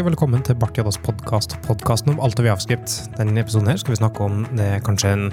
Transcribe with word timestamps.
Hei, 0.00 0.06
velkommen 0.06 0.40
til 0.40 0.56
Barth 0.56 0.78
Jaddas 0.78 0.96
podkast, 1.04 1.58
podkasten 1.60 2.14
om 2.14 2.22
alt 2.24 2.38
av 2.40 2.46
avskrift. 2.54 3.10
Denne 3.18 3.42
episoden 3.42 3.68
her 3.68 3.76
skal 3.82 3.92
vi 3.92 3.98
snakke 3.98 4.22
om 4.24 4.46
det 4.56 4.68
er 4.78 4.78
kanskje 4.80 5.10
en 5.12 5.26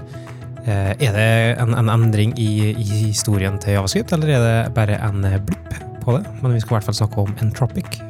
eh, 0.65 0.89
Er 0.91 1.13
det 1.15 1.29
en, 1.63 1.71
en 1.71 1.91
endring 1.93 2.33
i, 2.35 2.73
i 2.73 2.97
historien 3.05 3.55
til 3.63 3.77
javascript, 3.77 4.11
eller 4.11 4.33
er 4.33 4.43
det 4.43 4.73
bare 4.75 4.97
en 5.07 5.23
eh, 5.23 5.37
blipp 5.39 5.77
på 6.03 6.17
det? 6.17 6.33
Men 6.41 6.57
vi 6.57 6.59
skal 6.59 6.73
i 6.73 6.75
hvert 6.75 6.89
fall 6.89 6.99
snakke 6.99 7.23
om 7.23 7.31
Entropic. 7.45 8.01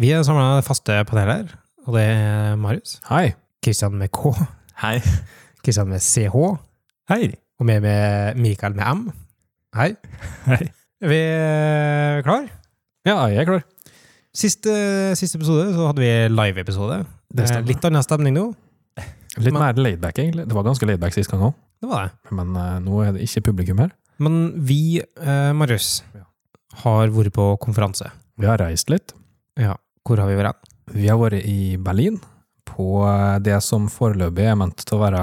Vi 0.00 0.14
er 0.16 0.24
samla 0.24 0.64
faste 0.64 0.96
panel 1.12 1.34
her, 1.34 1.54
og 1.84 2.00
det 2.00 2.08
er 2.16 2.56
Marius. 2.56 2.96
Hei. 3.12 3.34
Kristian 3.60 4.00
med 4.00 4.16
K. 4.16 4.32
Hei. 4.80 4.96
Kristian 5.60 5.92
med 5.92 6.00
CH. 6.00 6.56
Hei. 7.12 7.34
Og 7.60 7.68
med, 7.68 7.84
med 7.84 8.40
Mikael 8.40 8.80
med 8.80 8.94
M. 8.96 9.08
Hei. 9.76 9.92
Hei. 10.48 10.62
Er 11.04 11.16
vi 11.18 11.24
eh, 11.28 12.22
klar? 12.24 12.48
Ja, 13.04 13.20
jeg 13.28 13.44
er 13.44 13.52
klar. 13.58 13.66
Siste, 14.36 14.72
siste 15.16 15.38
episode 15.38 15.70
så 15.72 15.86
hadde 15.88 16.02
vi 16.02 16.10
live-episode. 16.28 16.98
Det 17.32 17.46
er 17.48 17.64
Litt 17.64 17.84
annen 17.88 18.04
stemning 18.04 18.34
nå. 18.36 18.50
Litt 19.38 19.52
Men- 19.52 19.62
mer 19.62 19.78
laidback, 19.80 20.18
egentlig. 20.18 20.46
Det 20.48 20.56
var 20.56 20.64
ganske 20.64 20.86
laidback 20.88 21.14
sist 21.14 21.30
gang 21.30 21.42
òg, 21.50 21.54
Det 21.80 21.88
var 21.88 22.06
det. 22.06 22.12
men 22.32 22.56
uh, 22.56 22.78
nå 22.80 23.00
er 23.04 23.12
det 23.12 23.22
ikke 23.24 23.52
publikum 23.52 23.78
her. 23.78 23.90
Men 24.18 24.52
vi, 24.64 25.00
uh, 25.20 25.52
Marius, 25.52 26.02
har 26.82 27.08
vært 27.08 27.32
på 27.32 27.58
konferanse. 27.60 28.10
Vi 28.38 28.46
har 28.46 28.58
reist 28.58 28.90
litt. 28.90 29.12
Ja. 29.56 29.76
Hvor 30.04 30.18
har 30.20 30.28
vi 30.28 30.36
vært? 30.36 30.56
Vi 30.92 31.08
har 31.08 31.18
vært 31.18 31.44
i 31.44 31.76
Berlin, 31.76 32.20
på 32.66 33.00
eh, 33.08 33.38
det 33.40 33.56
som 33.64 33.88
foreløpig 33.88 34.44
er 34.44 34.58
ment 34.58 34.84
til 34.84 34.98
å 34.98 35.02
være 35.02 35.22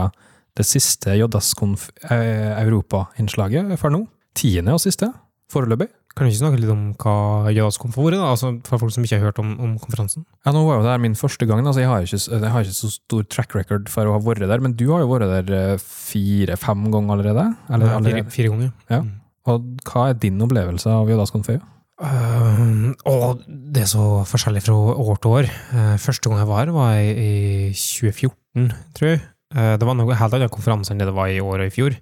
det 0.57 0.65
siste 0.65 1.13
eh, 1.13 2.63
Europa-innslaget 2.63 3.77
for 3.79 3.93
nå. 3.93 4.07
Tiende 4.35 4.73
og 4.73 4.81
siste, 4.81 5.11
foreløpig. 5.53 5.89
Kan 6.13 6.27
du 6.27 6.29
ikke 6.29 6.43
snakke 6.43 6.59
litt 6.61 6.69
om 6.69 6.81
hva 7.01 7.49
Jødas 7.49 7.79
kom 7.81 7.93
for 7.95 8.13
da? 8.13 8.19
Altså, 8.29 8.51
for 8.67 8.81
folk 8.83 8.93
som 8.93 9.05
ikke 9.05 9.17
har 9.17 9.31
hørt 9.31 9.39
om, 9.41 9.55
om 9.57 9.71
konferansen? 9.81 10.27
Ja, 10.45 10.51
nå 10.53 10.61
var 10.67 10.77
jo 10.77 10.85
det 10.85 10.91
her 10.91 11.01
min 11.01 11.17
første 11.17 11.47
gang, 11.49 11.65
altså 11.65 11.81
jeg 11.81 11.89
har, 11.89 12.05
ikke, 12.05 12.19
jeg 12.37 12.51
har 12.53 12.67
ikke 12.67 12.77
så 12.77 12.89
stor 12.93 13.23
track 13.33 13.55
record 13.57 13.89
for 13.89 14.05
å 14.05 14.13
ha 14.13 14.21
vært 14.21 14.45
der, 14.45 14.61
men 14.61 14.75
du 14.77 14.85
har 14.91 15.01
jo 15.01 15.09
vært 15.09 15.31
der 15.31 15.55
eh, 15.57 15.81
fire-fem 15.81 16.85
ganger 16.93 17.15
allerede? 17.15 17.45
Eller, 17.73 17.95
Ja, 17.95 18.01
fire, 18.05 18.23
fire 18.35 18.51
ganger. 18.53 18.69
Ja. 18.93 18.99
Mm. 19.01 19.15
Og 19.49 19.65
hva 19.89 20.03
er 20.11 20.19
din 20.21 20.45
opplevelse 20.45 20.93
av 20.93 21.09
Jødas 21.09 21.33
konfø? 21.33 21.57
Uh, 22.03 22.93
og 23.09 23.41
det 23.47 23.83
er 23.83 23.89
så 23.89 24.05
forskjellig 24.27 24.63
fra 24.65 24.75
år 24.75 25.19
til 25.23 25.35
år. 25.39 25.49
Uh, 25.73 25.95
første 26.01 26.29
gang 26.29 26.43
jeg 26.43 26.49
var 26.49 26.61
her, 26.61 26.73
var 26.75 26.93
i, 27.01 27.09
i 27.25 27.73
2014, 27.73 28.69
tror 28.97 29.11
jeg. 29.11 29.23
Uh, 29.53 29.73
det 29.81 29.89
var 29.89 29.97
noe 29.97 30.21
helt 30.21 30.37
annet 30.37 30.53
konferanse 30.53 30.93
enn 30.93 31.01
det 31.01 31.09
det 31.09 31.17
var 31.17 31.33
i 31.33 31.41
år 31.41 31.65
og 31.65 31.69
i 31.69 31.73
fjor. 31.73 31.97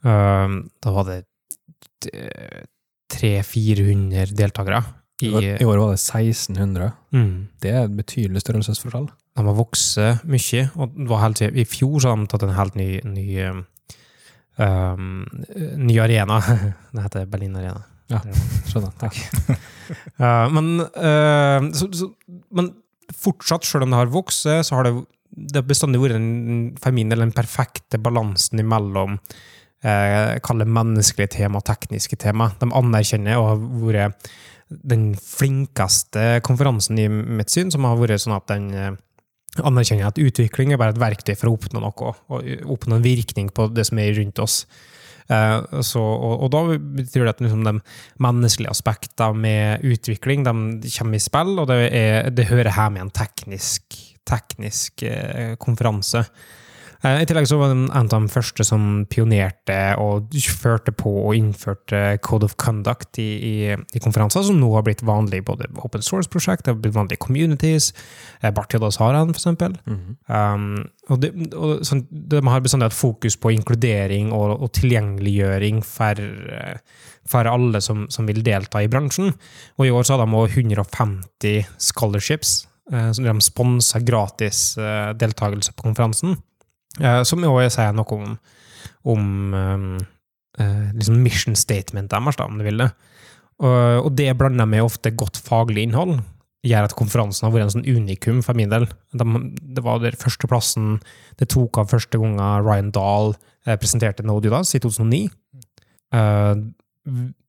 Uh, 0.00 0.64
da 0.80 0.96
var 0.96 1.08
det 1.12 1.20
300-400 3.12 4.34
deltakere. 4.36 4.82
I, 5.18 5.32
I, 5.58 5.64
år 5.66 5.80
var 5.80 5.88
det 5.90 5.98
1600. 5.98 6.92
mm, 7.10 7.32
Det 7.62 7.70
er 7.72 7.84
et 7.84 7.96
betydelig 7.96 8.42
størrelsesforskjell. 8.44 9.08
de 9.08 9.44
har 9.46 9.56
vokst 9.58 9.98
mye, 10.30 10.62
og 10.78 10.94
var 11.10 11.24
helt, 11.24 11.42
i 11.42 11.64
fjor 11.66 11.98
så 12.02 12.12
har 12.12 12.20
de 12.20 12.30
tatt 12.30 12.44
en 12.46 12.54
helt 12.54 12.78
ny, 12.78 12.88
ny, 13.02 13.26
um, 13.50 13.64
um, 14.58 15.26
ny 15.78 15.98
arena. 15.98 16.38
Det 16.94 17.02
heter 17.02 17.26
Berlin 17.26 17.56
Arena. 17.58 17.82
Skjønner. 18.70 18.94
Takk. 18.98 19.18
Ja, 20.18 20.48
men, 20.54 20.78
uh, 20.86 21.68
så, 21.74 21.90
så, 21.92 22.12
men 22.54 22.72
fortsatt, 23.14 23.66
selv 23.66 23.86
om 23.86 23.94
det 23.94 24.02
har 24.02 24.14
vokst, 24.14 24.46
så 24.46 24.78
har 24.78 24.86
det, 24.86 24.94
det 25.30 25.66
bestandig 25.66 26.00
vært 26.02 26.18
en, 26.18 26.74
min 26.94 27.10
del 27.10 27.26
den 27.26 27.34
perfekte 27.36 28.00
balansen 28.00 28.62
imellom 28.62 29.18
eh, 29.18 29.46
kall 29.82 30.58
det 30.58 30.66
menneskelige 30.66 31.36
tema 31.36 31.60
tekniske 31.62 32.16
tema. 32.18 32.48
De 32.58 32.66
anerkjenner 32.74 33.38
og 33.38 33.46
har 33.46 33.60
vært 33.84 34.30
den 34.68 35.12
flinkeste 35.16 36.38
konferansen 36.44 36.98
i 37.00 37.08
mitt 37.08 37.52
syn, 37.52 37.72
som 37.72 37.86
har 37.88 37.98
vært 38.00 38.24
sånn 38.24 38.36
at 38.36 38.48
den 38.50 38.68
eh, 38.76 38.92
anerkjenner 39.64 40.10
at 40.10 40.20
utvikling 40.20 40.74
er 40.74 40.80
bare 40.80 40.94
et 40.94 41.00
verktøy 41.00 41.34
for 41.38 41.50
å 41.50 41.56
oppnå 41.56 41.82
noe, 41.82 42.12
og 42.28 42.70
oppnå 42.76 42.98
en 42.98 43.04
virkning 43.04 43.50
på 43.54 43.70
det 43.72 43.88
som 43.88 44.00
er 44.02 44.12
rundt 44.18 44.42
oss. 44.44 44.60
Eh, 45.32 45.80
så, 45.84 46.02
og, 46.02 46.44
og 46.44 46.52
da 46.52 46.62
betyr 46.76 47.24
det 47.24 47.34
at 47.34 47.42
liksom 47.44 47.64
de 47.66 47.74
menneskelige 48.24 48.76
aspekter 48.76 49.36
med 49.36 49.84
utvikling 49.88 50.44
de 50.46 50.92
kommer 50.98 51.18
i 51.18 51.24
spill, 51.24 51.56
og 51.56 51.68
det, 51.72 51.80
er, 51.88 52.30
det 52.34 52.50
hører 52.52 52.74
hjemme 52.74 53.00
i 53.00 53.06
en 53.06 53.14
teknisk, 53.14 53.98
teknisk 54.28 55.06
eh, 55.08 55.56
konferanse. 55.60 56.26
Eh, 57.04 57.20
I 57.22 57.26
tillegg 57.28 57.46
så 57.46 57.58
var 57.60 57.70
det 57.70 57.76
en 57.78 57.92
av 57.94 58.10
de 58.10 58.30
første 58.32 58.64
som 58.66 59.04
pionerte 59.10 59.76
og 60.02 60.34
førte 60.50 60.90
på 60.90 61.12
og 61.28 61.36
innførte 61.38 62.18
Code 62.26 62.48
of 62.48 62.56
Conduct 62.58 63.20
i, 63.22 63.28
i, 63.38 63.54
i 63.94 64.02
konferanser, 64.02 64.42
som 64.48 64.58
nå 64.58 64.72
har 64.74 64.86
blitt 64.86 65.04
vanlig 65.06 65.42
i 65.42 65.46
både 65.46 65.68
open 65.78 66.02
source-prosjekt, 66.02 66.66
det 66.66 66.74
har 66.74 66.80
blitt 66.82 66.96
vanlig 66.96 67.18
i 67.18 67.22
communities, 67.22 67.92
eh, 68.40 68.50
Bart 68.54 68.74
har 68.74 69.12
den 69.14 69.34
for 69.34 69.38
eksempel. 69.38 69.76
Mhm. 69.86 70.16
Um, 70.28 70.88
og 71.08 71.20
det, 71.22 71.30
og 71.56 71.84
sånn, 71.88 72.02
de 72.10 72.40
har 72.44 72.60
bestandig 72.60 72.90
hatt 72.90 72.98
fokus 72.98 73.38
på 73.40 73.52
inkludering 73.54 74.32
og, 74.36 74.58
og 74.58 74.72
tilgjengeliggjøring 74.76 75.80
for, 75.86 76.20
eh, 76.20 77.06
for 77.28 77.48
alle 77.48 77.80
som, 77.84 78.06
som 78.12 78.28
vil 78.28 78.42
delta 78.44 78.82
i 78.84 78.90
bransjen. 78.92 79.32
Og 79.78 79.86
i 79.86 79.94
år 79.94 80.04
så 80.04 80.18
hadde 80.18 80.28
de 80.28 80.42
150 80.66 81.70
scholarships, 81.88 82.58
eh, 82.92 83.08
som 83.16 83.24
de 83.24 83.46
sponsa 83.46 84.02
gratis 84.04 84.76
eh, 84.76 85.14
deltakelse 85.16 85.72
på 85.78 85.88
konferansen. 85.88 86.36
Eh, 86.98 87.20
som 87.26 87.44
jo 87.44 87.58
sier 87.70 87.94
noe 87.94 88.16
om, 88.16 88.32
om 89.14 89.28
um, 89.54 89.92
eh, 90.58 90.88
liksom 90.96 91.20
mission 91.22 91.58
statement 91.58 92.10
deres, 92.10 92.40
om 92.42 92.58
du 92.58 92.66
vil 92.66 92.82
det. 92.84 92.90
Og, 93.58 94.06
og 94.06 94.10
det 94.18 94.32
blander 94.38 94.68
med 94.70 94.86
ofte 94.86 95.14
godt 95.18 95.40
faglig 95.42 95.88
innhold 95.88 96.20
gjør 96.66 96.88
at 96.88 96.94
konferansen 96.98 97.46
har 97.46 97.52
vært 97.54 97.68
en 97.68 97.74
sånn 97.76 97.86
unikum 97.86 98.40
for 98.44 98.58
min 98.58 98.70
del. 98.70 98.86
De, 99.14 99.26
det 99.74 99.82
var 99.86 100.02
der 100.02 100.18
førsteplassen 100.18 100.98
det 101.38 101.50
tok 101.54 101.78
av 101.80 101.90
første 101.90 102.18
gang 102.18 102.36
Ryan 102.66 102.90
Dahl 102.94 103.32
presenterte 103.78 104.24
No 104.26 104.38
Judas, 104.42 104.74
i 104.74 104.80
2009. 104.82 105.28
Eh, 106.18 106.54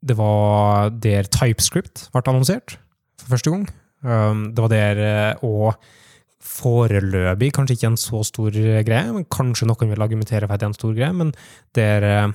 det 0.09 0.15
var 0.15 0.93
der 1.03 1.29
TypeScript 1.29 2.07
ble 2.13 2.23
annonsert 2.25 2.77
for 3.19 3.33
første 3.33 3.51
gang. 3.51 3.65
Det 3.99 4.63
var 4.63 4.71
der 4.71 5.01
òg 5.43 5.73
foreløpig, 6.49 7.51
kanskje 7.55 7.77
ikke 7.77 7.91
en 7.91 7.99
så 7.99 8.21
stor 8.27 8.55
greie, 8.85 9.13
men 9.13 9.27
kanskje 9.31 9.67
noen 9.69 9.91
vil 9.93 10.05
argumentere 10.05 10.47
for 10.47 10.55
at 10.55 10.61
det 10.61 10.67
er 10.67 10.71
en 10.71 10.79
stor 10.79 10.95
greie, 10.97 11.11
men 11.15 11.33
der 11.77 12.07
eh, 12.07 12.31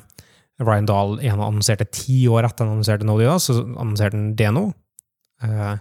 Ryan 0.63 0.89
Dahl 0.89 1.19
annonserte 1.33 1.89
ti 1.91 2.25
år 2.31 2.47
etter 2.47 2.65
han 2.65 2.77
annonserte 2.77 3.09
Node.js, 3.09 3.49
så 3.51 3.59
annonserte 3.65 4.19
han 4.19 4.31
det 4.39 4.53
nå. 4.55 4.69
Eh, 5.43 5.75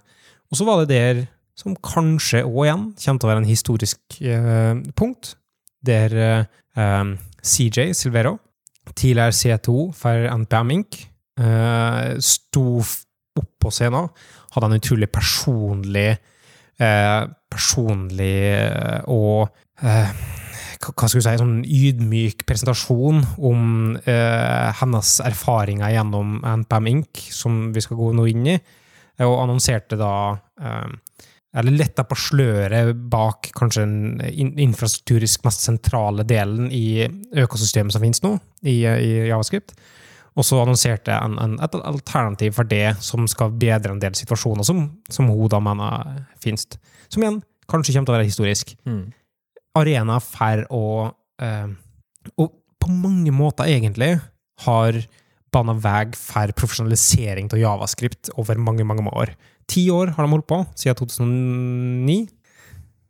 og 0.50 0.60
så 0.60 0.68
var 0.68 0.82
det 0.82 0.98
der 0.98 1.24
som 1.58 1.78
kanskje 1.86 2.42
òg 2.48 2.64
igjen 2.66 2.86
kommer 2.98 3.22
til 3.22 3.28
å 3.28 3.32
være 3.32 3.44
en 3.44 3.52
historisk 3.52 4.20
eh, 4.26 4.74
punkt, 4.98 5.36
der 5.84 6.14
CJ 7.44 7.92
Silvero, 7.92 8.38
tidligere 8.96 9.36
C2 9.36 9.74
for 10.00 10.30
NPM 10.32 10.70
Inc., 10.78 10.96
sto 12.24 12.64
opp 12.80 13.50
på 13.60 13.72
scenen, 13.74 14.08
hadde 14.56 14.70
en 14.70 14.78
utrolig 14.78 15.10
personlig 15.12 16.14
personlig 17.54 18.38
eh, 18.58 19.02
og 19.12 19.48
eh, 19.82 20.14
hva 20.92 21.08
skal 21.08 21.22
du 21.22 21.26
si, 21.26 21.36
sånn 21.40 21.60
ydmyk 21.64 22.44
presentasjon 22.50 23.22
om 23.46 23.96
eh, 24.10 24.70
hennes 24.82 25.16
erfaringer 25.24 25.94
gjennom 25.96 26.40
NPM 26.64 26.90
Inc., 26.92 27.24
som 27.32 27.70
vi 27.76 27.84
skal 27.84 28.00
gå 28.00 28.12
nå 28.18 28.28
inn 28.32 28.50
i, 28.56 28.58
eh, 28.58 29.28
og 29.28 29.40
annonserte 29.46 30.00
da 30.00 30.14
eh, 30.60 31.20
eller 31.54 31.76
letta 31.78 32.02
på 32.10 32.18
sløret 32.18 32.96
bak 33.14 33.52
kanskje 33.54 33.84
den 33.86 34.56
infrastrukturisk 34.64 35.44
mest 35.46 35.62
sentrale 35.62 36.26
delen 36.26 36.72
i 36.74 37.06
økosystemet 37.44 37.94
som 37.94 38.02
finnes 38.02 38.24
nå, 38.26 38.32
i, 38.66 38.80
i 38.82 39.12
Javascript. 39.30 39.76
Og 40.34 40.48
så 40.48 40.58
annonserte 40.64 41.14
en, 41.14 41.38
en, 41.38 41.60
et 41.62 41.76
alternativ 41.78 42.56
for 42.58 42.66
det 42.66 42.96
som 43.06 43.30
skal 43.30 43.54
bedre 43.54 43.94
en 43.94 44.02
del 44.02 44.18
situasjoner 44.18 44.66
som, 44.66 44.88
som 45.06 45.30
hun 45.30 45.52
da 45.54 45.62
mener 45.62 46.24
finnes. 46.42 46.66
Som 47.06 47.22
igjen 47.22 47.44
kanskje 47.74 47.96
kommer 47.98 48.10
til 48.12 48.14
å 48.16 48.18
være 48.20 48.30
historisk 48.30 48.76
Mm. 48.86 49.04
arena 49.76 50.20
for 50.22 50.64
å 50.70 50.84
eh, 51.42 51.68
Og 52.40 52.54
på 52.80 52.88
mange 52.94 53.32
måter, 53.36 53.66
egentlig, 53.68 54.14
har 54.64 54.98
bana 55.54 55.74
vei 55.78 56.06
for 56.18 56.52
profesjonalisering 56.58 57.50
av 57.54 57.60
javascript 57.60 58.30
over 58.38 58.56
mange, 58.58 58.84
mange 58.88 59.04
år. 59.12 59.34
Ti 59.70 59.86
år 59.94 60.14
har 60.16 60.26
de 60.26 60.32
holdt 60.34 60.48
på, 60.50 60.58
siden 60.76 60.96
2009. 61.00 62.28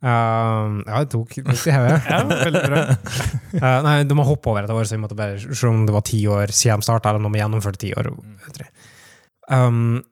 Uh, 0.04 0.82
ja, 0.84 0.98
det 1.00 1.08
tok 1.14 1.30
litt 1.38 1.62
i 1.66 1.72
hodet. 1.72 2.00
Ja, 2.12 2.18
veldig 2.28 2.62
bra. 2.68 2.80
Eh, 3.56 3.78
nei, 3.86 3.94
de 4.04 4.18
har 4.18 4.28
hoppa 4.28 4.50
over 4.52 4.66
et 4.66 4.70
år, 4.74 4.84
så 4.84 4.98
vi 4.98 5.02
måtte 5.02 5.16
bare 5.16 5.38
se 5.40 5.66
om 5.70 5.86
det 5.88 5.94
var 5.96 6.04
ti 6.04 6.20
år 6.28 6.52
siden 6.52 6.82
de 6.82 6.88
starta, 6.90 7.08
eller 7.14 7.24
om 7.24 7.32
de 7.32 7.40
gjennomførte 7.40 7.80
ti 7.86 7.94
år. 7.96 8.10
Um, 9.50 10.02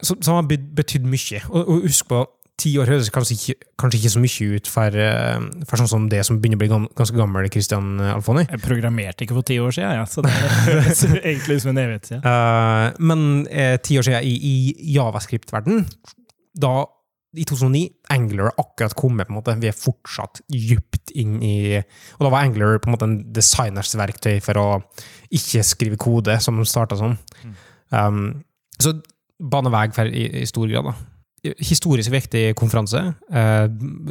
så, 0.00 0.14
så 0.22 0.36
har 0.38 0.46
bety- 0.48 0.70
betydd 0.78 1.04
mye. 1.10 1.42
Og, 1.50 1.60
og 1.66 1.82
husk 1.88 2.06
på, 2.12 2.22
ti 2.60 2.74
år 2.80 2.92
høres 2.92 3.10
kanskje 3.14 3.36
ikke, 3.36 3.68
kanskje 3.80 4.00
ikke 4.00 4.12
så 4.12 4.22
mye 4.22 4.58
ut 4.58 4.70
for, 4.70 5.00
eh, 5.06 5.48
for 5.68 5.80
sånn 5.80 5.90
som 5.90 6.06
det 6.12 6.22
som 6.26 6.38
begynner 6.40 6.60
å 6.60 6.62
bli 6.62 6.70
ganske 6.98 7.16
gammel 7.16 7.48
Christian 7.52 7.98
Alfoni. 8.12 8.46
Jeg 8.50 8.62
programmerte 8.64 9.26
ikke 9.26 9.38
for 9.38 9.48
ti 9.48 9.58
år 9.62 9.74
siden, 9.76 9.96
ja, 9.98 10.06
så 10.08 10.24
det 10.24 10.32
er 10.36 11.20
egentlig 11.32 11.60
som 11.64 11.72
en 11.72 11.82
evighet 11.84 12.12
siden. 12.12 12.24
Uh, 12.24 13.02
men 13.10 13.26
eh, 13.48 13.76
ti 13.82 13.98
år 14.00 14.06
siden 14.06 14.26
i, 14.28 14.34
i 14.36 14.94
javascript-verden, 14.94 15.86
da, 16.60 16.74
i 17.38 17.46
2009, 17.46 17.84
Angler 18.10 18.50
akkurat 18.50 18.96
kommet, 18.98 19.28
på 19.28 19.34
en 19.34 19.38
måte. 19.38 19.54
Vi 19.62 19.70
er 19.70 19.76
fortsatt 19.76 20.42
djupt 20.50 21.12
inn 21.18 21.36
i 21.46 21.54
Og 21.78 22.24
da 22.24 22.30
var 22.32 22.42
Angler 22.42 22.80
på 22.82 22.90
en 22.90 22.96
måte 22.96 23.06
en 23.06 23.20
designers 23.34 23.94
verktøy 23.98 24.40
for 24.42 24.58
å 24.58 24.66
ikke 25.30 25.62
skrive 25.66 26.00
kode, 26.00 26.40
som 26.42 26.58
de 26.58 26.66
starta 26.66 26.98
sånn. 26.98 27.14
Um, 27.94 28.42
så 28.82 28.96
bane 29.40 29.70
vei 29.72 29.86
for 29.94 30.10
i, 30.10 30.26
i 30.42 30.48
stor 30.48 30.66
grad, 30.70 30.90
da. 30.90 31.09
Historisk 31.42 32.12
viktig 32.12 32.50
konferanse. 32.58 33.00
Eh, 33.32 33.66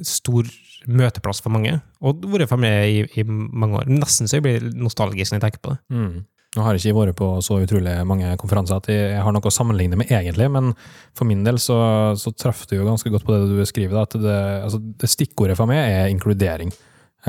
stor 0.07 0.49
møteplass 0.89 1.43
for 1.43 1.53
mange. 1.53 1.75
Og 2.01 2.25
vært 2.31 2.49
for 2.49 2.61
meg 2.61 2.89
i, 2.89 3.05
i 3.21 3.25
mange 3.27 3.81
år. 3.81 3.89
Nesten 3.91 4.29
så 4.29 4.39
jeg 4.39 4.45
blir 4.47 4.67
nostalgisk 4.73 5.33
når 5.33 5.39
jeg 5.39 5.45
tenker 5.45 5.63
på 5.65 5.75
det. 5.75 5.79
Mm. 5.93 6.27
Nå 6.57 6.65
har 6.65 6.73
jeg 6.73 6.89
ikke 6.89 6.97
vært 6.97 7.17
på 7.19 7.27
så 7.45 7.59
utrolig 7.61 7.93
mange 8.09 8.31
konferanser 8.41 8.79
at 8.79 8.87
jeg 8.89 9.21
har 9.21 9.33
noe 9.35 9.45
å 9.45 9.53
sammenligne 9.53 9.99
med, 9.99 10.09
egentlig, 10.09 10.47
men 10.49 10.71
for 11.13 11.29
min 11.29 11.43
del 11.45 11.59
så, 11.61 11.77
så 12.17 12.33
traff 12.33 12.63
du 12.65 12.73
jo 12.79 12.87
ganske 12.87 13.11
godt 13.13 13.27
på 13.27 13.35
det 13.35 13.51
du 13.51 13.59
beskriver. 13.59 13.93
Da, 13.99 14.07
at 14.07 14.17
det, 14.23 14.37
altså, 14.65 14.79
det 14.81 15.11
stikkordet 15.13 15.59
for 15.59 15.69
meg 15.69 15.83
er 15.83 16.09
inkludering. 16.09 16.73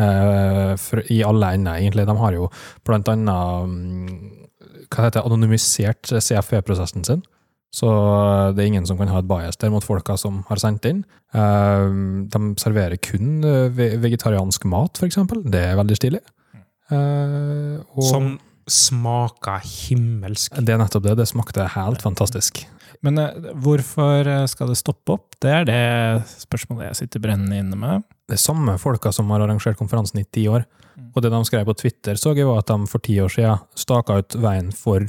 Eh, 0.00 0.73
for, 0.81 1.05
I 1.12 1.20
alle 1.26 1.52
ender, 1.58 1.82
egentlig. 1.82 2.06
De 2.08 2.17
har 2.23 2.38
jo 2.38 2.49
blant 2.87 3.12
annet 3.12 3.69
mm, 3.69 4.17
hva 4.88 5.05
heter 5.05 5.20
det, 5.20 5.26
anonymisert 5.26 6.14
CFV-prosessen 6.17 7.05
sin. 7.06 7.20
Så 7.71 7.87
det 8.57 8.65
er 8.65 8.67
ingen 8.73 8.87
som 8.89 8.99
kan 8.99 9.09
ha 9.13 9.21
et 9.23 9.29
bias 9.31 9.57
der 9.63 9.71
mot 9.71 9.85
folka 9.87 10.17
som 10.19 10.41
har 10.49 10.59
sendt 10.59 10.89
inn. 10.91 11.05
Eh, 11.33 11.87
De 12.33 12.41
serverer 12.59 12.99
kun 12.99 13.45
eh, 13.47 13.69
vegetariansk 14.03 14.65
mat, 14.67 14.99
for 14.99 15.07
eksempel. 15.07 15.45
Det 15.47 15.61
er 15.69 15.79
veldig 15.79 15.99
stilig. 16.01 16.21
Eh, 16.91 17.77
og 17.95 18.03
Som 18.09 18.33
smaker 18.71 19.63
himmelsk. 19.67 20.59
det 20.59 20.75
er 20.75 20.79
nettopp 20.83 21.07
det. 21.07 21.17
Det 21.23 21.29
smakte 21.31 21.69
helt 21.77 22.03
fantastisk. 22.03 22.65
Men 23.07 23.19
eh, 23.23 23.39
hvorfor 23.63 24.27
skal 24.51 24.69
det 24.73 24.81
stoppe 24.81 25.15
opp? 25.15 25.39
Det 25.41 25.55
er 25.61 25.65
det 25.71 26.27
spørsmålet 26.43 26.91
jeg 26.91 27.01
sitter 27.05 27.23
brennende 27.25 27.63
inne 27.63 27.79
med. 27.79 28.03
Det 28.29 28.35
er 28.37 28.43
samme 28.43 28.75
folka 28.83 29.13
som 29.15 29.31
har 29.31 29.41
arrangert 29.47 29.79
konferansen 29.79 30.21
i 30.23 30.27
ti 30.27 30.49
år. 30.51 30.67
Og 31.15 31.23
det 31.23 31.31
de 31.33 31.39
skrev 31.47 31.65
på 31.67 31.75
Twitter, 31.79 32.19
så 32.19 32.35
jeg 32.37 32.47
var 32.47 32.61
at 32.61 32.69
de 32.71 32.87
for 32.91 33.03
ti 33.03 33.17
år 33.23 33.31
siden 33.33 33.63
staka 33.79 34.19
ut 34.21 34.35
veien 34.43 34.69
for 34.75 35.07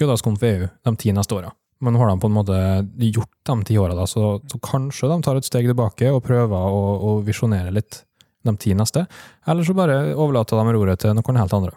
JS-Conf 0.00 0.42
EU 0.46 0.66
de 0.68 0.92
ti 1.00 1.14
neste 1.16 1.34
åra. 1.38 1.50
Men 1.80 1.96
har 1.96 2.10
de 2.10 2.20
på 2.20 2.28
en 2.28 2.34
måte 2.36 2.56
gjort 3.00 3.30
de 3.48 3.54
ti 3.64 3.78
åra, 3.80 3.94
da, 3.96 4.04
så, 4.08 4.34
så 4.50 4.58
kanskje 4.60 5.08
de 5.08 5.20
tar 5.24 5.38
et 5.40 5.46
steg 5.48 5.68
tilbake 5.70 6.10
og 6.12 6.22
prøver 6.26 6.52
å, 6.76 6.82
å 7.08 7.14
visjonere 7.24 7.72
litt 7.72 8.02
de 8.44 8.54
ti 8.60 8.74
neste. 8.76 9.06
Eller 9.48 9.64
så 9.64 9.76
bare 9.76 10.14
overlater 10.14 10.60
de 10.60 10.74
roret 10.76 11.00
til 11.00 11.16
noen 11.16 11.40
helt 11.40 11.56
andre. 11.56 11.72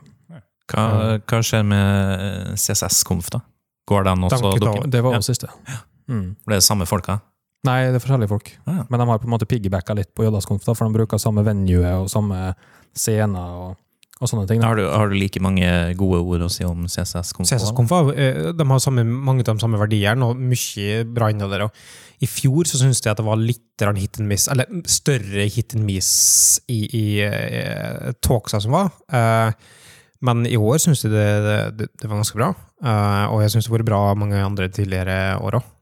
Hva, 0.71 0.83
hva 1.19 1.39
skjer 1.43 1.63
med 1.67 2.55
CSS-konf, 2.59 3.29
da? 3.33 3.41
Går 3.89 4.05
den 4.07 4.27
også 4.27 4.53
dukker? 4.55 4.87
Det 4.91 5.01
var 5.03 5.17
Ja. 5.17 5.21
siste. 5.21 5.47
siste. 5.51 5.79
Mm. 6.07 6.35
Det 6.47 6.63
samme 6.63 6.87
folka? 6.87 7.19
Nei, 7.63 7.85
det 7.87 7.95
er 7.95 8.03
forskjellige 8.03 8.31
folk. 8.31 8.51
Ah, 8.67 8.81
ja. 8.81 8.85
Men 8.89 8.99
de 8.99 9.07
har 9.07 9.19
på 9.19 9.27
en 9.27 9.33
måte 9.37 9.47
piggybacka 9.47 9.95
litt 9.95 10.11
på 10.15 10.25
JS-konf, 10.25 10.65
for 10.67 10.83
de 10.87 10.97
bruker 10.97 11.19
samme 11.21 11.43
venue 11.47 11.93
og 12.01 12.09
samme 12.11 12.55
scener 12.95 13.55
og, 13.59 13.77
og 14.23 14.31
sånne 14.31 14.47
ting. 14.49 14.63
Har 14.63 14.79
du, 14.79 14.85
har 14.87 15.11
du 15.11 15.17
like 15.17 15.41
mange 15.43 15.67
gode 15.99 16.21
ord 16.23 16.45
å 16.45 16.49
si 16.51 16.65
om 16.67 16.85
CSS-komfa? 16.87 17.51
CSS-konfa, 17.51 17.99
eh, 18.15 18.39
de 18.55 18.67
har 18.69 18.81
samme, 18.83 19.03
mange 19.03 19.43
av 19.43 19.51
de 19.51 19.63
samme 19.63 19.81
verdiene 19.81 20.29
og 20.29 20.39
mye 20.39 21.03
bra 21.05 21.29
innhold 21.33 21.53
der. 21.53 21.67
I 22.23 22.29
fjor 22.29 22.69
så 22.69 22.79
syntes 22.79 23.03
jeg 23.03 23.11
at 23.11 23.19
det 23.19 23.27
var 23.27 23.41
litt 23.41 23.85
hit 23.99 24.19
and 24.21 24.29
miss, 24.29 24.47
eller 24.47 24.69
større 24.87 25.47
hit 25.51 25.75
and 25.75 25.83
miss 25.83 26.11
i, 26.71 26.85
i 26.87 27.05
i 27.19 28.13
talksa 28.23 28.61
som 28.63 28.75
var. 28.77 28.93
Eh, 29.11 29.51
men 30.23 30.45
i 30.47 30.55
år 30.55 30.79
syns 30.79 31.03
jeg 31.03 31.11
det, 31.11 31.27
det, 31.75 31.89
det 31.99 32.07
var 32.07 32.21
ganske 32.21 32.39
bra. 32.39 32.53
Eh, 32.83 33.25
og 33.27 33.43
jeg 33.43 33.53
syns 33.53 33.67
det 33.67 33.73
har 33.73 33.79
vært 33.81 33.91
bra 33.91 34.03
mange 34.15 34.39
andre 34.39 34.69
tidligere 34.71 35.17
år 35.43 35.59
òg. 35.59 35.73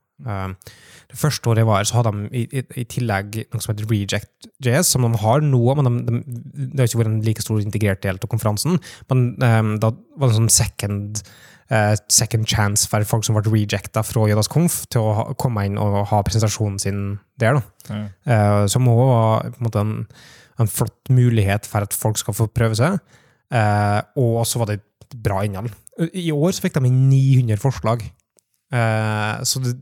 Det 1.11 1.19
første 1.19 1.51
året 1.51 1.61
jeg 1.61 1.67
var 1.69 1.81
her, 1.81 1.87
så 1.89 1.97
hadde 1.99 2.11
de 2.15 2.41
i, 2.41 2.43
i, 2.59 2.63
i 2.81 2.87
tillegg 2.89 3.37
noe 3.51 3.63
som 3.63 3.73
heter 3.73 3.87
Reject.js, 3.91 4.91
som 4.93 5.05
de 5.05 5.21
har 5.21 5.43
nå, 5.45 5.61
men 5.77 5.87
de, 5.87 6.01
de, 6.07 6.67
det 6.71 6.81
har 6.81 6.89
ikke 6.89 7.01
vært 7.03 7.11
en 7.11 7.23
like 7.25 7.43
stor 7.43 7.61
integrert 7.63 8.03
del 8.05 8.19
av 8.19 8.31
konferansen. 8.31 8.79
Men 9.11 9.25
um, 9.43 9.73
da 9.81 9.91
var 9.91 10.29
det 10.29 10.35
en 10.35 10.39
sånn 10.43 10.53
second 10.55 11.23
uh, 11.71 11.95
second 12.11 12.47
chance 12.49 12.87
for 12.89 13.07
folk 13.07 13.27
som 13.27 13.37
ble 13.37 13.45
rejecta 13.47 14.03
fra 14.05 14.27
Jødas 14.29 14.51
Konf, 14.51 14.83
til 14.91 15.03
å 15.03 15.15
ha, 15.19 15.25
komme 15.39 15.65
inn 15.67 15.79
og 15.81 16.01
ha 16.11 16.21
presentasjonen 16.27 16.79
sin 16.81 17.01
der. 17.41 17.59
Da. 17.59 17.99
Eh, 18.29 18.63
som 18.71 18.87
òg 18.91 19.01
var 19.01 19.49
på 19.49 19.57
en, 19.57 19.65
måte 19.67 19.83
en, 19.83 19.95
en 20.61 20.71
flott 20.71 21.11
mulighet 21.11 21.67
for 21.69 21.87
at 21.87 21.95
folk 21.97 22.19
skal 22.21 22.37
få 22.37 22.49
prøve 22.53 22.77
seg. 22.79 22.99
Uh, 23.51 23.99
og 24.21 24.45
så 24.47 24.61
var 24.61 24.69
det 24.69 24.79
et 24.79 25.19
bra 25.19 25.41
innhold. 25.43 25.73
I 26.15 26.29
år 26.31 26.53
så 26.55 26.63
fikk 26.63 26.77
de 26.77 26.87
inn 26.87 27.07
900 27.11 27.59
forslag. 27.59 28.05
Eh, 28.71 29.43
så 29.43 29.59
det, 29.63 29.75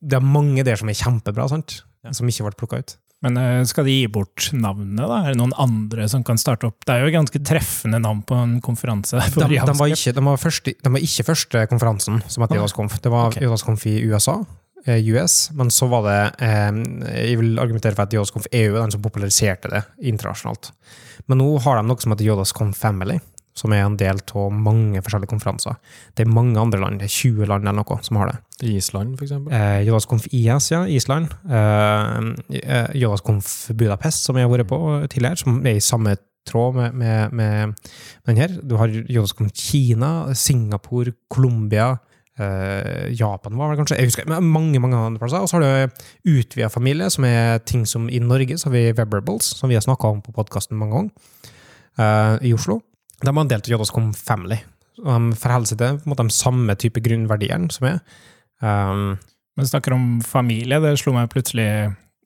det 0.00 0.18
er 0.18 0.24
mange 0.24 0.64
der 0.66 0.80
som 0.80 0.90
er 0.90 0.98
kjempebra, 0.98 1.48
sant? 1.52 1.82
som 2.16 2.28
ikke 2.28 2.46
ble 2.46 2.56
plukka 2.56 2.80
ut. 2.80 2.96
Men 3.20 3.36
eh, 3.36 3.62
skal 3.68 3.84
de 3.84 3.94
gi 3.98 4.06
bort 4.12 4.48
navnet, 4.56 5.02
da? 5.04 5.18
Er 5.20 5.34
det 5.34 5.40
noen 5.42 5.52
andre 5.60 6.06
som 6.08 6.22
kan 6.24 6.40
starte 6.40 6.70
opp? 6.70 6.78
Det 6.88 6.94
er 6.94 7.04
jo 7.04 7.12
ganske 7.12 7.42
treffende 7.44 8.00
navn 8.00 8.22
på 8.24 8.38
en 8.38 8.54
konferanse. 8.64 9.20
De, 9.20 9.44
de, 9.44 9.74
var 9.76 9.92
ikke, 9.92 10.14
de, 10.16 10.24
var 10.24 10.40
første, 10.40 10.72
de 10.72 10.94
var 10.94 11.04
ikke 11.04 11.26
første 11.28 11.66
konferansen 11.68 12.22
som 12.32 12.46
het 12.46 12.56
JS-Conf. 12.56 12.96
Det 13.04 13.12
var 13.12 13.34
okay. 13.34 13.44
JS-Conf 13.44 13.84
i 13.92 13.98
USA, 14.08 14.38
eh, 14.86 15.04
US, 15.12 15.50
men 15.58 15.72
så 15.74 15.90
var 15.92 16.06
det 16.08 16.20
eh, 16.46 16.80
Jeg 17.26 17.42
vil 17.42 17.60
argumentere 17.60 17.98
for 17.98 18.08
at 18.08 18.16
JS-Conf 18.16 18.48
EU 18.48 18.72
er 18.72 18.80
den 18.80 18.96
som 18.96 19.04
populariserte 19.04 19.74
det 19.74 19.84
internasjonalt. 20.00 20.72
Men 21.28 21.42
nå 21.42 21.50
har 21.60 21.76
de 21.76 21.84
noe 21.90 22.00
som 22.00 22.16
heter 22.16 22.30
JS-Conf 22.30 22.80
Family, 22.80 23.20
som 23.60 23.74
er 23.76 23.84
en 23.84 23.98
del 24.00 24.22
av 24.34 24.54
mange 24.54 25.02
forskjellige 25.04 25.32
konferanser. 25.34 25.76
Det 26.16 26.24
er 26.24 26.32
mange 26.32 26.58
andre 26.60 26.80
land, 26.80 27.00
det 27.02 27.10
er 27.10 27.16
20 27.18 27.50
land 27.50 27.68
eller 27.68 27.82
noe, 27.82 28.00
som 28.06 28.20
har 28.20 28.32
det. 28.32 28.38
Island, 28.70 29.20
eksempel. 29.20 29.54
Eh, 29.56 29.84
JS-Conf 29.88 30.26
IS, 30.32 30.70
ja, 30.72 30.82
Island. 30.88 31.36
Eh, 31.48 32.96
Jodaskonf 33.00 33.70
Budapest, 33.72 34.26
som 34.26 34.36
jeg 34.36 34.48
har 34.48 34.52
vært 34.52 34.68
på 34.70 34.80
tidligere, 35.08 35.40
som 35.40 35.62
er 35.64 35.78
i 35.78 35.84
samme 35.84 36.16
tråd 36.48 36.76
med, 36.76 36.94
med, 36.94 37.32
med 37.36 37.74
den 38.28 38.40
her. 38.40 38.54
Du 38.64 38.76
har 38.80 38.88
JS-Conf 38.88 39.52
Kina, 39.56 40.34
Singapore, 40.34 41.14
Colombia, 41.32 41.94
eh, 42.40 43.12
Japan 43.16 43.56
var 43.58 43.72
det 43.72 43.80
kanskje, 43.80 43.98
jeg 43.98 44.10
husker, 44.10 44.28
men 44.28 44.50
mange 44.52 44.80
mange 44.82 44.96
andre 44.96 45.20
plasser. 45.20 45.40
Og 45.40 45.48
så 45.50 45.58
har 45.58 45.64
du 45.64 46.34
utvida 46.36 46.70
familie, 46.72 47.10
som 47.10 47.24
er 47.28 47.58
ting 47.58 47.86
som 47.88 48.08
i 48.08 48.20
Norge, 48.22 48.58
så 48.58 48.68
har 48.68 48.76
vi 48.76 48.92
Webrables, 48.92 49.54
som 49.56 49.68
vi 49.68 49.78
har 49.78 49.84
snakka 49.84 50.08
om 50.08 50.22
på 50.22 50.34
podkasten 50.36 50.78
mange 50.78 50.96
ganger, 50.96 51.10
eh, 51.98 52.48
i 52.48 52.54
Oslo. 52.54 52.80
De 53.20 53.28
har 53.28 53.34
delt 53.44 53.50
del 53.52 53.64
til 53.66 53.76
JS-Conf 53.76 54.20
Family. 54.26 54.60
De 55.00 55.16
forholder 55.40 55.70
seg 55.70 55.80
til 55.80 55.98
måte, 56.08 56.26
de 56.28 56.34
samme 56.36 56.76
type 56.80 57.00
grunnverdiene 57.04 57.70
som 57.72 57.86
er. 57.92 57.98
Um, 58.60 59.18
Men 59.56 59.66
snakker 59.66 59.92
om 59.92 60.20
familie, 60.24 60.80
det 60.80 60.94
slo 61.00 61.12
meg 61.12 61.30
plutselig 61.32 61.66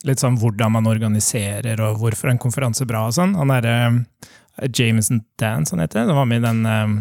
litt 0.05 0.21
sånn 0.21 0.37
hvordan 0.39 0.75
man 0.75 0.87
organiserer, 0.87 1.81
og 1.81 1.99
hvorfor 2.03 2.31
en 2.31 2.39
konferanse 2.39 2.85
er 2.85 2.91
bra 2.91 3.07
og 3.09 3.15
sånn. 3.17 3.35
Han 3.39 3.51
derre 3.55 3.77
uh, 3.91 4.69
Jameson 4.69 5.23
Dance, 5.41 5.73
han 5.75 5.83
heter, 5.83 6.05
han 6.05 6.19
var 6.19 6.29
med 6.31 6.43
i 6.43 6.47
den 6.47 6.65
um, 6.67 6.97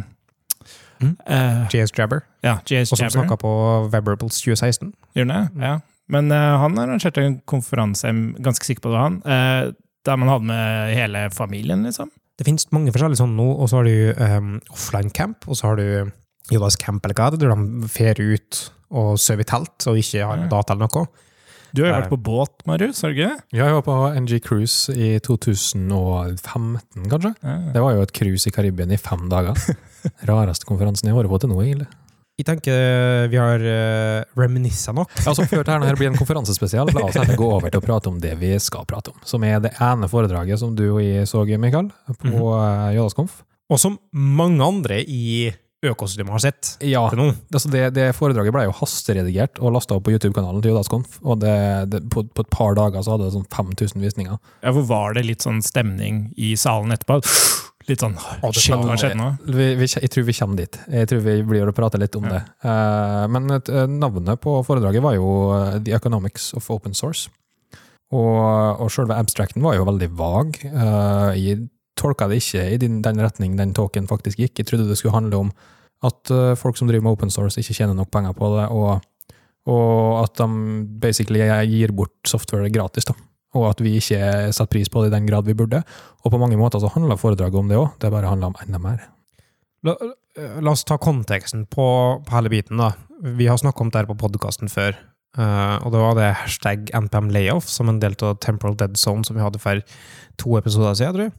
Mm. 1.03 1.17
eh, 1.27 1.67
JS 1.73 1.91
Jabber, 1.97 2.21
Ja, 2.43 2.59
JS 2.63 2.93
og 2.93 2.97
som 2.97 3.09
snakka 3.11 3.35
på 3.41 3.49
Webrables 3.91 4.37
2016. 4.39 4.93
Gjør 5.17 5.27
den 5.27 5.33
det? 5.33 5.65
Ja. 5.65 5.79
Men 6.07 6.31
uh, 6.31 6.57
han 6.61 6.77
arrangerte 6.79 7.23
en 7.23 7.41
konferanse, 7.49 8.07
jeg 8.07 8.15
er 8.15 8.43
ganske 8.45 8.67
sikker 8.67 8.85
på 8.85 8.91
det 8.91 8.97
var 8.99 9.09
han, 9.09 9.17
eh, 9.25 9.71
der 10.05 10.19
man 10.19 10.29
hadde 10.31 10.47
med 10.47 10.93
hele 10.95 11.25
familien, 11.35 11.83
liksom. 11.87 12.11
Det 12.39 12.45
finnes 12.47 12.65
mange 12.73 12.91
forskjellige 12.93 13.21
sånne 13.21 13.37
nå, 13.37 13.49
og 13.61 13.67
så 13.69 13.77
har 13.81 13.85
du 13.85 14.13
um, 14.17 14.53
offline 14.73 15.11
camp, 15.13 15.45
og 15.47 15.55
så 15.59 15.67
har 15.69 15.77
du 15.77 16.11
Jodas 16.51 16.75
Camp 16.81 17.05
eller 17.05 17.15
hva 17.15 17.27
det 17.31 17.37
er, 17.39 17.47
der 17.47 17.53
de 17.55 17.87
fer 17.93 18.19
ut 18.19 18.57
og 18.93 19.13
sover 19.21 19.45
i 19.45 19.47
telt 19.47 19.85
og 19.89 19.99
ikke 20.01 20.25
har 20.27 20.41
data 20.51 20.73
eller 20.75 20.89
noe. 20.89 21.05
Du 21.73 21.81
har 21.81 21.87
jo 21.89 21.93
Eh. 21.93 22.01
vært 22.03 22.11
på 22.11 22.19
båt, 22.21 22.51
Marius, 22.69 22.99
har 23.01 23.09
du 23.13 23.15
ikke 23.17 23.29
det? 23.31 23.43
Ja, 23.57 23.65
jeg 23.69 23.73
var 23.79 23.85
på 23.87 23.95
NG 24.19 24.39
Cruise 24.45 24.93
i 24.93 25.15
2015, 25.19 27.07
kanskje. 27.09 27.31
Ja. 27.41 27.55
Det 27.73 27.81
var 27.81 27.95
jo 27.95 28.03
et 28.05 28.13
cruise 28.13 28.47
i 28.49 28.53
Karibien 28.53 28.91
i 28.93 28.97
fem 29.01 29.25
dager. 29.31 29.57
Rareste 30.29 30.67
konferansen 30.69 31.07
jeg 31.09 31.15
har 31.15 31.23
vært 31.23 31.31
på 31.33 31.39
til 31.43 31.53
nå, 31.53 31.59
egentlig. 31.63 31.87
Jeg 32.33 32.47
tenker 32.47 33.27
vi 33.29 33.37
har 33.37 33.61
uh, 33.61 34.23
reminissa 34.39 34.93
nok. 34.95 35.11
Altså, 35.21 35.45
Før 35.45 35.61
dette 35.61 35.75
her 35.85 35.97
blir 35.99 36.09
en 36.09 36.17
konferansespesial, 36.17 36.89
la 36.89 37.03
oss 37.05 37.17
heller 37.19 37.37
gå 37.37 37.49
over 37.59 37.69
til 37.69 37.77
å 37.77 37.85
prate 37.85 38.09
om 38.09 38.17
det 38.21 38.33
vi 38.41 38.55
skal 38.57 38.87
prate 38.89 39.13
om. 39.13 39.19
Som 39.27 39.45
er 39.45 39.59
det 39.61 39.75
ene 39.77 40.09
foredraget 40.09 40.61
som 40.61 40.73
du 40.73 40.87
og 40.95 41.01
jeg 41.03 41.27
så, 41.29 41.43
Mikael, 41.45 41.91
på 42.09 42.31
mm 42.33 42.39
JS-Conf. 42.93 43.43
Og 43.71 43.79
som 43.79 43.95
mange 44.11 44.65
andre 44.65 44.97
i 45.01 45.51
økosystemet 45.83 46.31
har 46.31 46.41
sett 46.43 46.69
Ja, 46.85 47.03
til 47.11 47.19
nå. 47.19 47.25
altså 47.51 47.69
det, 47.71 47.83
det 47.95 48.09
foredraget 48.15 48.53
ble 48.55 48.65
jo 48.67 48.75
hasteredigert 48.77 49.59
og 49.59 49.73
lasta 49.75 49.97
opp 49.97 50.05
på 50.07 50.13
YouTube-kanalen 50.13 50.63
til 50.63 50.73
JS-Conf. 50.73 51.19
Og 51.23 51.41
det, 51.43 51.55
det, 51.91 52.03
på, 52.13 52.25
på 52.27 52.45
et 52.45 52.51
par 52.53 52.77
dager 52.79 53.03
så 53.03 53.15
hadde 53.15 53.27
det 53.29 53.35
sånn 53.35 53.49
5000 53.51 54.03
visninger. 54.03 54.39
Ja, 54.63 54.73
hvor 54.75 54.87
var 54.89 55.17
det 55.17 55.25
litt 55.27 55.45
sånn 55.45 55.61
stemning 55.65 56.25
i 56.39 56.53
salen 56.59 56.95
etterpå? 56.95 57.21
Litt 57.89 57.99
sånn 58.03 58.15
Shit, 58.55 58.75
hva 58.79 58.95
skjedde 58.99 59.17
nå? 59.19 59.27
Vi, 59.43 59.67
vi, 59.79 59.87
jeg 59.91 60.09
tror 60.13 60.25
vi 60.27 60.35
kommer 60.37 60.59
dit. 60.61 60.77
Jeg 60.87 61.09
tror 61.11 61.23
vi 61.25 61.35
blir 61.47 61.67
å 61.67 61.75
prate 61.75 61.99
litt 61.99 62.15
om 62.15 62.23
Ja. 62.29 62.37
det. 62.37 62.41
Uh, 62.63 63.27
men 63.33 63.51
et, 63.57 63.69
eh, 63.69 63.87
navnet 63.91 64.39
på 64.43 64.55
foredraget 64.63 65.03
var 65.03 65.17
jo 65.17 65.29
eh, 65.57 65.79
The 65.83 65.95
Economics 65.97 66.53
of 66.55 66.69
Open 66.71 66.95
Source. 66.95 67.29
Og, 68.13 68.79
og 68.79 68.91
selve 68.93 69.17
abstracten 69.17 69.63
var 69.65 69.75
jo 69.75 69.87
veldig 69.89 70.09
vag. 70.15 70.59
Uh, 70.69 71.33
jeg 71.35 71.67
tolka 71.99 72.27
det 72.29 72.39
ikke 72.41 72.63
i 72.73 72.77
den, 72.81 73.01
den 73.05 73.19
retning 73.21 73.57
den 73.57 73.73
talken 73.73 74.07
faktisk 74.07 74.39
gikk. 74.39 74.59
Jeg 74.61 74.69
trodde 74.69 74.87
det 74.87 74.97
skulle 74.97 75.17
handle 75.17 75.47
om 75.47 75.51
at 76.03 76.31
uh, 76.31 76.53
folk 76.59 76.77
som 76.77 76.87
driver 76.87 77.03
med 77.07 77.17
open 77.17 77.33
source, 77.33 77.59
ikke 77.59 77.75
tjener 77.75 77.97
nok 77.97 78.11
penger 78.13 78.33
på 78.37 78.53
det, 78.57 78.69
og, 78.71 79.01
Og 79.65 80.23
at 80.25 80.35
de 80.35 80.47
basically 80.99 81.39
gir 81.71 81.93
bort 81.95 82.11
software 82.27 82.67
gratis. 82.69 83.05
da. 83.07 83.13
Og 83.53 83.69
at 83.69 83.81
vi 83.85 83.97
ikke 83.99 84.19
setter 84.49 84.71
pris 84.71 84.89
på 84.89 85.03
det 85.03 85.11
i 85.11 85.15
den 85.15 85.27
grad 85.29 85.45
vi 85.45 85.57
burde. 85.57 85.83
Og 86.23 86.33
på 86.33 86.41
mange 86.41 86.57
måter 86.57 86.81
så 86.81 86.91
handler 86.93 87.19
foredraget 87.21 87.59
om 87.59 87.69
det 87.69 87.77
òg, 87.77 87.91
det 88.01 88.11
bare 88.13 88.31
handler 88.31 88.51
om 88.51 88.59
enda 88.65 88.81
mer. 88.81 89.03
La, 89.83 89.95
la 90.63 90.73
oss 90.73 90.85
ta 90.87 90.97
konteksten 90.97 91.65
på, 91.69 91.87
på 92.25 92.35
hele 92.35 92.51
biten. 92.53 92.79
da. 92.79 92.93
Vi 93.23 93.47
har 93.47 93.59
snakka 93.59 93.83
om 93.83 93.91
det 93.91 94.01
her 94.01 94.09
på 94.09 94.19
podkasten 94.19 94.71
før. 94.71 94.97
uh, 95.37 95.81
og 95.81 95.93
det 95.93 96.01
var 96.01 96.17
det 96.17 96.33
hashtag 96.43 96.91
NPM 96.93 97.31
layoff 97.33 97.69
som 97.69 97.89
en 97.89 97.99
del 97.99 98.15
av 98.21 98.37
Temporal 98.41 98.77
Dead 98.77 98.97
Zone 98.97 99.25
som 99.25 99.35
vi 99.37 99.41
hadde 99.41 99.61
for 99.61 99.81
to 100.37 100.57
episoder 100.57 100.93
siden, 100.93 101.13
tror 101.15 101.29
jeg. 101.29 101.35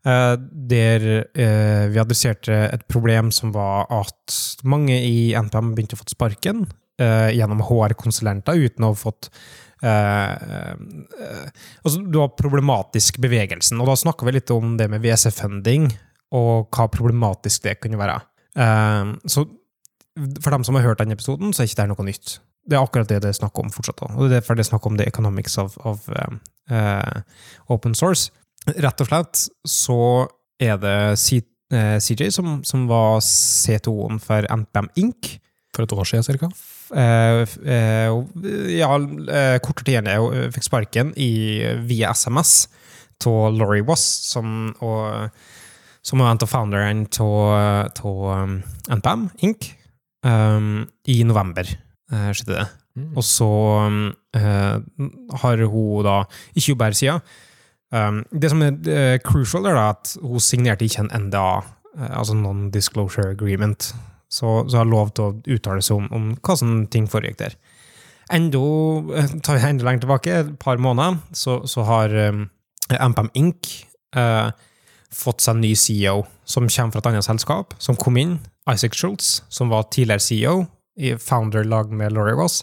Uh, 0.00 0.36
der 0.70 1.04
uh, 1.36 1.86
vi 1.92 2.00
adresserte 2.00 2.56
et 2.72 2.86
problem 2.88 3.30
som 3.30 3.52
var 3.52 3.90
at 3.92 4.36
mange 4.64 4.96
i 4.96 5.32
NPM 5.36 5.74
begynte 5.74 5.98
å 5.98 6.04
få 6.04 6.10
sparken 6.10 6.68
gjennom 7.00 7.62
HR-konsulenter 7.64 8.58
uten 8.60 8.84
å 8.84 8.90
ha 8.90 8.96
fått 8.98 9.30
altså, 11.82 12.02
Du 12.04 12.18
har 12.20 12.34
problematisk 12.36 13.18
bevegelsen, 13.22 13.80
og 13.80 13.86
da 13.88 13.96
snakka 13.96 14.26
vi 14.28 14.36
litt 14.36 14.50
om 14.54 14.76
det 14.80 14.90
med 14.92 15.02
WC-funding, 15.04 15.88
og 16.36 16.68
hva 16.70 16.86
problematisk 16.92 17.64
det 17.66 17.80
kunne 17.82 17.98
være. 18.00 18.20
Eh, 18.60 19.14
så 19.26 19.46
for 20.42 20.50
dem 20.50 20.64
som 20.66 20.76
har 20.76 20.84
hørt 20.84 20.98
den 21.02 21.14
episoden, 21.14 21.52
så 21.52 21.62
er 21.62 21.70
ikke 21.70 21.82
det 21.82 21.90
noe 21.92 22.06
nytt. 22.06 22.38
Det 22.68 22.76
er 22.76 22.84
akkurat 22.84 23.08
det 23.08 23.22
det 23.24 23.30
er 23.32 23.38
snakk 23.38 23.58
om 23.58 23.70
fortsatt. 23.72 24.02
Og 24.10 24.28
det 24.28 24.30
er 24.30 24.40
derfor 24.40 24.58
det 24.58 24.66
er 24.66 24.70
snakk 24.72 24.86
om 24.86 24.98
the 24.98 25.06
economics 25.08 25.56
of, 25.58 25.78
of 25.86 26.08
eh, 26.12 26.34
eh, 26.70 27.22
open 27.72 27.96
source. 27.96 28.30
Rett 28.76 29.00
og 29.00 29.08
slett 29.08 29.46
så 29.66 30.00
er 30.60 30.76
det 30.82 30.98
C, 31.18 31.40
eh, 31.72 31.96
CJ 32.02 32.30
som, 32.36 32.58
som 32.66 32.84
var 32.90 33.22
C2-en 33.24 34.20
for 34.22 34.46
NPM 34.60 34.90
Inc. 35.00 35.38
For 35.74 35.86
et 35.86 35.94
år 35.94 36.08
siden, 36.08 36.26
cirka. 36.26 36.50
Eh, 36.90 37.42
eh, 37.70 38.10
ja, 38.74 38.90
eh, 38.98 39.56
kortere 39.62 39.86
tid 39.86 39.98
enn 40.00 40.08
eh, 40.10 40.48
fikk 40.54 40.66
sparken 40.66 41.12
i, 41.14 41.62
via 41.86 42.10
SMS 42.16 42.64
av 43.26 43.52
Laurie 43.54 43.84
Wass, 43.86 44.02
som, 44.32 44.72
og, 44.80 45.30
som 46.02 46.22
var 46.22 46.32
en 46.32 46.40
av 46.42 46.50
founderen 46.50 47.04
av 47.20 48.24
um, 48.32 48.56
NPM 48.88 49.28
Inc. 49.44 49.68
um, 50.24 50.86
i 51.04 51.18
november, 51.28 51.68
uh, 52.14 52.30
skjedde 52.32 52.56
det. 52.56 52.66
Mm. 52.96 53.10
Og 53.12 53.26
så 53.28 53.50
um, 53.84 54.00
har 55.42 55.64
hun 55.68 56.06
da 56.08 56.16
ikke 56.54 56.72
jobba 56.72 56.88
her 56.88 56.96
siden. 56.96 57.20
Um, 57.92 58.22
det 58.32 58.50
som 58.54 58.64
er 58.64 58.80
uh, 58.88 59.18
crucial, 59.20 59.68
er 59.68 59.76
da 59.76 59.90
at 59.92 60.16
hun 60.22 60.40
signerte 60.40 60.88
ikke 60.88 61.04
en 61.04 61.12
NDA, 61.26 61.60
uh, 61.60 62.08
altså 62.08 62.38
Non-Disclosure 62.40 63.34
Agreement, 63.34 63.92
så, 64.30 64.62
så 64.70 64.80
har 64.80 64.88
lov 64.88 65.12
til 65.14 65.26
å 65.26 65.56
uttale 65.56 65.84
seg 65.84 65.98
om, 65.98 66.08
om 66.14 66.32
hva 66.38 66.56
som 66.58 66.84
ting 66.92 67.08
foregikk 67.10 67.40
der. 67.42 67.58
Enda, 68.30 68.62
eh, 69.18 69.36
tar 69.42 69.58
vi 69.58 69.66
enda 69.66 69.86
lenger 69.86 70.06
tilbake, 70.06 70.40
et 70.44 70.56
par 70.62 70.80
måneder, 70.82 71.18
så, 71.34 71.60
så 71.66 71.86
har 71.88 72.14
um, 72.30 72.44
MPM 72.90 73.30
Inc. 73.38 73.72
Uh, 74.16 74.50
fått 75.14 75.42
seg 75.42 75.56
en 75.56 75.64
ny 75.64 75.72
CEO, 75.78 76.24
som 76.46 76.68
kommer 76.70 76.94
fra 76.94 77.00
et 77.02 77.08
annet 77.10 77.26
selskap, 77.26 77.74
som 77.82 77.98
kom 77.98 78.18
inn, 78.18 78.38
Isaac 78.70 78.94
Schultz, 78.94 79.40
som 79.50 79.72
var 79.72 79.88
tidligere 79.90 80.22
CEO, 80.22 80.54
i 81.00 81.16
founder-lag 81.18 81.90
med 81.94 82.12
Laurie 82.14 82.38
Ross. 82.38 82.62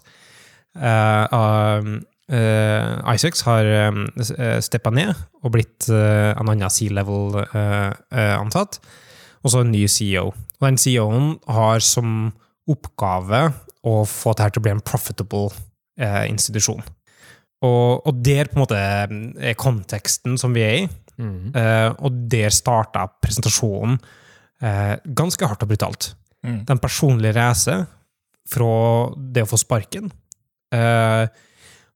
Uh, 0.77 1.25
uh, 1.31 1.97
Uh, 2.27 2.99
Isaacs 3.07 3.45
har 3.47 3.63
um, 3.87 4.01
steppa 4.59 4.91
ned 4.91 5.15
og 5.47 5.53
blitt 5.53 5.87
uh, 5.87 6.35
en 6.35 6.49
annen 6.51 6.67
C-level-ansatt, 6.67 8.81
og 9.47 9.53
så 9.53 9.63
en 9.63 9.71
ny 9.71 9.85
CEO. 9.87 10.27
Og 10.59 10.67
den 10.67 10.77
CEO-en 10.81 11.33
har 11.47 11.83
som 11.85 12.33
oppgave 12.67 13.47
å 13.87 13.97
få 14.03 14.35
dette 14.35 14.57
til 14.57 14.61
å 14.61 14.67
bli 14.67 14.75
en 14.75 14.83
profitable 14.83 15.47
eh, 15.99 16.25
institusjon. 16.27 16.83
Og, 17.63 18.05
og 18.05 18.19
der 18.21 18.51
på 18.51 18.57
en 18.57 18.63
måte 18.65 18.77
er 18.77 19.55
konteksten 19.57 20.35
som 20.37 20.55
vi 20.55 20.65
er 20.67 20.79
i, 20.83 20.87
Mm. 21.17 21.49
eh, 21.57 21.91
og 22.05 22.13
der 22.29 22.53
starta 22.53 23.07
presentasjonen 23.23 23.95
eh, 24.61 24.99
ganske 25.17 25.47
hardt 25.49 25.63
og 25.65 25.71
brutalt. 25.71 26.11
Mm. 26.45 26.59
Den 26.69 26.77
personlige 26.77 27.33
reise 27.39 27.77
fra 28.47 28.67
det 29.17 29.43
å 29.43 29.49
få 29.49 29.57
sparken, 29.57 30.11
eh, 30.69 31.25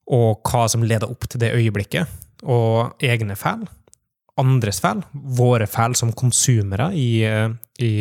og 0.09 0.41
hva 0.41 0.63
som 0.73 0.81
leder 0.81 1.05
opp 1.05 1.29
til 1.29 1.43
det 1.43 1.53
øyeblikket, 1.53 2.09
og 2.49 2.97
egne 3.05 3.37
feil, 3.37 3.67
andres 4.39 4.79
feil, 4.81 5.01
våre 5.13 5.67
feil 5.67 5.95
som 5.99 6.11
konsumere 6.13 6.91
i, 6.95 7.23
eh, 7.27 7.49
i 7.83 7.91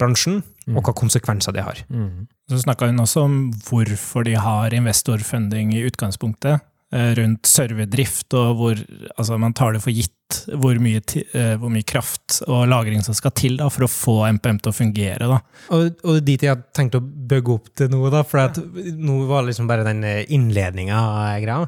bransjen, 0.00 0.42
og 0.70 0.84
hva 0.86 0.92
konsekvenser 0.94 1.52
det 1.56 1.64
har. 1.66 1.78
Mm. 1.90 2.26
Så 2.50 2.60
snakka 2.62 2.86
hun 2.90 3.00
også 3.02 3.24
om 3.26 3.38
hvorfor 3.66 4.24
de 4.24 4.36
har 4.38 4.70
investorfunding 4.76 5.72
i 5.74 5.82
utgangspunktet, 5.88 6.60
eh, 6.92 7.12
rundt 7.18 7.42
serverdrift, 7.46 8.32
og 8.34 8.56
hvor 8.58 8.80
altså 9.18 9.38
man 9.38 9.52
tar 9.54 9.72
det 9.74 9.82
for 9.82 9.90
gitt 9.90 10.10
hvor 10.54 10.78
mye, 10.78 11.00
ti- 11.02 11.24
eh, 11.34 11.56
hvor 11.58 11.70
mye 11.74 11.82
kraft 11.82 12.40
og 12.46 12.68
lagring 12.70 13.02
som 13.02 13.14
skal 13.14 13.32
til 13.34 13.56
da, 13.58 13.68
for 13.68 13.82
å 13.86 13.90
få 13.90 14.16
MPM 14.38 14.60
til 14.62 14.70
å 14.70 14.76
fungere. 14.76 15.26
Da. 15.26 15.40
Og, 15.74 15.96
og 16.04 16.12
det 16.14 16.20
er 16.20 16.26
dit 16.28 16.42
jeg 16.46 16.54
har 16.54 16.62
tenkt 16.76 16.94
å 16.94 17.02
bygge 17.02 17.54
opp 17.56 17.72
til 17.74 17.88
nå, 17.90 18.04
da, 18.14 18.22
for 18.22 18.38
at 18.44 18.60
nå 18.94 19.26
var 19.26 19.42
liksom 19.48 19.66
bare 19.66 19.84
den 19.84 20.04
innledninga 20.04 21.00
greia. 21.42 21.66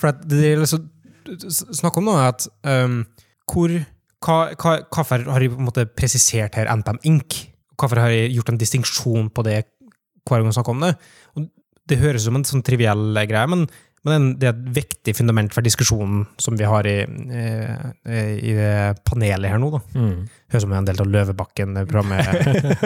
For 0.00 0.10
at 0.10 0.24
det 0.26 0.42
er 0.50 0.58
liksom 0.64 0.88
Snakk 1.50 1.98
om 2.00 2.08
noe 2.08 2.28
at 2.30 2.46
um, 2.66 3.02
hvor 3.50 3.74
hva, 4.22 4.38
hva, 4.54 4.76
Hvorfor 4.92 5.24
har 5.32 5.42
de 5.42 5.50
på 5.50 5.60
en 5.60 5.68
måte 5.68 5.86
presisert 5.98 6.58
her 6.58 6.70
NPM 6.70 7.00
Inc? 7.10 7.38
Hvorfor 7.78 8.02
har 8.04 8.12
jeg 8.14 8.34
gjort 8.36 8.52
en 8.52 8.60
distinksjon 8.60 9.30
på 9.34 9.44
det 9.46 9.62
hver 10.28 10.38
gang 10.38 10.50
jeg 10.50 10.58
snakker 10.58 10.76
om 10.76 10.84
det? 10.84 10.92
Og 11.34 11.48
det 11.90 11.98
høres 11.98 12.22
ut 12.22 12.30
som 12.30 12.38
en 12.38 12.46
sånn 12.46 12.62
triviell 12.62 13.18
greie, 13.26 13.48
men, 13.50 13.64
men 14.06 14.28
det 14.38 14.46
er 14.46 14.52
et 14.54 14.68
viktig 14.76 15.14
fundament 15.18 15.54
for 15.54 15.66
diskusjonen 15.66 16.22
som 16.40 16.54
vi 16.58 16.68
har 16.68 16.86
i, 16.86 17.00
eh, 17.02 18.36
i 18.38 18.54
det 18.54 19.02
panelet 19.08 19.50
her 19.50 19.58
nå. 19.58 19.72
da. 19.74 19.80
Mm. 19.98 20.12
Høres 20.52 20.62
ut 20.62 20.68
som 20.68 20.76
en 20.78 20.86
del 20.86 21.02
av 21.02 21.10
Løvebakken-programmet. 21.16 22.30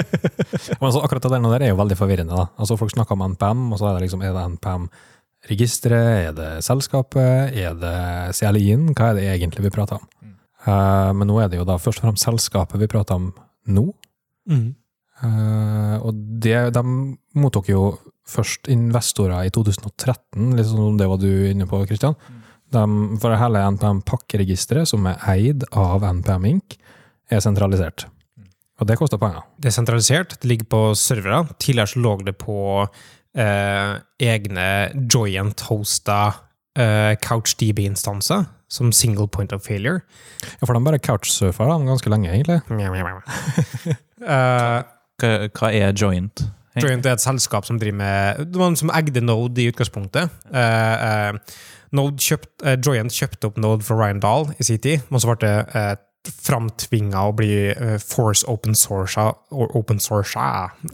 Men 0.78 0.88
altså, 0.88 1.02
akkurat 1.02 1.26
det 1.26 1.34
der, 1.34 1.50
der 1.52 1.66
er 1.66 1.74
jo 1.74 1.82
veldig 1.82 2.00
forvirrende. 2.00 2.40
da. 2.40 2.48
Altså, 2.56 2.80
Folk 2.80 2.96
snakker 2.96 3.18
om 3.18 3.26
NPM, 3.34 3.68
og 3.68 3.82
så 3.82 3.90
er 3.90 3.98
det 3.98 4.06
liksom, 4.06 4.24
er 4.24 4.32
det 4.32 4.46
NPM-registeret, 5.46 6.28
er 6.28 6.32
det 6.34 6.64
selskapet, 6.64 7.54
er 7.54 7.74
det 7.78 8.34
CLI-en? 8.34 8.94
Hva 8.94 9.10
er 9.10 9.14
det 9.14 9.26
egentlig 9.36 9.66
vi 9.66 9.70
prater 9.70 9.98
om? 10.00 10.06
Eh, 10.66 11.12
men 11.14 11.26
nå 11.28 11.38
er 11.40 11.48
det 11.48 11.58
jo 11.58 11.64
da 11.64 11.78
først 11.78 12.00
og 12.00 12.08
fremst 12.08 12.26
selskapet 12.26 12.80
vi 12.80 12.88
prater 12.88 13.14
om 13.14 13.32
nå. 13.66 13.92
mm. 14.50 14.74
Uh, 15.16 15.96
og 16.04 16.12
det, 16.12 16.74
de 16.76 16.82
mottok 17.40 17.70
jo 17.70 17.96
først 18.28 18.68
investorer 18.68 19.46
i 19.46 19.50
2013, 19.50 20.50
litt 20.52 20.66
sånn 20.68 20.76
som 20.76 20.98
det 21.00 21.06
var 21.08 21.16
du 21.16 21.30
inne 21.48 21.64
på, 21.64 21.78
Kristian. 21.88 22.12
De, 22.68 22.82
for 23.22 23.32
hele 23.32 23.62
NPM-pakkeregisteret, 23.78 24.84
som 24.84 25.08
er 25.08 25.16
eid 25.32 25.64
av 25.72 26.04
NPM 26.04 26.44
Inc., 26.50 26.76
er 27.32 27.40
sentralisert. 27.40 28.04
Og 28.76 28.90
det 28.90 28.98
koster 29.00 29.16
penger. 29.16 29.48
Det 29.56 29.70
er 29.70 29.78
sentralisert, 29.78 30.36
det 30.36 30.50
ligger 30.52 30.68
på 30.68 30.82
servere. 31.00 31.46
Tidligere 31.56 31.94
så 31.94 32.04
lå 32.04 32.12
det 32.26 32.36
på 32.36 32.58
eh, 33.36 33.94
egne 34.26 34.68
joint-hosta 35.12 36.18
eh, 36.78 37.14
CouchDB-instanser, 37.22 38.44
som 38.68 38.92
single 38.92 39.28
point 39.28 39.52
of 39.52 39.62
failure. 39.62 40.00
Ja, 40.60 40.66
for 40.66 40.74
de 40.74 40.82
bare 40.84 40.98
couchsurfer 40.98 41.70
de 41.70 41.86
ganske 41.86 42.10
lenge, 42.10 42.32
egentlig. 42.32 42.60
uh, 44.26 44.82
Hva, 45.16 45.30
hva 45.56 45.72
er 45.72 45.94
joint? 45.96 46.42
joint 46.76 47.06
er 47.06 47.14
et 47.16 47.22
selskap 47.24 47.64
som 47.64 47.78
driver 47.80 47.96
med 47.96 48.42
Det 48.52 48.58
var 48.60 48.74
som 48.76 48.90
eide 48.92 49.22
Node 49.24 49.62
i 49.62 49.70
utgangspunktet. 49.70 50.28
Eh, 50.52 51.06
eh, 51.06 51.54
Node 51.96 52.20
kjøpt, 52.20 52.50
eh, 52.64 52.76
Joint 52.84 53.12
kjøpte 53.12 53.48
opp 53.48 53.56
Node 53.62 53.86
fra 53.86 53.96
Ryan 53.96 54.20
Dahl 54.20 54.50
i 54.58 54.66
sin 54.66 54.82
tid, 54.82 55.06
men 55.08 55.22
så 55.22 55.30
ble 55.30 55.38
det 55.46 55.54
eh, 55.72 55.94
framtvinga 56.42 57.22
å 57.28 57.34
bli 57.38 57.52
eh, 57.70 57.96
force 58.02 58.44
open 58.50 58.74
source, 58.74 59.16
open 59.50 60.02
source, 60.02 60.36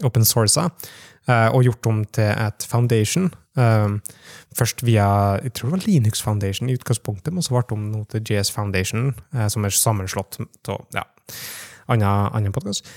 open 0.05 0.25
source 0.29 0.67
og 1.27 1.63
gjort 1.63 1.87
om 1.87 2.03
til 2.05 2.29
et 2.31 2.65
foundation. 2.67 3.29
Eh, 3.57 3.89
først 4.57 4.81
via 4.85 5.37
jeg 5.43 5.53
tror 5.53 5.69
det 5.69 5.75
var 5.75 5.85
Linux 5.85 6.21
Foundation 6.21 6.69
i 6.69 6.77
utgangspunktet, 6.77 7.33
men 7.33 7.45
så 7.45 7.53
ble 7.53 7.61
det 7.67 7.75
om 7.75 7.89
noe 7.91 8.07
til 8.09 8.23
JS 8.25 8.51
Foundation, 8.53 9.11
eh, 9.33 9.47
som 9.47 9.65
er 9.65 9.75
sammenslått 9.77 10.39
av 10.73 10.87
ja, 10.95 11.05
annen, 11.87 12.53
podkast. 12.53 12.87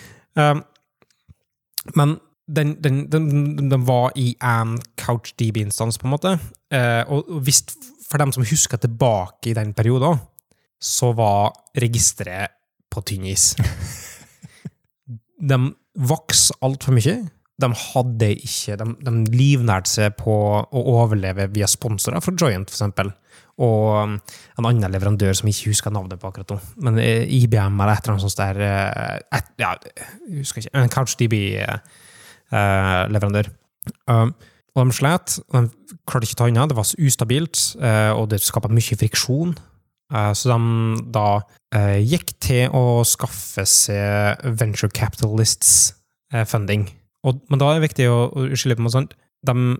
men 1.94 2.16
den, 2.46 2.76
den, 2.82 3.10
den, 3.10 3.56
den 3.70 3.86
var 3.86 4.12
i 4.16 4.36
en 4.42 4.78
CouchDB-instans, 4.96 5.98
på 5.98 6.06
en 6.06 6.14
måte. 6.14 6.38
Eh, 6.70 7.02
og 7.10 7.40
hvis, 7.42 7.64
for 8.08 8.22
dem 8.22 8.32
som 8.32 8.46
husker 8.46 8.78
tilbake 8.78 9.50
i 9.50 9.54
den 9.54 9.74
perioden, 9.74 10.20
så 10.80 11.12
var 11.12 11.52
registeret 11.74 12.54
på 12.90 13.02
tynn 13.02 13.26
is. 13.26 13.56
De 15.50 15.58
vokste 15.96 16.54
altfor 16.62 16.94
mye. 16.96 17.18
De 17.56 17.70
hadde 17.72 18.26
ikke 18.36 18.76
De, 18.76 18.84
de 19.00 19.12
livnærte 19.32 19.88
seg 19.88 20.12
på 20.20 20.32
å 20.60 20.80
overleve 20.96 21.48
via 21.54 21.64
sponsorer 21.70 22.20
for 22.20 22.36
for 22.36 22.52
eksempel. 22.66 23.08
Og 23.56 23.96
um, 23.96 24.20
en 24.58 24.66
annen 24.68 24.92
leverandør 24.92 25.32
som 25.36 25.46
jeg 25.48 25.54
ikke 25.56 25.70
husker 25.72 25.90
navnet 25.94 26.20
på 26.20 26.28
akkurat 26.28 26.50
nå. 26.52 26.58
Men 26.84 26.94
eh, 27.00 27.24
IBM 27.38 27.76
eller 27.80 27.92
et 27.94 28.02
eller 28.04 28.14
annet 28.16 28.26
sånt 28.26 28.42
der 28.42 28.56
eh, 28.66 29.16
et, 29.38 29.48
Ja, 29.62 29.70
jeg 30.28 30.38
husker 30.42 30.58
ikke. 30.60 30.74
En 30.76 30.92
CouchDB-leverandør. 30.92 33.46
Um, 34.10 34.30
Og 34.76 34.80
de 34.84 34.92
slet. 34.92 35.40
og 35.48 35.56
De 35.64 35.70
klarte 36.04 36.28
ikke 36.28 36.36
å 36.36 36.40
ta 36.42 36.50
unna. 36.50 36.68
Det 36.68 36.76
var 36.76 36.84
så 36.84 37.00
ustabilt, 37.00 37.56
eh, 37.80 38.12
og 38.12 38.28
det 38.28 38.44
skapte 38.44 38.68
mye 38.76 38.92
friksjon. 39.00 39.56
Eh, 40.12 40.32
Så 40.36 40.52
de 40.52 40.60
da 41.16 41.40
eh, 41.72 42.04
gikk 42.04 42.36
til 42.44 42.68
å 42.76 43.00
skaffe 43.08 43.64
seg 43.64 44.36
venture 44.44 44.92
capitalists 44.92 45.96
eh, 46.34 46.44
funding. 46.44 46.92
Og, 47.26 47.42
men 47.50 47.60
da 47.60 47.70
er 47.70 47.78
det 47.78 47.88
viktig 47.88 48.08
å, 48.10 48.18
å 48.30 48.48
skille 48.54 48.76
på 48.78 48.84
noe 48.86 48.94
sånt. 48.94 49.16
De 49.46 49.76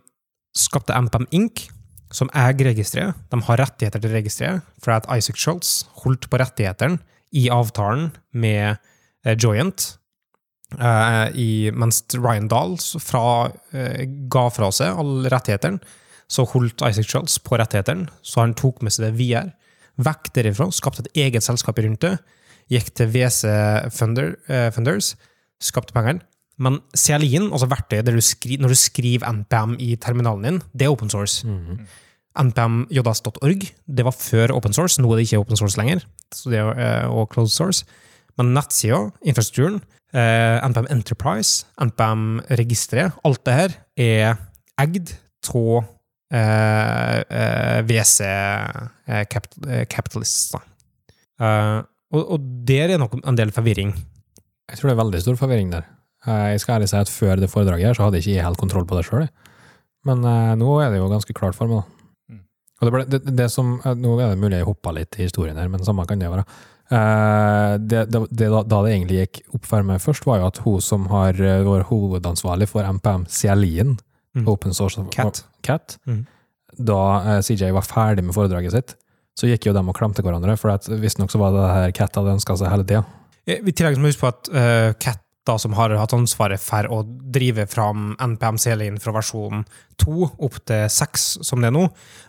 skapte 0.57 0.97
MPM 0.97 1.29
Inc., 1.37 1.67
som 2.15 2.31
eier 2.39 2.69
registeret. 2.69 3.19
De 3.33 3.41
har 3.49 3.61
rettigheter 3.61 4.03
til 4.03 4.15
registeret, 4.15 4.67
for 4.83 4.95
at 4.95 5.09
Isaac 5.11 5.39
Schultz 5.43 5.71
holdt 6.05 6.29
på 6.31 6.39
rettighetene 6.41 7.01
i 7.37 7.49
avtalen 7.53 8.13
med 8.37 8.77
eh, 9.27 9.35
Joyent. 9.35 9.89
Eh, 10.75 11.27
i, 11.39 11.51
mens 11.75 12.03
Ryan 12.15 12.49
Dahl 12.51 12.77
eh, 12.77 14.07
ga 14.33 14.47
fra 14.55 14.71
seg 14.75 14.99
alle 15.03 15.33
rettighetene, 15.35 15.83
så 16.31 16.47
holdt 16.51 16.83
Isaac 16.83 17.11
Schultz 17.11 17.37
på 17.43 17.59
rettighetene, 17.59 18.09
så 18.23 18.43
han 18.43 18.55
tok 18.59 18.83
med 18.83 18.95
seg 18.95 19.09
det 19.09 19.19
videre. 19.21 19.55
Vekk 20.03 20.33
derifra, 20.37 20.67
skapte 20.75 21.07
et 21.07 21.23
eget 21.27 21.47
selskap 21.47 21.79
rundt 21.81 22.03
det, 22.05 22.17
gikk 22.73 22.91
til 22.99 23.13
WC 23.15 23.47
eh, 23.49 24.71
Funders, 24.75 25.15
skapte 25.63 25.95
pengene. 25.97 26.25
Men 26.63 26.81
CLI-en, 26.97 27.51
altså 27.53 27.69
verktøyet 27.69 28.07
der 28.07 28.17
du 28.17 28.25
skri, 28.25 28.57
når 28.61 28.73
du 28.73 28.79
skriver 28.81 29.29
NPM 29.29 29.77
i 29.83 29.95
terminalen 30.01 30.47
din, 30.47 30.61
det 30.73 30.87
er 30.87 30.95
open 30.95 31.13
source. 31.13 31.47
Mhm. 31.47 31.87
npmjs.org, 32.37 33.63
det 33.89 34.05
var 34.05 34.13
før 34.13 34.53
open 34.53 34.75
source, 34.77 35.01
nå 35.01 35.09
er 35.09 35.17
det 35.17 35.25
ikke 35.25 35.39
open 35.41 35.57
source 35.57 35.79
lenger, 35.81 36.03
så 36.35 36.51
det 36.53 36.59
er 36.61 36.81
eh, 36.85 37.07
og 37.09 37.31
closed 37.33 37.57
source. 37.57 37.87
Men 38.37 38.53
nettsida, 38.53 38.99
infrastrukturen, 39.25 39.79
eh, 40.13 40.61
NPM 40.69 40.91
Enterprise, 40.93 41.65
NPM-registeret, 41.81 43.17
alt 43.25 43.41
det 43.49 43.57
her 43.57 43.77
er 43.97 44.37
eid 44.85 45.15
av 45.49 45.87
eh, 46.37 47.25
eh, 47.25 47.81
WC 47.89 48.21
eh, 48.29 49.25
eh, 49.25 49.87
Capitalists. 49.89 50.53
Da. 50.53 50.61
Eh, 51.41 51.81
og, 52.13 52.23
og 52.37 52.53
der 52.69 52.93
er 52.93 53.01
nok 53.01 53.17
en 53.23 53.39
del 53.39 53.53
forvirring. 53.55 53.97
Jeg 54.67 54.79
tror 54.79 54.91
det 54.91 54.97
er 54.99 55.05
veldig 55.05 55.25
stor 55.25 55.41
forvirring 55.41 55.73
der. 55.73 55.89
Eh, 56.27 56.47
Jeg 56.53 56.61
skal 56.61 56.77
ærlig 56.81 56.89
si 56.91 56.97
at 57.01 57.09
før 57.13 57.37
det 57.41 57.51
foredraget 57.51 57.87
her, 57.87 57.95
så 57.95 58.05
hadde 58.07 58.19
jeg 58.21 58.27
ikke 58.37 58.47
helt 58.49 58.59
kontroll 58.59 58.87
på 58.87 58.97
det 58.99 59.05
sjøl. 59.09 59.29
Men 60.07 60.25
eh, 60.25 60.55
nå 60.61 60.81
er 60.85 60.91
det 60.91 60.99
jo 61.01 61.09
ganske 61.11 61.35
klart 61.35 61.55
for 61.59 61.67
meg. 61.71 61.83
da. 61.83 62.35
Mm. 62.35 62.41
Og 62.81 62.87
det 62.89 62.93
ble, 62.95 63.05
det, 63.15 63.37
det 63.37 63.51
som, 63.51 63.77
eh, 63.85 63.95
nå 63.95 64.17
er 64.21 64.33
det 64.35 64.39
mulig 64.43 64.59
jeg 64.59 64.69
hoppa 64.69 64.93
litt 64.97 65.19
i 65.19 65.27
historien 65.29 65.57
her, 65.57 65.69
men 65.69 65.85
samme 65.87 66.07
kan 66.07 66.19
det 66.19 66.31
være. 66.33 66.45
Det, 66.87 68.03
det, 68.15 68.21
det, 68.31 68.47
da, 68.53 68.61
det 68.85 68.93
egentlig 68.95 69.17
gikk 69.25 69.41
opp 69.57 69.65
for 69.67 69.83
meg 69.83 69.99
først, 70.05 70.27
var 70.29 70.39
jo 70.39 70.47
at 70.53 70.61
hun 70.63 70.81
som 70.85 71.09
har 71.11 71.35
vært 71.35 71.89
hovedansvarlig 71.91 72.69
for 72.71 72.87
MPM 72.87 73.27
CLI-en, 73.27 73.97
Mm. 74.37 74.45
Open 74.53 74.75
Source 74.77 75.01
Cat. 75.15 75.39
Cat 75.65 75.95
Mm. 76.07 76.27
da 76.77 77.41
CJ 77.41 77.71
var 77.73 77.81
ferdig 77.89 78.23
med 78.23 78.35
foredraget 78.37 78.71
sitt, 78.75 78.91
så 79.33 79.49
gikk 79.49 79.65
jo 79.65 79.73
de 79.73 79.81
og 79.81 79.97
klemte 79.97 80.21
hverandre, 80.21 80.59
for 80.61 80.77
visstnok 81.01 81.31
så 81.33 81.39
var 81.41 81.55
det 81.55 81.63
det 81.63 81.71
her 81.73 81.93
Cat 81.97 82.19
hadde 82.21 82.35
ønska 82.37 82.57
seg 82.61 82.69
hele 82.69 82.85
tida. 82.85 83.01
Vi 83.47 83.57
I 83.57 83.73
tillegg 83.73 83.97
må 83.97 84.03
vi 84.05 84.13
huske 84.13 84.21
på 84.27 84.29
at 84.29 84.51
uh, 84.53 84.93
Cat, 85.01 85.23
da, 85.47 85.57
som 85.61 85.75
har 85.79 85.95
hatt 85.97 86.15
ansvaret 86.17 86.63
for 86.63 86.89
å 86.93 87.03
drive 87.07 87.67
fram 87.71 88.15
NPM-CLI-en 88.23 89.01
fra 89.03 89.15
versjon 89.17 89.65
2 90.03 90.31
opp 90.47 90.63
til 90.69 90.87
6, 90.93 91.27
som 91.47 91.63
det 91.63 91.71
er 91.71 91.77
nå, 91.77 91.85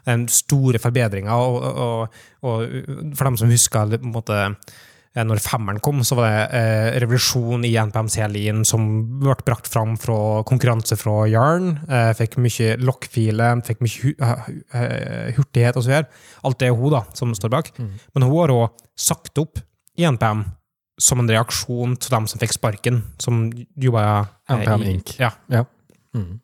en 0.09 0.27
store 0.31 0.81
forbedringer. 0.81 1.33
Og, 1.33 1.63
og, 1.87 2.19
og 2.47 3.15
for 3.17 3.29
dem 3.29 3.39
som 3.39 3.51
husker 3.51 3.95
på 3.95 3.99
en 3.99 4.13
måte, 4.13 4.41
eh, 5.13 5.25
når 5.27 5.41
femmeren 5.43 5.81
kom, 5.83 6.03
så 6.07 6.19
var 6.19 6.31
det 6.31 6.59
eh, 6.59 6.89
revolusjon 7.03 7.65
i 7.67 7.73
NPM-CLI-en 7.89 8.65
som 8.67 8.85
ble 9.21 9.37
brakt 9.47 9.69
fram 9.71 9.97
fra 10.01 10.43
konkurranse 10.47 10.99
fra 10.99 11.25
Yarn. 11.31 11.73
Eh, 11.89 12.11
fikk 12.17 12.37
mye 12.43 12.75
lokkfiler, 12.83 13.63
fikk 13.67 13.83
mye 13.85 14.03
hu 14.03 14.13
hurtighet 15.39 15.77
og 15.79 15.83
så 15.83 15.95
videre. 15.95 16.27
Alt 16.47 16.61
det 16.61 16.69
er 16.71 16.77
hun 16.77 16.93
da, 16.95 17.03
som 17.17 17.35
står 17.35 17.55
bak. 17.57 17.73
Mm. 17.81 17.97
Men 18.15 18.29
hun 18.29 18.37
har 18.39 18.55
òg 18.55 18.87
sagt 18.97 19.41
opp 19.41 19.61
i 19.97 20.05
NPM 20.07 20.45
som 20.99 21.19
en 21.21 21.29
reaksjon 21.29 21.95
til 22.01 22.09
dem 22.15 22.25
som 22.27 22.39
fikk 22.41 22.53
sparken, 22.57 23.03
som 23.21 23.51
jobba 23.77 24.03
eh, 24.49 24.63
i- 24.81 24.93
Inc. 24.95 25.15
Ja. 25.19 25.31
Mm. 26.15 26.39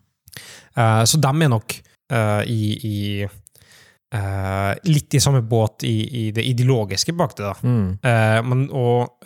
Uh, 0.78 1.04
så 1.06 1.18
dem 1.22 1.42
er 1.42 1.50
nok 1.50 1.74
uh, 2.14 2.42
i, 2.46 2.74
i 2.84 3.26
uh, 4.14 4.74
litt 4.86 5.14
i 5.18 5.22
samme 5.22 5.42
båt 5.46 5.84
i, 5.90 5.94
i 6.28 6.32
det 6.36 6.46
ideologiske 6.46 7.14
bak 7.18 7.36
det. 7.38 7.46
da. 7.50 7.54
Mm. 7.64 8.48
Men, 8.50 8.66
og 8.72 9.20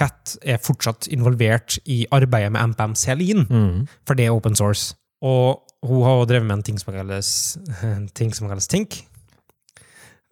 Cat 0.00 0.36
er 0.46 0.58
fortsatt 0.62 1.08
involvert 1.12 1.78
i 1.90 2.04
arbeidet 2.14 2.52
med 2.54 2.72
MPM 2.74 2.94
Celine, 2.96 3.46
Mm. 3.50 3.86
for 4.06 4.14
det 4.14 4.26
er 4.26 4.34
open 4.34 4.54
source. 4.56 4.94
Og 5.22 5.60
hun 5.86 6.02
har 6.04 6.24
drevet 6.26 6.46
med 6.46 6.56
en 6.58 6.62
ting 6.62 6.78
som 6.80 6.94
kalles, 6.94 7.58
ting 8.18 8.32
som 8.34 8.48
kalles 8.48 8.68
Tink. 8.70 9.02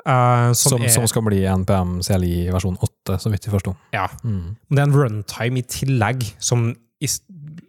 Eh, 0.09 0.49
som, 0.57 0.73
Som, 0.75 0.83
er, 0.87 0.92
som 0.94 1.07
skal 1.11 1.25
bli 1.29 1.42
NPM 1.44 1.99
CLI 2.07 2.35
versjon 2.55 2.79
8, 2.81 3.18
så 3.21 3.31
vidt 3.33 3.47
vi 3.49 3.55
forsto. 3.55 3.77
ja, 3.94 4.07
Mm. 4.25 4.57
det 4.71 4.79
er 4.83 4.87
en 4.88 4.97
runtime 4.97 5.61
i 5.61 5.66
tillegg 5.68 6.25
som 6.42 6.71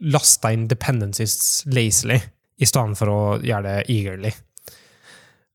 laster 0.01 0.55
inn 0.55 0.67
dependencies 0.71 1.63
lazily, 1.69 2.17
i 2.59 2.65
stedet 2.67 2.97
for 2.99 3.11
å 3.11 3.19
gjøre 3.43 3.63
det 3.67 3.89
eagerly. 3.93 4.31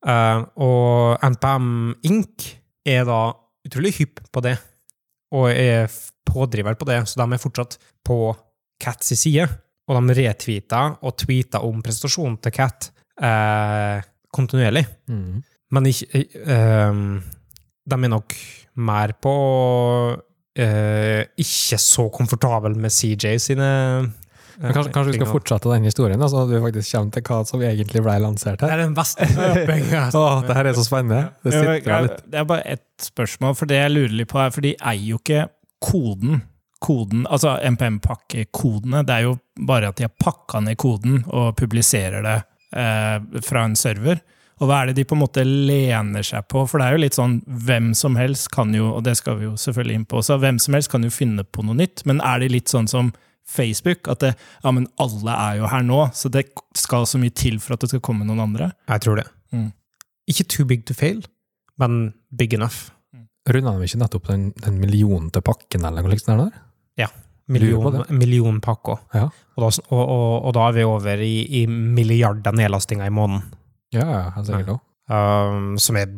Uh, 0.05 0.45
og 0.61 1.25
NPM 1.25 1.95
Inc. 2.05 2.45
er 2.85 3.07
da 3.09 3.33
utrolig 3.65 3.95
hypp 3.99 4.21
på 4.33 4.43
det, 4.45 4.59
og 5.33 5.49
er 5.51 5.89
pådriver 6.29 6.77
på 6.77 6.87
det, 6.89 6.99
så 7.09 7.23
de 7.23 7.33
er 7.35 7.41
fortsatt 7.41 7.79
på 8.05 8.19
Cats 8.81 9.13
side. 9.17 9.47
Og 9.89 9.97
de 9.99 10.15
retweeter 10.17 10.95
og 11.05 11.17
tweeter 11.21 11.65
om 11.65 11.83
presentasjonen 11.85 12.39
til 12.41 12.53
Cat 12.57 12.87
eh, 13.21 14.01
kontinuerlig. 14.33 14.85
Mm. 15.09 15.43
Men 15.73 15.89
ikke, 15.89 16.25
eh, 16.45 16.99
de 17.85 17.97
er 17.97 18.13
nok 18.13 18.37
mer 18.75 19.15
på 19.23 19.35
eh, 20.59 21.25
ikke 21.41 21.79
så 21.81 22.09
komfortable 22.15 22.75
med 22.79 22.93
CJ 22.93 23.39
sine 23.43 23.69
eh, 23.69 24.07
Men 24.61 24.75
kanskje, 24.77 24.93
kanskje 24.95 25.13
vi 25.13 25.19
skal 25.19 25.31
fortsette 25.31 25.71
den 25.73 25.89
historien, 25.89 26.21
da, 26.21 26.29
så 26.31 26.45
at 26.45 26.53
vi 26.53 26.63
faktisk 26.63 26.95
kommer 26.95 27.17
til 27.17 27.27
hva 27.27 27.39
som 27.49 27.65
egentlig 27.67 28.03
ble 28.05 28.17
lansert 28.23 28.63
her? 28.63 28.71
Det 28.71 28.77
er 28.77 28.83
den 28.85 28.97
beste 28.97 29.29
løpinga. 29.35 30.03
Åh, 30.21 30.41
det 30.47 30.59
her 30.59 30.71
er 30.71 30.79
så 30.79 30.87
spennende! 30.87 31.23
Det 31.43 31.55
sitter 31.57 32.09
litt. 32.09 32.25
Det 32.31 32.43
er 32.43 32.49
bare 32.51 32.67
ett 32.77 33.07
spørsmål, 33.09 33.57
for 33.59 33.71
det 33.71 33.81
jeg 33.81 33.95
lurer 33.95 34.19
litt 34.21 34.31
på 34.31 34.43
er, 34.45 34.53
for 34.55 34.67
de 34.67 34.77
eier 34.79 35.09
jo 35.09 35.23
ikke 35.23 35.49
koden. 35.83 36.45
Koden, 36.85 37.25
altså 37.33 37.57
MPM-pakkekodene. 37.65 39.03
Det 39.09 39.17
er 39.17 39.27
jo 39.27 39.35
bare 39.67 39.91
at 39.91 39.99
de 39.99 40.07
har 40.07 40.15
pakka 40.21 40.61
ned 40.63 40.79
koden 40.79 41.23
og 41.33 41.55
publiserer 41.59 42.23
det 42.23 42.39
eh, 42.79 43.43
fra 43.43 43.67
en 43.67 43.77
server. 43.79 44.23
Og 44.63 44.69
hva 44.71 44.81
er 44.81 44.91
det 44.91 45.01
de 45.01 45.05
på 45.09 45.17
en 45.17 45.23
måte 45.25 45.43
lener 45.45 46.25
seg 46.27 46.47
på? 46.51 46.63
For 46.71 46.81
det 46.81 46.87
er 46.87 46.97
jo 46.97 47.03
litt 47.03 47.19
sånn 47.19 47.39
hvem 47.67 47.93
som 47.99 48.19
helst 48.19 48.51
kan 48.55 48.75
jo, 48.77 48.93
og 48.95 49.05
det 49.07 49.17
skal 49.19 49.41
vi 49.41 49.49
jo 49.49 49.55
selvfølgelig 49.61 50.01
inn 50.01 50.09
på 50.11 50.21
også, 50.21 50.39
hvem 50.43 50.61
som 50.63 50.77
helst 50.77 50.93
kan 50.93 51.07
jo 51.07 51.13
finne 51.15 51.45
på 51.45 51.65
noe 51.67 51.79
nytt, 51.79 52.05
men 52.09 52.23
er 52.25 52.43
det 52.43 52.53
litt 52.55 52.73
sånn 52.73 52.91
som 52.91 53.13
Facebook, 53.51 54.09
at 54.09 54.23
det, 54.25 54.33
ja, 54.63 54.73
men 54.73 54.87
alle 55.03 55.35
er 55.37 55.59
jo 55.61 55.69
her 55.69 55.83
nå, 55.85 56.01
så 56.17 56.31
det 56.33 56.47
skal 56.79 57.05
så 57.09 57.21
mye 57.21 57.35
til 57.37 57.59
for 57.61 57.77
at 57.77 57.85
det 57.85 57.91
skal 57.93 58.05
komme 58.05 58.25
noen 58.25 58.41
andre? 58.47 58.71
Jeg 58.89 59.05
tror 59.05 59.21
det. 59.21 59.27
Mm. 59.53 59.73
Ikke 60.33 60.47
too 60.49 60.69
big 60.69 60.87
to 60.89 60.97
fail, 60.97 61.21
men 61.83 62.15
big 62.33 62.57
enough. 62.57 62.89
Runda 63.51 63.75
de 63.77 63.85
ikke 63.85 64.01
nettopp 64.01 64.31
den, 64.31 64.47
den 64.65 64.79
millionte 64.81 65.43
pakken 65.45 65.85
eller 65.85 66.07
noe 66.07 66.15
liksom 66.15 66.39
der? 66.41 66.63
Million, 67.47 67.83
Lurer 67.83 68.13
million 68.13 68.61
pakker. 68.65 69.03
Ja. 69.13 69.27
Og, 69.59 69.67
da, 69.67 69.83
og, 69.93 70.01
og, 70.01 70.47
og 70.49 70.55
da 70.57 70.69
er 70.71 70.77
vi 70.79 70.87
over 70.89 71.21
i, 71.21 71.35
i 71.61 71.67
milliarder 71.69 72.57
nedlastinger 72.57 73.11
i 73.11 73.13
måneden, 73.13 73.45
Ja, 73.95 74.31
helt 74.37 74.51
sikkert 74.51 74.75
òg. 74.77 74.83
um, 75.15 75.75
som 75.81 75.99
er 76.01 76.11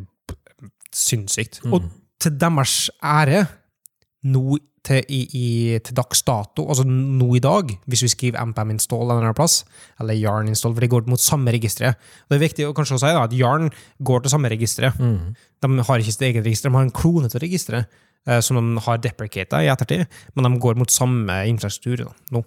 sinnssykt. 0.95 1.61
Mm. 1.65 1.77
Og 1.77 1.89
til 2.21 2.39
deres 2.41 2.89
ære, 3.05 3.45
nå 4.27 4.57
til, 4.87 5.03
i, 5.11 5.19
i, 5.35 5.47
til 5.83 5.97
dags 5.97 6.23
dato, 6.27 6.65
altså 6.69 6.85
nå 6.87 7.27
i 7.37 7.43
dag, 7.43 7.71
hvis 7.89 8.03
vi 8.05 8.11
skriver 8.13 8.45
MPM 8.51 8.75
install 8.75 9.11
eller 9.13 9.35
plass, 9.37 9.61
eller 10.01 10.17
Yarn 10.17 10.49
install, 10.51 10.75
for 10.75 10.85
det 10.85 10.91
går 10.93 11.07
mot 11.11 11.21
samme 11.21 11.51
registeret. 11.53 11.99
Det 12.27 12.37
er 12.37 12.43
viktig 12.45 12.67
å 12.67 12.75
kanskje 12.77 12.97
å 12.97 13.03
si 13.03 13.11
da, 13.11 13.25
at 13.27 13.35
Yarn 13.35 13.69
går 14.07 14.23
til 14.23 14.33
samme 14.33 14.51
registeret. 14.53 14.99
Mm. 14.99 15.33
De 15.63 15.87
har 15.89 16.03
ikke 16.03 16.15
sitt 16.15 16.27
eget 16.29 16.45
register, 16.45 16.71
de 16.71 16.79
har 16.79 16.87
en 16.87 16.93
klone 17.01 17.31
til 17.33 17.43
registeret, 17.43 17.97
eh, 18.27 18.39
som 18.45 18.59
de 18.59 18.85
har 18.87 19.01
deprecata 19.03 19.63
i 19.63 19.71
ettertid, 19.73 20.07
men 20.35 20.47
de 20.47 20.63
går 20.63 20.79
mot 20.79 20.93
samme 20.93 21.41
infrastruktur 21.51 22.07
da, 22.07 22.13
nå. 22.37 22.45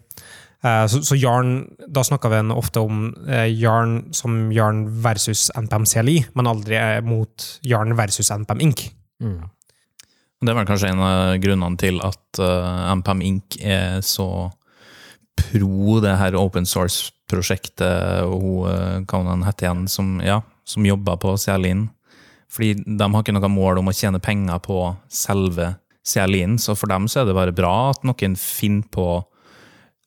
Eh, 0.65 0.87
så, 0.87 1.01
så 1.03 1.17
Yarn, 1.17 1.63
da 1.89 2.05
snakker 2.05 2.33
vi 2.33 2.41
ofte 2.53 2.83
om 2.85 3.07
Jarn 3.27 3.55
Yarn 3.57 3.95
som 4.13 4.53
Yarn 4.53 4.85
versus 5.03 5.49
NPM 5.57 5.87
CLI, 5.89 6.19
men 6.35 6.51
aldri 6.51 6.77
eh, 6.77 7.01
mot 7.05 7.47
Yarn 7.65 7.97
versus 7.97 8.31
NPM 8.31 8.61
Inc. 8.61 8.85
Mm. 9.23 9.41
Det 10.41 10.53
er 10.53 10.57
vel 10.57 10.69
kanskje 10.69 10.93
en 10.93 11.05
av 11.05 11.35
grunnene 11.41 11.81
til 11.81 12.01
at 12.01 12.41
NPM 12.97 13.21
Inc. 13.29 13.59
er 13.61 14.01
så 14.05 14.49
pro 15.37 15.99
det 16.01 16.15
her 16.17 16.37
open 16.37 16.65
source-prosjektet, 16.69 18.25
og 18.25 18.65
hva 18.65 19.21
hun 19.21 19.45
heter 19.45 19.67
igjen, 19.67 19.83
som, 19.89 20.15
ja, 20.25 20.39
som 20.65 20.87
jobber 20.89 21.21
på 21.21 21.35
CLI-en. 21.41 21.91
Fordi 22.51 22.73
de 22.83 23.09
har 23.13 23.23
ikke 23.23 23.35
noe 23.37 23.53
mål 23.53 23.83
om 23.83 23.93
å 23.93 23.95
tjene 23.95 24.21
penger 24.23 24.59
på 24.65 24.79
selve 25.13 25.75
CLI-en, 26.09 26.57
så 26.59 26.75
for 26.79 26.91
dem 26.91 27.07
så 27.09 27.21
er 27.21 27.29
det 27.29 27.37
bare 27.37 27.55
bra 27.55 27.91
at 27.93 28.05
noen 28.09 28.37
finner 28.41 28.89
på 28.93 29.07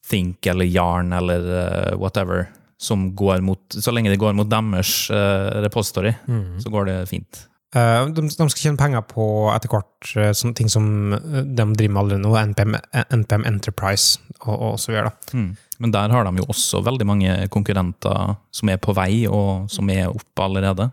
Think 0.09 0.45
eller 0.51 0.65
Yarn 0.67 1.13
eller 1.15 1.45
uh, 1.47 1.95
whatever, 1.99 2.49
som 2.81 3.11
går 3.15 3.39
mot 3.41 3.59
Så 3.79 3.93
lenge 3.95 4.11
det 4.11 4.19
går 4.19 4.33
mot 4.35 4.49
deres 4.51 5.09
eh, 5.13 5.61
repository, 5.63 6.13
Mm. 6.27 6.59
så 6.59 6.69
går 6.69 6.85
det 6.89 6.95
fint. 7.09 7.45
Uh, 7.73 8.05
de, 8.13 8.21
de 8.27 8.49
skal 8.51 8.59
tjene 8.67 8.77
penger 8.77 9.01
på 9.07 9.23
etter 9.55 9.71
hvert 9.71 10.11
uh, 10.19 10.51
ting 10.53 10.69
som 10.69 11.13
eh, 11.15 11.39
de 11.41 11.65
driver 11.73 11.93
med 11.95 12.01
allerede 12.03 12.21
nå, 12.21 12.33
NPM, 12.51 12.75
NPM 13.15 13.45
Enterprise 13.49 14.19
og, 14.43 14.53
og 14.59 14.75
så 14.83 14.91
videre. 14.91 15.13
Mm. 15.33 15.55
Men 15.79 15.91
der 15.95 16.11
har 16.13 16.27
de 16.27 16.37
jo 16.37 16.45
også 16.51 16.83
veldig 16.85 17.07
mange 17.07 17.47
konkurrenter 17.49 18.35
som 18.53 18.69
er 18.69 18.77
på 18.77 18.93
vei, 18.93 19.23
og 19.25 19.71
som 19.73 19.89
er 19.89 20.11
oppe 20.11 20.43
allerede. 20.45 20.91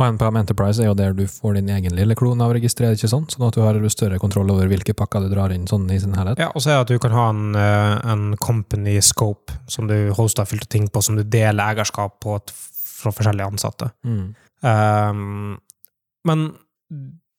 Og 0.00 0.06
NPM 0.14 0.38
Enterprise 0.40 0.80
er 0.80 0.88
jo 0.88 0.94
der 0.96 1.12
du 1.12 1.26
får 1.28 1.58
din 1.58 1.68
egen 1.74 1.92
lille 1.92 2.14
klone 2.16 2.40
av 2.46 2.54
registeret, 2.56 2.96
ikke 2.96 3.10
sant? 3.12 3.34
sånn 3.34 3.44
at 3.50 3.56
du 3.58 3.60
har 3.60 3.76
større 3.92 4.16
kontroll 4.22 4.48
over 4.54 4.70
hvilke 4.70 4.94
pakker 4.96 5.26
du 5.26 5.28
drar 5.34 5.52
inn 5.52 5.66
sånn 5.68 5.84
i 5.92 5.98
sin 6.00 6.14
helhet. 6.16 6.40
Ja, 6.40 6.48
og 6.54 6.64
så 6.64 6.72
er 6.72 6.78
det 6.78 6.86
at 6.86 6.92
du 6.94 7.02
kan 7.04 7.12
ha 7.12 7.26
en, 7.28 7.54
eh, 7.54 8.12
en 8.12 8.22
company 8.40 8.96
scope 9.04 9.52
som 9.68 9.90
du 9.90 10.12
hoster 10.16 10.48
fylte 10.48 10.70
ting 10.72 10.88
på, 10.88 11.02
som 11.04 11.18
du 11.20 11.22
deler 11.22 11.74
eierskap 11.74 12.16
på 12.24 12.38
fra 13.02 13.12
forskjellige 13.12 13.50
ansatte. 13.52 13.90
Mm. 14.06 14.34
Um, 14.62 15.60
men 16.24 16.46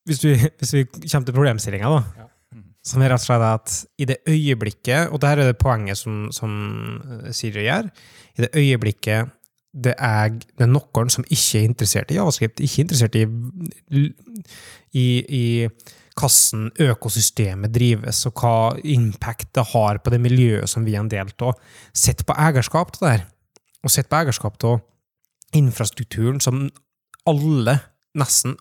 hvis, 0.06 0.22
vi, 0.22 0.34
hvis 0.60 0.74
vi 0.76 0.84
kommer 0.92 1.26
til 1.26 1.34
problemstillinga, 1.34 1.90
da, 1.90 2.02
Ja. 2.22 2.28
som 2.84 3.02
er 3.02 3.14
rett 3.14 3.24
og 3.24 3.26
slett 3.26 3.46
at 3.48 3.76
i 3.98 4.04
det 4.04 4.18
øyeblikket, 4.28 5.08
og 5.10 5.18
dette 5.24 5.40
er 5.40 5.52
det 5.52 5.58
poenget 5.58 5.96
som, 5.98 6.28
som 6.30 6.52
eh, 7.24 7.32
Siri 7.32 7.64
gjør, 7.66 7.88
i 8.38 8.44
det 8.44 8.50
øyeblikket 8.54 9.32
det 9.74 9.94
er, 9.98 10.30
det 10.30 10.64
er 10.66 10.70
noen 10.70 11.10
som 11.10 11.26
ikke 11.26 11.60
er 11.60 11.68
interessert 11.68 12.12
i 12.12 12.18
javascript, 12.18 12.62
ikke 12.62 12.80
er 12.80 12.84
interessert 12.86 13.18
i, 13.18 13.24
i, 14.94 15.06
i 15.26 15.44
hvordan 16.14 16.68
økosystemet 16.84 17.74
drives, 17.74 18.22
og 18.28 18.38
hva 18.38 18.56
impact 18.86 19.50
det 19.56 19.66
har 19.72 19.98
på 19.98 20.12
det 20.14 20.20
miljøet 20.22 20.70
som 20.70 20.86
vi 20.86 20.94
er 20.94 21.02
en 21.02 21.10
del 21.10 21.32
av. 21.42 21.56
Sett 21.96 22.22
på 22.26 22.36
eierskap 22.38 22.94
til 22.94 23.06
det 23.06 23.14
der, 23.16 23.24
og 23.84 23.92
sett 23.92 24.10
på 24.10 24.20
eierskap 24.20 24.60
til 24.62 24.78
infrastrukturen 25.54 26.40
som 26.42 26.68
alle, 27.26 27.78
nesten, 28.18 28.54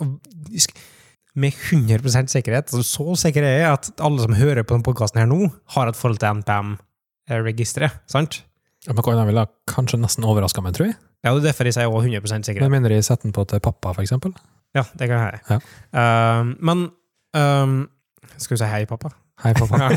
med 1.34 1.54
100% 1.54 2.30
sikkerhet, 2.30 2.74
så 2.86 3.06
sikker 3.18 3.46
er 3.46 3.56
jeg 3.58 3.70
at 3.72 3.92
alle 4.06 4.22
som 4.22 4.36
hører 4.38 4.66
på 4.66 4.76
denne 4.76 4.86
podkasten 4.86 5.22
her 5.22 5.30
nå, 5.30 5.48
har 5.76 5.90
et 5.90 5.98
forhold 5.98 6.22
til 6.22 6.42
NPM-registeret, 6.42 8.02
sant? 8.10 8.44
Men 8.90 9.28
ville 9.30 9.46
kanskje 9.70 10.00
nesten 10.02 10.26
overraska 10.28 10.62
meg, 10.64 10.76
tror 10.76 10.90
jeg. 10.90 10.98
Ja, 11.24 11.32
det 11.32 11.40
er 11.40 11.46
derfor 11.48 11.70
jeg 11.70 11.76
sier 11.78 11.88
også 11.88 12.10
100 12.10 12.48
sikker. 12.50 12.66
Med 12.66 12.74
mindre 12.74 12.98
de 12.98 13.06
setter 13.06 13.30
den 13.30 13.36
på 13.36 13.46
til 13.48 13.62
pappa, 13.64 13.94
for 13.96 14.04
eksempel. 14.04 14.34
Ja, 14.76 14.84
det 15.00 15.08
kan 15.08 15.22
jeg. 15.24 15.40
Ja. 15.50 15.60
Um, 16.42 16.56
men 16.60 16.82
um, 17.38 17.78
Skal 18.36 18.56
vi 18.56 18.60
si 18.60 18.68
hei, 18.68 18.84
pappa? 18.90 19.14
Hei, 19.44 19.54
pappa. 19.56 19.88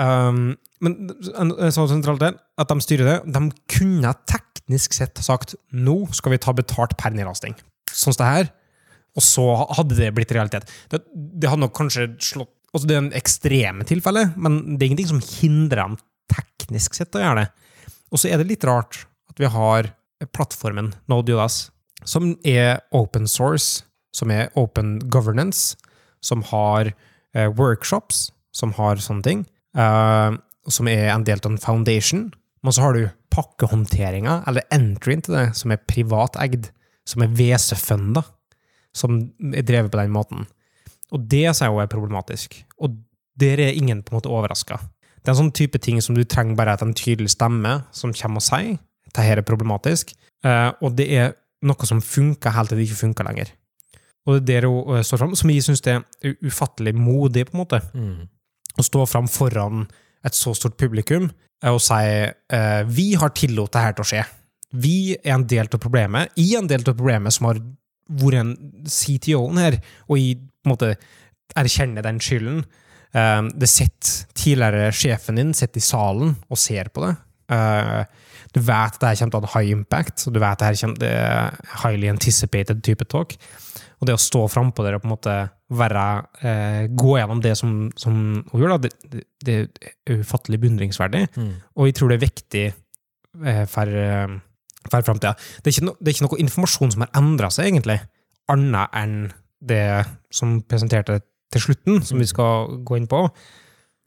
um, 0.00 0.54
men 0.84 0.96
en, 1.34 1.52
en 1.52 1.74
sånn 1.74 1.90
sentralt 1.90 2.22
del, 2.22 2.38
at 2.60 2.72
de 2.72 2.84
styrer 2.84 3.10
det, 3.10 3.18
de 3.34 3.44
kunne 3.76 4.14
teknisk 4.30 4.96
sett 4.96 5.20
sagt 5.24 5.56
nå 5.74 5.98
skal 6.16 6.36
vi 6.36 6.40
ta 6.40 6.54
betalt 6.56 6.96
per 7.00 7.12
nedlasting. 7.12 7.58
Sånn 7.92 8.16
som 8.16 8.22
det 8.22 8.30
her. 8.30 8.52
Og 9.14 9.22
så 9.22 9.44
hadde 9.76 9.98
det 9.98 10.14
blitt 10.16 10.32
realitet. 10.34 10.70
Det, 10.90 11.02
det 11.12 11.50
hadde 11.50 11.66
nok 11.66 11.76
kanskje 11.76 12.14
slått 12.24 12.52
altså 12.74 12.88
Det 12.90 12.94
er 12.96 13.02
en 13.04 13.14
ekstreme 13.14 13.84
tilfelle, 13.86 14.24
men 14.34 14.56
det 14.74 14.82
er 14.82 14.88
ingenting 14.88 15.12
som 15.12 15.20
hindrer 15.22 15.78
dem 15.78 15.92
teknisk 16.30 16.96
sett 16.96 17.14
å 17.16 17.22
gjøre 17.22 17.44
det. 17.44 17.48
Og 18.12 18.20
så 18.20 18.30
er 18.30 18.40
det 18.40 18.48
litt 18.50 18.66
rart 18.68 19.04
at 19.30 19.40
vi 19.40 19.50
har 19.50 19.90
plattformen 20.34 20.92
Node.js, 21.10 21.68
som 22.04 22.34
er 22.46 22.80
open 22.94 23.26
source, 23.28 23.84
som 24.14 24.30
er 24.30 24.52
open 24.58 24.98
governance, 25.10 25.74
som 26.24 26.44
har 26.52 26.92
eh, 27.34 27.50
workshops, 27.58 28.30
som 28.54 28.72
har 28.78 29.02
sånne 29.02 29.26
ting, 29.26 29.44
eh, 29.76 30.36
som 30.70 30.88
er 30.88 31.10
en 31.12 31.26
del 31.26 31.42
av 31.42 31.52
en 31.52 31.60
foundation. 31.60 32.28
Men 32.64 32.72
så 32.72 32.86
har 32.86 32.96
du 32.96 33.08
pakkehåndteringa, 33.34 34.42
eller 34.48 34.64
entryen 34.72 35.24
til 35.24 35.36
det, 35.36 35.48
som 35.58 35.74
er 35.74 35.82
privateid, 35.90 36.70
som 37.08 37.24
er 37.24 37.34
WC-funda, 37.34 38.22
som 38.94 39.18
er 39.50 39.66
drevet 39.66 39.92
på 39.92 40.00
den 40.00 40.14
måten. 40.14 40.46
Og 41.12 41.26
det 41.28 41.48
sier 41.50 41.68
jeg 41.68 41.74
jo 41.74 41.82
er 41.82 41.90
problematisk. 41.90 42.56
Og 42.80 42.96
der 43.38 43.60
er 43.60 43.76
ingen 43.76 44.02
på 44.02 44.14
en 44.14 44.20
måte 44.20 44.30
overraska. 44.32 44.78
Det 45.24 45.30
er 45.30 45.34
en 45.34 45.40
sånn 45.46 45.54
type 45.56 45.78
ting 45.80 46.00
som 46.04 46.16
du 46.16 46.22
trenger 46.28 46.56
bare 46.58 46.76
en 46.84 46.92
tydelig 46.94 47.30
stemme 47.32 47.78
som 47.96 48.12
kommer 48.12 48.42
og 48.42 48.44
sier 48.44 48.74
dette 49.06 49.22
her 49.24 49.38
er 49.38 49.46
problematisk, 49.46 50.10
eh, 50.44 50.70
og 50.82 50.96
det 50.98 51.06
er 51.14 51.34
noe 51.64 51.86
som 51.86 52.00
funker 52.02 52.50
helt 52.52 52.68
til 52.72 52.80
det 52.80 52.88
ikke 52.88 52.98
funker 52.98 53.24
lenger. 53.28 53.52
Og 54.26 54.40
det 54.44 54.56
er 54.56 54.64
det 54.66 54.70
hun 54.72 54.96
eh, 54.98 55.04
står 55.06 55.20
fram, 55.22 55.34
som 55.38 55.50
jeg 55.52 55.62
syns 55.62 55.84
er 55.86 56.02
ufattelig 56.42 56.94
modig, 56.98 57.46
på 57.46 57.54
en 57.54 57.62
måte 57.62 57.80
Mm. 57.94 58.26
å 58.76 58.82
stå 58.82 59.06
fram 59.06 59.28
foran 59.28 59.86
et 60.24 60.34
så 60.34 60.54
stort 60.56 60.76
publikum 60.76 61.30
eh, 61.62 61.70
og 61.70 61.80
si 61.80 62.02
vi 62.90 63.14
har 63.14 63.30
tillatt 63.30 63.72
det 63.72 63.80
her 63.84 63.92
til 63.94 64.02
å 64.02 64.10
skje. 64.10 64.24
Vi 64.74 65.14
er 65.22 65.34
en 65.36 65.46
del 65.46 65.68
av 65.70 65.78
problemet. 65.80 66.32
I 66.36 66.56
en 66.56 66.66
del 66.66 66.82
av 66.82 66.96
problemet 66.96 67.32
som 67.32 67.46
har 67.46 67.60
vært 68.10 68.40
en 68.40 68.56
CTO-en 68.84 69.60
her, 69.62 69.78
og 70.08 70.18
i 70.18 70.34
på 70.34 70.66
en 70.66 70.72
måte 70.74 70.96
erkjenner 71.56 72.02
den 72.02 72.18
skylden. 72.18 72.64
Eh, 73.14 73.42
det 73.54 73.70
sitter 73.70 74.34
tidligere 74.34 74.90
sjefen 74.94 75.38
din 75.38 75.54
sitter 75.56 75.80
i 75.80 75.86
salen 75.86 76.34
og 76.48 76.60
ser 76.60 76.90
på 76.94 77.06
det. 77.06 77.14
Uh, 77.52 78.04
du 78.54 78.60
vet 78.64 78.94
at 78.94 79.00
det 79.02 79.10
her 79.10 79.18
kommer 79.18 79.34
til 79.34 79.42
å 79.42 79.48
ha 79.50 79.60
high 79.60 79.74
impact, 79.74 80.22
og 80.24 80.32
du 80.32 80.38
vet 80.40 80.54
at 80.54 80.62
det 80.62 80.68
her 80.70 80.78
kommer 80.80 81.02
til 81.02 81.74
highly 81.82 82.08
anticipated 82.08 82.80
type 82.86 83.04
talk. 83.12 83.34
Og 84.00 84.08
det 84.08 84.16
å 84.16 84.20
stå 84.20 84.46
frampå 84.48 84.84
der 84.84 84.96
og 84.96 85.02
på 85.02 85.08
en 85.08 85.12
måte 85.12 85.34
være, 85.74 86.06
uh, 86.44 86.80
gå 86.88 87.18
gjennom 87.18 87.42
det 87.44 87.54
som, 87.60 87.74
som 88.00 88.16
hun 88.52 88.62
gjør, 88.62 88.76
da, 88.76 88.90
det, 89.12 89.24
det 89.44 89.58
er 89.60 90.22
ufattelig 90.22 90.60
beundringsverdig. 90.64 91.26
Mm. 91.36 91.52
Og 91.76 91.90
jeg 91.90 91.98
tror 91.98 92.12
det 92.12 92.18
er 92.18 92.24
viktig 92.24 92.64
uh, 92.72 93.64
for, 93.70 94.00
eh, 94.06 94.34
for 94.88 95.06
framtida. 95.06 95.34
Det, 95.64 95.76
no, 95.84 95.96
det 96.00 96.10
er 96.12 96.16
ikke 96.16 96.28
noe 96.28 96.42
informasjon 96.44 96.96
som 96.96 97.06
har 97.06 97.14
endra 97.20 97.52
seg, 97.54 97.70
egentlig, 97.72 98.00
annet 98.52 98.98
enn 99.00 99.18
det 99.64 99.84
som 100.34 100.58
presenterte 100.68 101.22
til 101.52 101.66
slutten, 101.68 102.00
som 102.06 102.22
vi 102.22 102.28
skal 102.28 102.78
gå 102.86 102.98
inn 102.98 103.10
på. 103.10 103.26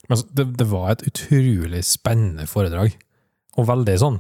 Men 0.08 0.16
altså, 0.16 0.28
det, 0.40 0.48
det 0.60 0.68
var 0.72 0.90
et 0.94 1.06
utrolig 1.10 1.84
spennende 1.88 2.48
foredrag, 2.50 2.96
og 3.58 3.68
veldig 3.68 3.96
sånn 4.00 4.18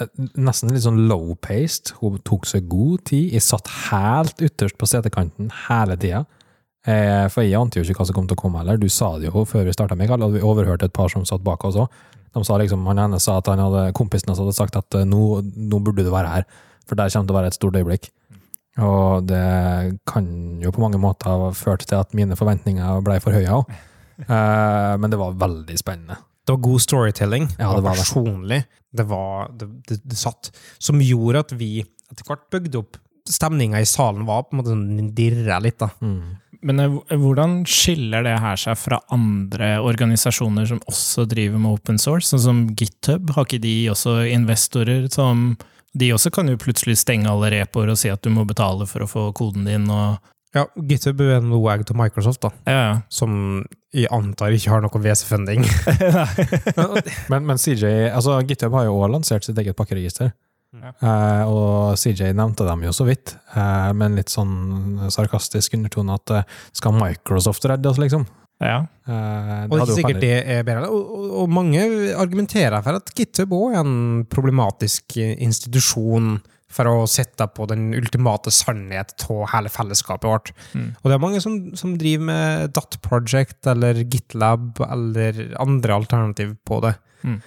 eh, 0.00 0.08
Nesten 0.40 0.72
litt 0.72 0.86
sånn 0.86 1.04
low-paced. 1.10 1.94
Hun 2.00 2.20
tok 2.26 2.48
seg 2.48 2.70
god 2.72 3.04
tid. 3.10 3.34
Jeg 3.36 3.44
satt 3.44 3.68
helt 3.90 4.40
ytterst 4.42 4.78
på 4.80 4.88
setekanten 4.88 5.52
hele 5.66 5.98
tida. 6.00 6.24
Eh, 6.82 7.28
for 7.30 7.44
jeg 7.44 7.54
ante 7.60 7.78
jo 7.78 7.86
ikke 7.86 8.00
hva 8.00 8.08
som 8.08 8.16
kom 8.16 8.30
til 8.30 8.38
å 8.38 8.42
komme 8.42 8.62
heller. 8.62 8.80
Du 8.80 8.88
sa 8.90 9.12
det 9.20 9.28
jo 9.28 9.44
før 9.46 9.68
vi 9.68 9.76
starta, 9.76 9.98
Mikael, 9.98 10.24
og 10.24 10.34
vi 10.34 10.42
overhørte 10.42 10.88
et 10.88 10.96
par 10.96 11.12
som 11.12 11.26
satt 11.28 11.44
bak 11.46 11.62
oss 11.68 11.78
òg. 11.78 12.00
Liksom, 12.32 12.86
han 12.88 12.98
ene 12.98 13.20
sa 13.20 13.36
at 13.38 13.50
han 13.52 13.60
hadde, 13.60 13.90
kompisen 13.94 14.32
hans 14.32 14.40
hadde 14.40 14.56
sagt 14.56 14.78
at 14.80 14.96
eh, 14.98 15.06
nå, 15.06 15.42
nå 15.42 15.82
burde 15.84 16.06
du 16.06 16.10
være 16.10 16.32
her, 16.32 16.48
for 16.88 16.98
der 16.98 17.12
kommer 17.12 17.26
det 17.26 17.28
til 17.28 17.36
å 17.36 17.38
være 17.38 17.52
et 17.52 17.58
stort 17.58 17.78
øyeblikk. 17.78 18.10
Og 18.80 19.26
det 19.28 19.98
kan 20.08 20.26
jo 20.62 20.72
på 20.72 20.80
mange 20.80 21.00
måter 21.00 21.28
ha 21.28 21.50
ført 21.56 21.84
til 21.84 21.98
at 22.00 22.14
mine 22.16 22.38
forventninger 22.38 23.02
ble 23.04 23.18
for 23.24 23.36
høye 23.36 23.62
òg. 23.62 23.72
Eh, 24.22 24.94
men 25.00 25.10
det 25.10 25.16
var 25.18 25.32
veldig 25.40 25.74
spennende. 25.80 26.14
Det 26.46 26.52
var 26.52 26.60
god 26.62 26.82
storytelling. 26.84 27.46
Ja, 27.56 27.72
det 27.74 27.82
var 27.82 27.96
personlig. 27.96 28.58
Det 28.92 29.06
var 29.08 29.48
det, 29.56 29.66
det, 29.88 29.96
det 30.04 30.18
satt. 30.20 30.50
Som 30.78 31.00
gjorde 31.02 31.40
at 31.42 31.54
vi 31.58 31.70
etter 31.80 32.28
hvert 32.28 32.44
bygde 32.52 32.82
opp 32.84 33.00
Stemninga 33.30 33.80
i 33.80 33.86
salen 33.86 34.26
var 34.26 34.44
på 34.44 34.54
en 34.54 34.58
måte 34.60 34.72
sånn 34.74 35.10
dirra 35.14 35.60
litt, 35.62 35.78
da. 35.78 35.88
Mm. 36.02 36.36
Men 36.66 36.82
eh, 36.82 37.18
hvordan 37.18 37.60
skiller 37.70 38.24
det 38.26 38.36
her 38.42 38.58
seg 38.58 38.78
fra 38.78 38.98
andre 39.14 39.76
organisasjoner 39.82 40.66
som 40.70 40.80
også 40.90 41.26
driver 41.30 41.62
med 41.62 41.78
open 41.78 42.00
source, 42.02 42.32
sånn 42.32 42.42
som 42.42 42.64
GitHub? 42.78 43.30
Har 43.36 43.46
ikke 43.46 43.62
de 43.62 43.76
også 43.94 44.20
investorer 44.30 45.06
som 45.14 45.52
De 45.98 46.12
også 46.14 46.32
kan 46.32 46.48
jo 46.48 46.60
plutselig 46.60 46.98
stenge 47.02 47.30
alle 47.30 47.50
repoer 47.52 47.92
og 47.92 47.98
si 48.00 48.10
at 48.12 48.22
du 48.24 48.30
må 48.32 48.46
betale 48.48 48.86
for 48.88 49.04
å 49.04 49.10
få 49.10 49.24
koden 49.36 49.68
din 49.68 49.90
og 49.92 50.20
Ja, 50.52 50.66
GitHub 50.76 51.20
er 51.24 51.40
noe 51.40 51.72
eid 51.72 51.88
av 51.88 51.96
Microsoft, 51.96 52.42
da. 52.44 52.50
Ja, 52.68 52.80
ja. 52.84 52.96
Som 53.08 53.62
jeg 53.92 54.10
antar 54.12 54.52
ikke 54.52 54.68
har 54.74 54.82
noe 54.84 55.00
WC-funding. 55.00 55.64
Men, 57.32 57.46
men 57.48 57.60
CJ, 57.60 58.12
altså 58.12 58.36
GitHub 58.44 58.76
har 58.76 58.84
jo 58.84 58.98
også 58.98 59.12
lansert 59.14 59.48
sitt 59.48 59.60
eget 59.62 59.78
pakkeregister. 59.78 60.34
Ja. 60.72 60.92
Eh, 60.92 61.48
og 61.52 61.98
CJ 62.00 62.32
nevnte 62.36 62.64
dem 62.64 62.84
jo 62.86 62.92
så 62.96 63.04
vidt, 63.08 63.34
eh, 63.52 63.90
med 63.92 64.06
en 64.10 64.20
litt 64.20 64.32
sånn 64.32 65.08
sarkastisk 65.12 65.76
undertone 65.76 66.16
at 66.16 66.32
eh, 66.32 66.46
skal 66.76 66.96
Microsoft 66.96 67.66
redde 67.68 67.90
oss, 67.90 68.00
liksom? 68.00 68.24
Ja. 68.62 68.78
Uh, 69.02 69.66
Og 69.66 69.74
det 69.74 69.78
er 69.78 69.82
ikke 69.82 69.98
sikkert 69.98 70.22
det 70.22 70.32
er 70.54 70.64
bedre. 70.66 70.88
Og, 70.88 71.12
og, 71.18 71.28
og 71.42 71.52
mange 71.52 71.82
argumenterer 72.14 72.82
for 72.84 73.00
at 73.00 73.12
GitHub 73.18 73.52
òg 73.58 73.76
er 73.76 73.82
en 73.82 74.24
problematisk 74.30 75.16
institusjon 75.18 76.36
for 76.72 76.88
å 76.88 77.02
sette 77.10 77.44
på 77.52 77.66
den 77.68 77.90
ultimate 77.98 78.48
sannhet 78.54 79.26
av 79.28 79.42
hele 79.52 79.68
fellesskapet 79.72 80.24
vårt. 80.24 80.52
Mm. 80.72 80.86
Og 81.02 81.10
det 81.10 81.16
er 81.18 81.24
mange 81.26 81.42
som, 81.44 81.58
som 81.76 81.98
driver 82.00 82.28
med 82.30 82.72
Dot 82.78 82.96
Project 83.04 83.68
eller 83.68 84.00
GitLab 84.06 84.80
eller 84.86 85.42
andre 85.60 85.98
alternativ 86.00 86.54
på 86.64 86.80
det. 86.86 86.94
Mm. 87.26 87.38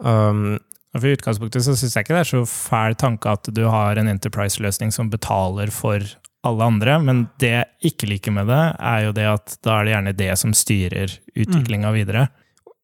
Um, 0.00 0.44
Og 0.90 0.98
For 0.98 1.06
i 1.06 1.14
utgangspunktet 1.14 1.62
så 1.62 1.76
syns 1.78 1.92
jeg 1.94 2.02
ikke 2.06 2.16
det 2.16 2.22
er 2.24 2.30
så 2.32 2.40
fæl 2.48 2.96
tanke 2.98 3.30
at 3.30 3.46
du 3.54 3.62
har 3.70 4.00
en 4.00 4.08
enterprise-løsning 4.10 4.90
som 4.90 5.10
betaler 5.12 5.70
for 5.70 6.02
alle 6.46 6.68
andre, 6.72 6.96
men 7.04 7.24
det 7.40 7.50
jeg 7.52 7.92
ikke 7.92 8.08
liker 8.08 8.32
med 8.32 8.48
det, 8.48 8.60
er 8.80 9.06
jo 9.06 9.16
det 9.16 9.26
at 9.28 9.56
da 9.64 9.76
er 9.76 9.86
det 9.86 9.94
gjerne 9.94 10.14
det 10.16 10.30
som 10.40 10.54
styrer 10.56 11.16
utviklinga 11.36 11.92
videre. 11.92 12.28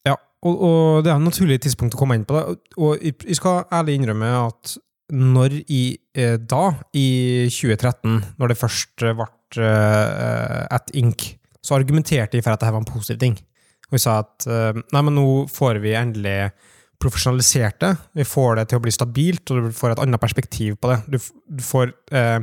ja, 0.05 0.17
og, 0.45 0.55
og 0.57 1.05
det 1.05 1.13
er 1.13 1.17
et 1.17 1.25
naturlig 1.25 1.61
tidspunkt 1.65 1.97
å 1.97 2.03
komme 2.03 2.19
inn 2.19 2.27
på 2.29 2.37
det. 2.37 2.59
Og 2.77 3.01
jeg 3.01 3.39
skal 3.39 3.65
ærlig 3.73 3.97
innrømme 3.97 4.29
at 4.43 4.77
når 5.17 5.61
i 5.71 5.83
eh, 6.19 6.37
da, 6.37 6.65
i 6.99 7.09
2013, 7.53 8.37
når 8.41 8.53
det 8.53 8.59
først 8.59 9.05
ble 9.07 9.27
eh, 9.63 10.63
et 10.77 10.97
ink, 10.99 11.29
så 11.63 11.79
argumenterte 11.79 12.39
jeg 12.39 12.45
for 12.45 12.55
at 12.55 12.63
dette 12.63 12.75
var 12.75 12.83
en 12.83 12.89
positiv 12.89 13.21
ting. 13.23 13.37
Og 13.87 13.97
vi 13.97 14.03
sa 14.03 14.21
at 14.25 14.49
eh, 14.51 14.81
nei, 14.83 15.05
men 15.07 15.17
nå 15.17 15.29
får 15.53 15.81
vi 15.85 15.95
endelig 15.99 16.51
profesjonalisert 17.03 17.81
det. 17.83 17.93
Vi 18.21 18.27
får 18.27 18.59
det 18.59 18.67
til 18.71 18.81
å 18.81 18.85
bli 18.85 18.95
stabilt, 18.95 19.51
og 19.51 19.69
du 19.69 19.77
får 19.77 19.95
et 19.95 20.03
annet 20.05 20.23
perspektiv 20.23 20.79
på 20.81 20.93
det. 20.93 20.99
Du, 21.13 21.19
du 21.59 21.65
får 21.65 21.93
eh, 22.15 22.39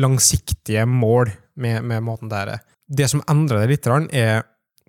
langsiktige 0.00 0.86
mål 0.88 1.32
med, 1.60 1.82
med 1.86 2.04
måten 2.06 2.30
det 2.30 2.44
er. 2.44 2.62
Det 2.88 3.08
som 3.10 3.22
endrer 3.28 3.64
det 3.64 3.74
litt, 3.74 3.88
er 4.16 4.46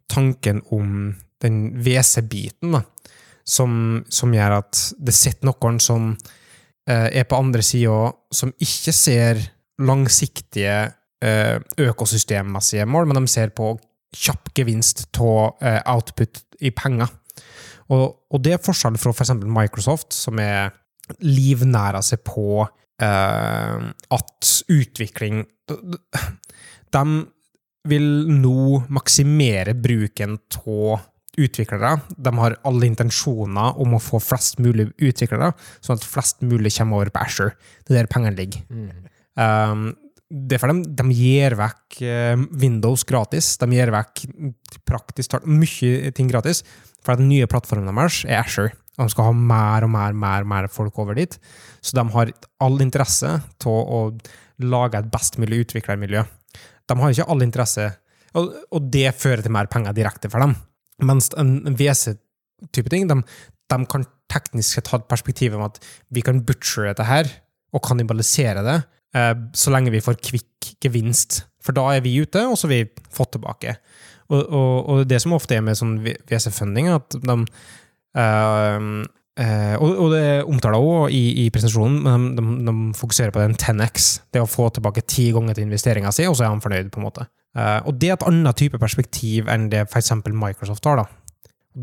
tanken 0.09 0.61
om 0.75 1.13
den 1.43 1.59
WC-biten, 1.83 2.79
som, 3.49 3.73
som, 4.11 4.33
gjør 4.33 4.59
at 4.59 4.81
det 5.01 5.15
sitter 5.15 5.49
noen 5.49 5.79
som 5.81 6.11
eh, 6.89 7.07
er 7.09 7.27
på 7.27 7.39
andre 7.39 7.63
sida, 7.65 8.11
som 8.31 8.53
ikke 8.61 8.93
ser 8.95 9.41
langsiktige 9.79 10.75
eh, 11.23 11.57
økosystemmessige 11.79 12.87
mål, 12.89 13.09
men 13.09 13.21
de 13.21 13.31
ser 13.31 13.53
på 13.55 13.73
kjapp 14.15 14.51
gevinst 14.57 15.07
av 15.21 15.61
eh, 15.63 15.81
output 15.89 16.43
i 16.65 16.71
penger. 16.75 17.09
Og, 17.89 18.05
og 18.29 18.43
det 18.45 18.55
er 18.55 18.63
forskjell 18.63 18.99
fra 19.01 19.13
f.eks. 19.13 19.33
For 19.33 19.55
Microsoft, 19.59 20.13
som 20.15 20.39
er 20.43 20.73
livnæra 21.25 22.01
seg 22.05 22.21
på 22.27 22.61
eh, 22.61 23.85
at 23.89 24.49
utvikling 24.69 25.39
De 26.93 27.03
vil 27.89 28.09
nå 28.29 28.83
maksimere 28.93 29.73
bruken 29.77 30.35
av 30.59 31.07
utviklere. 31.39 31.93
De 32.17 32.33
har 32.35 32.57
alle 32.67 32.89
intensjoner 32.89 33.79
om 33.79 33.95
å 33.95 34.01
få 34.03 34.19
flest 34.21 34.59
mulig 34.61 34.89
utviklere, 34.97 35.53
sånn 35.79 35.99
at 35.99 36.07
flest 36.07 36.43
mulig 36.43 36.73
kommer 36.75 36.99
over 36.99 37.13
på 37.13 37.23
Asher. 37.23 37.53
Det 37.85 37.93
er 37.93 38.01
der 38.01 38.11
pengene 38.11 38.35
ligger. 38.35 38.65
Mm. 38.69 38.89
Um, 39.39 39.85
det 40.29 40.57
er 40.57 40.61
for 40.61 40.69
dem, 40.69 40.83
de 40.83 41.15
gir 41.17 41.55
vekk 41.57 42.01
eh, 42.05 42.41
Windows 42.61 43.05
gratis. 43.09 43.55
De 43.57 43.69
gir 43.73 43.89
vekk 43.93 44.25
praktisk 44.85 45.33
talt 45.33 45.47
mye 45.49 46.11
ting 46.13 46.29
gratis. 46.29 46.61
For 47.09 47.17
den 47.17 47.31
nye 47.31 47.47
plattformen 47.49 47.89
deres 47.89 48.21
er 48.27 48.43
Asher. 48.43 48.75
Og 48.99 49.07
de 49.07 49.13
skal 49.15 49.29
ha 49.29 49.33
mer 49.33 49.85
og 49.87 49.89
mer, 49.93 50.13
mer, 50.13 50.45
mer 50.45 50.67
folk 50.69 50.97
over 51.01 51.17
dit. 51.17 51.33
Så 51.81 51.95
de 51.97 52.03
har 52.13 52.31
all 52.61 52.83
interesse 52.83 53.31
til 53.63 53.71
å 53.79 54.01
lage 54.59 54.99
et 54.99 55.09
best 55.09 55.39
mulig 55.41 55.63
utviklermiljø. 55.63 56.21
De 56.89 56.97
har 56.99 57.13
ikke 57.13 57.27
all 57.31 57.45
interesse, 57.45 57.85
og, 58.37 58.51
og 58.75 58.89
det 58.93 59.07
fører 59.17 59.41
til 59.45 59.55
mer 59.55 59.69
penger 59.71 59.95
direkte 59.95 60.29
for 60.29 60.43
dem. 60.43 60.53
Mens 61.07 61.31
en 61.39 61.71
WC-type 61.79 62.91
ting, 62.91 63.07
de, 63.09 63.21
de, 63.71 63.79
kan 63.89 64.05
teknisk 64.29 64.75
sett 64.75 64.91
ha 64.91 64.99
perspektiv 65.01 65.55
om 65.57 65.63
at 65.65 65.79
vi 66.13 66.21
kan 66.25 66.43
butchere 66.45 66.91
dette 66.91 67.07
her, 67.07 67.29
og 67.73 67.85
kannibalisere 67.85 68.65
det, 68.65 68.77
eh, 69.15 69.33
så 69.57 69.71
lenge 69.73 69.93
vi 69.93 70.03
får 70.03 70.19
kvikk 70.27 70.73
gevinst. 70.83 71.43
For 71.63 71.77
da 71.77 71.87
er 71.95 72.03
vi 72.03 72.17
ute, 72.19 72.43
og 72.49 72.57
så 72.59 72.67
har 72.67 72.75
vi 72.75 73.07
fått 73.15 73.37
tilbake. 73.37 73.77
Og, 74.29 74.41
og, 74.45 74.73
og, 74.89 75.05
det 75.09 75.21
som 75.23 75.33
ofte 75.33 75.57
er 75.57 75.63
med 75.65 75.77
sånn 75.77 75.97
WC-funding, 76.05 76.91
at 76.93 77.17
de 77.17 77.35
uh, 77.39 78.83
uh, 79.41 79.75
og, 79.81 80.05
det 80.13 80.25
omtaler 80.45 80.77
også 80.77 81.07
i, 81.15 81.23
i 81.43 81.47
presentasjonen, 81.53 81.99
men 82.05 82.27
de, 82.37 82.45
de, 82.45 82.57
de, 82.69 82.75
fokuserer 82.99 83.33
på 83.33 83.41
den 83.41 83.57
10X. 83.57 84.09
Det 84.33 84.43
å 84.43 84.49
få 84.49 84.69
tilbake 84.75 85.05
ti 85.09 85.31
ganger 85.35 85.57
til 85.57 85.65
investeringa 85.65 86.13
si, 86.13 86.27
og 86.29 86.37
så 86.37 86.45
er 86.45 86.53
han 86.53 86.61
fornøyd. 86.61 86.91
på 86.93 87.01
en 87.01 87.07
måte. 87.07 87.25
Uh, 87.57 87.79
og 87.89 87.97
det 87.97 88.11
er 88.11 88.19
et 88.19 88.27
annet 88.29 88.59
type 88.61 88.77
perspektiv 88.81 89.49
enn 89.49 89.71
det 89.71 89.87
f.eks. 89.87 90.13
Microsoft 90.29 90.85
har. 90.85 91.01
da. 91.01 91.07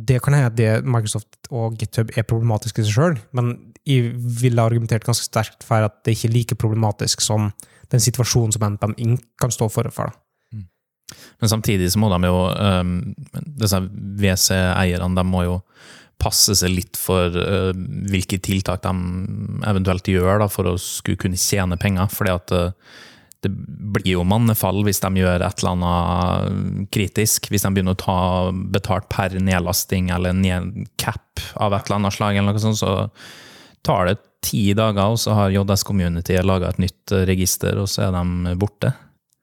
Det 0.07 0.21
kan 0.23 0.37
hende 0.37 0.51
at 0.51 0.87
Microsoft 0.87 1.49
og 1.51 1.75
GitHub 1.81 2.11
er 2.15 2.27
problematisk 2.29 2.79
i 2.79 2.85
seg 2.87 2.95
sjøl, 2.95 3.19
men 3.39 3.55
jeg 3.87 4.13
ville 4.15 4.63
argumentert 4.63 5.07
ganske 5.07 5.27
sterkt 5.27 5.67
for 5.67 5.87
at 5.87 5.99
det 6.05 6.17
ikke 6.17 6.29
er 6.29 6.35
like 6.35 6.59
problematisk 6.59 7.23
som 7.23 7.53
den 7.95 8.03
situasjonen 8.03 8.55
som 8.55 8.67
NPM 8.75 8.97
Inc. 8.99 9.27
kan 9.41 9.55
stå 9.55 9.69
for. 9.71 9.91
for 9.95 10.11
da. 10.11 10.26
Men 11.41 11.53
samtidig 11.53 11.93
så 11.93 12.01
må 12.03 12.11
de 12.11 12.27
jo 12.27 12.39
um, 12.51 12.97
Disse 13.61 13.79
WC-eierne 14.23 15.15
de 15.15 15.25
må 15.27 15.45
jo 15.47 15.61
passe 16.17 16.55
seg 16.57 16.73
litt 16.73 16.97
for 16.99 17.35
uh, 17.37 17.73
hvilke 18.11 18.41
tiltak 18.43 18.83
de 18.87 18.93
eventuelt 19.69 20.09
gjør 20.09 20.41
da, 20.43 20.49
for 20.51 20.71
å 20.71 20.79
skulle 20.81 21.21
kunne 21.21 21.41
tjene 21.41 21.77
penger. 21.81 22.09
fordi 22.13 22.33
at 22.33 22.55
uh, 22.57 22.97
det 23.45 23.51
blir 23.53 24.17
jo 24.17 24.25
mannefall 24.27 24.81
hvis 24.87 25.03
de 25.05 25.21
gjør 25.21 25.45
et 25.45 25.63
eller 25.63 25.75
annet 25.77 26.89
kritisk. 26.95 27.51
Hvis 27.53 27.67
de 27.67 27.73
begynner 27.75 27.95
å 27.95 28.01
ta 28.01 28.21
betalt 28.75 29.11
per 29.13 29.37
nedlasting 29.37 30.11
eller 30.15 30.35
en 30.35 30.87
cap 30.99 31.45
av 31.55 31.77
et 31.77 31.87
eller 31.87 32.01
annet 32.01 32.17
slag, 32.17 32.39
eller 32.41 32.57
noe 32.57 32.65
sånt, 32.65 32.81
så 32.81 33.07
tar 33.87 34.09
det 34.09 34.17
ti 34.47 34.71
dager, 34.79 35.13
og 35.15 35.21
så 35.21 35.37
har 35.37 35.55
JS 35.55 35.85
Community 35.87 36.39
laga 36.43 36.73
et 36.73 36.81
nytt 36.83 37.15
register, 37.29 37.79
og 37.79 37.91
så 37.91 38.09
er 38.09 38.17
de 38.17 38.57
borte. 38.59 38.93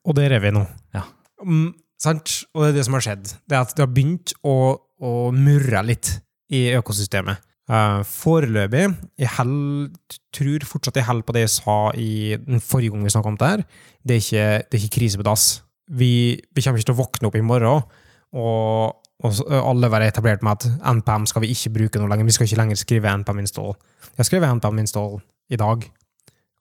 Og 0.07 0.17
der 0.17 0.35
er 0.35 0.43
vi 0.43 0.51
nå. 0.55 0.65
Ja. 0.95 1.05
Um, 1.41 1.73
og 2.03 2.59
det 2.59 2.67
er 2.67 2.75
det 2.75 2.85
som 2.85 2.97
har 2.97 3.05
skjedd. 3.05 3.31
Det 3.47 3.55
er 3.55 3.63
at 3.63 3.73
det 3.77 3.85
har 3.85 3.91
begynt 3.95 4.33
å, 4.43 4.75
å 4.99 5.11
murre 5.35 5.83
litt 5.87 6.17
i 6.53 6.65
økosystemet. 6.75 7.39
Uh, 7.63 8.01
foreløpig 8.03 8.89
Jeg 9.15 9.29
held, 9.37 10.17
tror 10.35 10.65
fortsatt 10.67 10.97
jeg 10.99 11.07
holder 11.07 11.23
på 11.23 11.35
det 11.37 11.45
jeg 11.45 11.53
sa 11.53 11.77
i 11.95 12.35
den 12.35 12.59
forrige 12.59 12.91
gang 12.91 13.05
vi 13.07 13.13
snakka 13.13 13.31
om 13.31 13.37
det 13.39 13.51
her. 13.53 13.63
Det 14.03 14.17
er 14.17 14.25
ikke, 14.25 14.47
det 14.67 14.77
er 14.77 14.83
ikke 14.83 14.97
krise 14.97 15.21
på 15.21 15.27
dass. 15.29 15.45
Vi, 15.87 16.11
vi, 16.51 16.63
kommer 16.63 16.79
ikke 16.81 16.89
til 16.91 16.97
å 16.97 16.99
våkne 16.99 17.29
opp 17.29 17.39
i 17.39 17.45
morgen 17.45 17.87
og, 18.33 18.99
og 19.23 19.41
alle 19.55 19.91
være 19.91 20.11
etablert 20.11 20.43
med 20.43 20.59
at 20.59 20.93
NPM 20.97 21.27
skal 21.29 21.43
vi 21.45 21.53
ikke 21.55 21.71
bruke 21.77 22.01
noe 22.01 22.11
lenger. 22.11 22.27
Vi 22.27 22.35
skal 22.35 22.49
ikke 22.49 22.59
lenger 22.59 22.81
skrive 22.81 23.15
NPM 23.23 23.43
install. 23.45 23.77
Jeg 24.19 24.27
skrev 24.27 24.47
NPM 24.49 24.83
install 24.83 25.21
i 25.53 25.59
dag. 25.59 25.87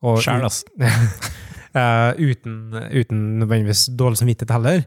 Sjæl, 0.02 0.46
altså. 0.46 0.66
Uh, 1.72 2.12
uten, 2.20 2.74
uten 2.92 3.20
nødvendigvis 3.40 3.86
dårlig 3.96 4.20
samvittighet 4.20 4.52
heller. 4.52 4.82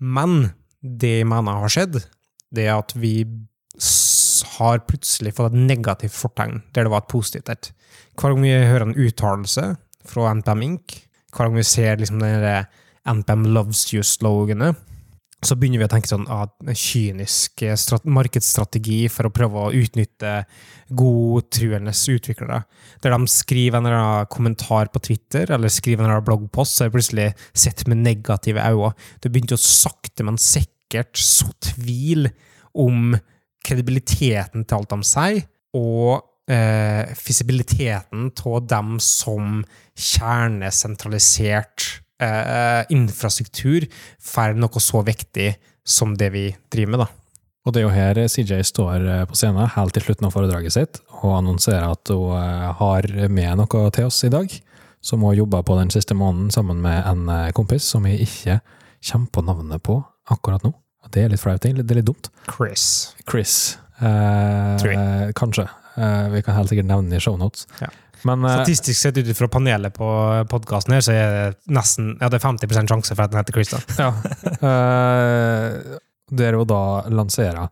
Men 0.00 0.52
det 0.80 1.18
jeg 1.18 1.28
mener 1.28 1.60
har 1.60 1.72
skjedd, 1.72 1.98
det 2.54 2.68
er 2.68 2.78
at 2.78 2.94
vi 2.96 3.26
har 4.56 4.84
plutselig 4.88 5.34
fått 5.36 5.52
et 5.52 5.66
negativt 5.68 6.16
fortegn 6.16 6.62
der 6.72 6.86
det 6.86 6.92
var 6.92 7.04
et 7.04 7.12
positivt 7.12 7.50
et. 7.52 7.70
Hver 8.16 8.32
gang 8.32 8.44
vi 8.44 8.54
hører 8.54 8.86
en 8.86 8.96
uttalelse 8.96 9.68
fra 10.06 10.32
NPM 10.38 10.64
Inc., 10.64 10.96
hver 11.34 11.50
gang 11.50 11.58
vi 11.58 11.66
ser 11.68 12.00
liksom 12.00 12.22
den 12.22 12.66
NPM 13.06 13.44
Loves 13.52 13.82
You-sloganet, 13.92 14.78
så 15.46 15.56
begynner 15.58 15.80
vi 15.80 15.86
å 15.86 15.90
tenke 15.90 16.10
sånn 16.10 16.26
at 16.32 16.54
kynisk 16.76 17.62
eh, 17.66 17.76
markedsstrategi 18.04 19.06
for 19.12 19.28
å 19.28 19.34
prøve 19.34 19.62
å 19.62 19.72
utnytte 19.74 20.32
godtruende 20.96 21.94
utviklere. 21.94 22.62
Der 23.02 23.14
de 23.14 23.30
skriver 23.30 23.80
en 23.80 23.88
eller 23.88 24.00
annen 24.00 24.30
kommentar 24.32 24.90
på 24.92 25.02
Twitter 25.08 25.50
eller 25.54 25.72
skriver 25.72 26.02
en 26.02 26.10
eller 26.10 26.20
annen 26.20 26.28
bloggpost, 26.28 26.76
så 26.76 26.84
er 26.84 26.90
det 26.90 26.98
plutselig 26.98 27.28
sett 27.52 27.86
med 27.90 28.02
negative 28.04 28.62
øyne. 28.62 28.94
Det 29.22 29.32
begynte 29.32 29.58
å 29.58 29.62
sakte, 29.62 30.26
men 30.26 30.40
sikkert 30.40 31.18
så 31.18 31.48
tvil 31.72 32.28
om 32.76 33.16
kredibiliteten 33.66 34.64
til 34.64 34.78
alt 34.78 34.92
de 34.92 35.06
sier, 35.06 35.44
og 35.76 36.52
eh, 36.52 37.14
fisibiliteten 37.18 38.30
av 38.30 38.68
dem 38.70 38.98
som 39.02 39.64
kjernesentralisert 39.96 42.05
eh, 42.22 42.82
infrastruktur 42.94 43.86
får 44.22 44.56
noe 44.58 44.82
så 44.82 45.02
viktig 45.06 45.54
som 45.86 46.16
det 46.18 46.32
vi 46.34 46.48
driver 46.72 46.96
med. 46.96 47.04
da. 47.04 47.08
Og 47.66 47.74
det 47.74 47.80
er 47.80 47.86
jo 47.86 47.94
her 47.94 48.20
CJ 48.30 48.62
står 48.68 49.06
eh, 49.10 49.24
på 49.26 49.38
scenen 49.38 49.72
helt 49.74 49.94
til 49.96 50.06
slutten 50.06 50.28
av 50.28 50.34
foredraget 50.34 50.76
sitt 50.76 51.00
og 51.22 51.38
annonserer 51.40 51.88
at 51.90 52.12
hun 52.14 52.36
eh, 52.38 52.66
har 52.80 53.10
med 53.26 53.62
noe 53.62 53.86
til 53.94 54.06
oss 54.08 54.22
i 54.26 54.32
dag, 54.32 54.50
som 55.02 55.24
hun 55.26 55.36
jobba 55.36 55.64
på 55.66 55.78
den 55.80 55.90
siste 55.94 56.14
måneden 56.14 56.52
sammen 56.54 56.82
med 56.84 57.02
en 57.02 57.26
eh, 57.32 57.52
kompis 57.56 57.88
som 57.90 58.06
vi 58.06 58.18
ikke 58.26 58.60
kommer 59.10 59.32
på 59.34 59.46
navnet 59.46 59.82
på 59.82 60.00
akkurat 60.30 60.62
nå. 60.66 60.74
Det 61.14 61.22
er 61.22 61.30
litt 61.30 61.42
flaut, 61.42 61.62
det 61.62 61.84
er 61.86 62.00
litt 62.00 62.06
dumt. 62.06 62.30
Chris. 62.50 63.14
Chris. 63.30 63.78
Eh, 64.02 65.30
kanskje. 65.38 65.68
Eh, 65.96 66.28
vi 66.34 66.42
kan 66.42 66.56
helt 66.56 66.68
sikkert 66.68 66.88
nevne 66.88 67.08
den 67.08 67.18
i 67.18 67.22
shownotes. 67.22 67.66
Ja. 67.80 67.88
Men, 68.26 68.44
eh, 68.44 68.58
Statistisk 68.60 69.00
sett 69.00 69.18
ut 69.20 69.32
fra 69.38 69.48
panelet 69.52 69.94
på 69.94 70.08
podkasten 70.50 70.96
her, 70.96 71.04
så 71.04 71.14
er 71.14 71.34
det 71.34 71.74
nesten 71.78 72.14
ja, 72.20 72.30
det 72.32 72.40
er 72.40 72.46
50% 72.46 72.92
sjanse 72.92 73.14
for 73.14 73.26
at 73.26 73.32
den 73.32 73.40
heter 73.40 73.56
Christian. 73.56 73.84
ja. 74.02 74.10
Uh, 74.62 75.98
det 76.36 76.48
er 76.48 76.58
jo 76.58 76.66
da 76.68 76.82
lansera 77.12 77.68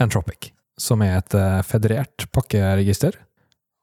Entropic, 0.00 0.52
som 0.80 1.02
er 1.04 1.18
et 1.20 1.36
uh, 1.36 1.60
federert 1.66 2.28
pakkeregister. 2.32 3.18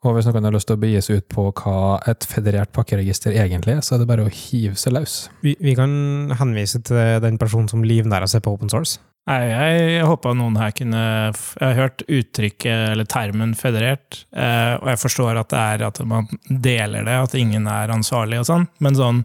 Og 0.05 0.13
hvis 0.13 0.27
noen 0.29 0.45
har 0.45 0.53
lyst 0.53 0.69
til 0.69 0.77
å 0.77 0.81
begi 0.81 0.99
seg 1.01 1.21
ut 1.21 1.27
på 1.33 1.47
hva 1.57 1.97
et 2.09 2.25
federert 2.29 2.69
pakkeregister 2.75 3.33
egentlig 3.33 3.79
er, 3.79 3.83
så 3.85 3.95
er 3.95 4.03
det 4.03 4.09
bare 4.09 4.27
å 4.27 4.33
hive 4.33 4.77
seg 4.77 4.93
løs. 4.93 5.15
Vi, 5.41 5.55
vi 5.59 5.73
kan 5.77 5.91
henvise 6.37 6.83
til 6.85 7.17
den 7.23 7.39
personen 7.41 7.69
som 7.71 7.85
livnærer 7.85 8.29
seg 8.29 8.45
på 8.45 8.53
open 8.53 8.69
source. 8.71 9.01
Nei, 9.27 9.41
jeg 9.51 10.05
håpa 10.07 10.31
noen 10.39 10.55
her 10.55 10.71
kunne 10.71 11.01
Jeg 11.33 11.59
har 11.59 11.73
hørt 11.75 12.03
uttrykket, 12.07 12.93
eller 12.93 13.03
termen, 13.11 13.53
federert, 13.59 14.21
eh, 14.31 14.77
og 14.79 14.87
jeg 14.93 15.01
forstår 15.03 15.39
at 15.41 15.49
det 15.51 15.59
er 15.59 15.83
at 15.89 15.99
man 16.07 16.29
deler 16.47 17.03
det, 17.03 17.17
at 17.25 17.35
ingen 17.35 17.67
er 17.67 17.91
ansvarlig 17.91 18.39
og 18.39 18.47
sånn, 18.47 18.67
men 18.79 18.95
sånn 18.95 19.23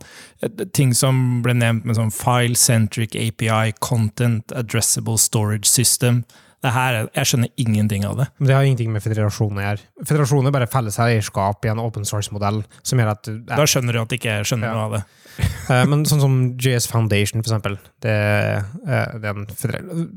ting 0.75 0.91
som 0.99 1.43
ble 1.45 1.55
nevnt 1.55 1.87
med 1.87 1.95
sånn 2.01 2.11
file-centric 2.11 3.15
API, 3.15 3.73
content 3.79 4.51
addressable 4.59 5.19
storage 5.23 5.67
system, 5.71 6.25
Det 6.63 6.71
her, 6.71 6.95
er- 6.95 7.09
jeg 7.17 7.27
skjønner 7.27 7.49
ingenting 7.59 8.05
av 8.07 8.17
det. 8.21 8.29
Men 8.39 8.47
det 8.47 8.55
har 8.55 8.63
ingenting 8.63 8.93
med 8.93 9.03
federasjonen 9.03 9.59
å 9.59 9.63
gjøre. 9.65 9.81
Federasjonen 10.07 10.47
er 10.47 10.53
bare 10.55 10.69
felles 10.71 10.95
eierskap 11.03 11.65
i 11.67 11.69
en 11.73 11.81
open 11.83 12.05
source-modell 12.07 12.61
som 12.85 13.01
gjør 13.01 13.11
at 13.11 13.23
du 13.27 13.41
Da 13.41 13.65
skjønner 13.67 13.93
du 13.93 13.99
at 14.01 14.09
jeg 14.15 14.21
ikke 14.21 14.37
skjønner 14.47 14.69
Ja. 14.71 14.75
noe 14.75 14.85
av 14.85 14.93
det. 14.93 15.03
Eh, 15.41 15.85
Men 15.89 16.05
sånn 16.05 16.21
som 16.21 16.35
JS 16.61 16.87
Foundation, 16.91 17.43
for 17.43 17.49
eksempel. 17.53 17.79
Det, 18.03 18.13
eh, 18.13 19.13
det 19.19 19.31
er 19.31 19.37
en. 19.37 19.47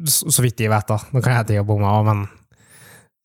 Så 0.10 0.42
vidt 0.44 0.60
jeg 0.60 0.70
vet, 0.74 0.88
da. 0.90 0.98
Nå 1.14 1.22
kan 1.24 1.34
jeg 1.36 1.44
hete 1.46 1.66
bomme 1.68 1.88
av, 1.88 2.06
men 2.10 2.26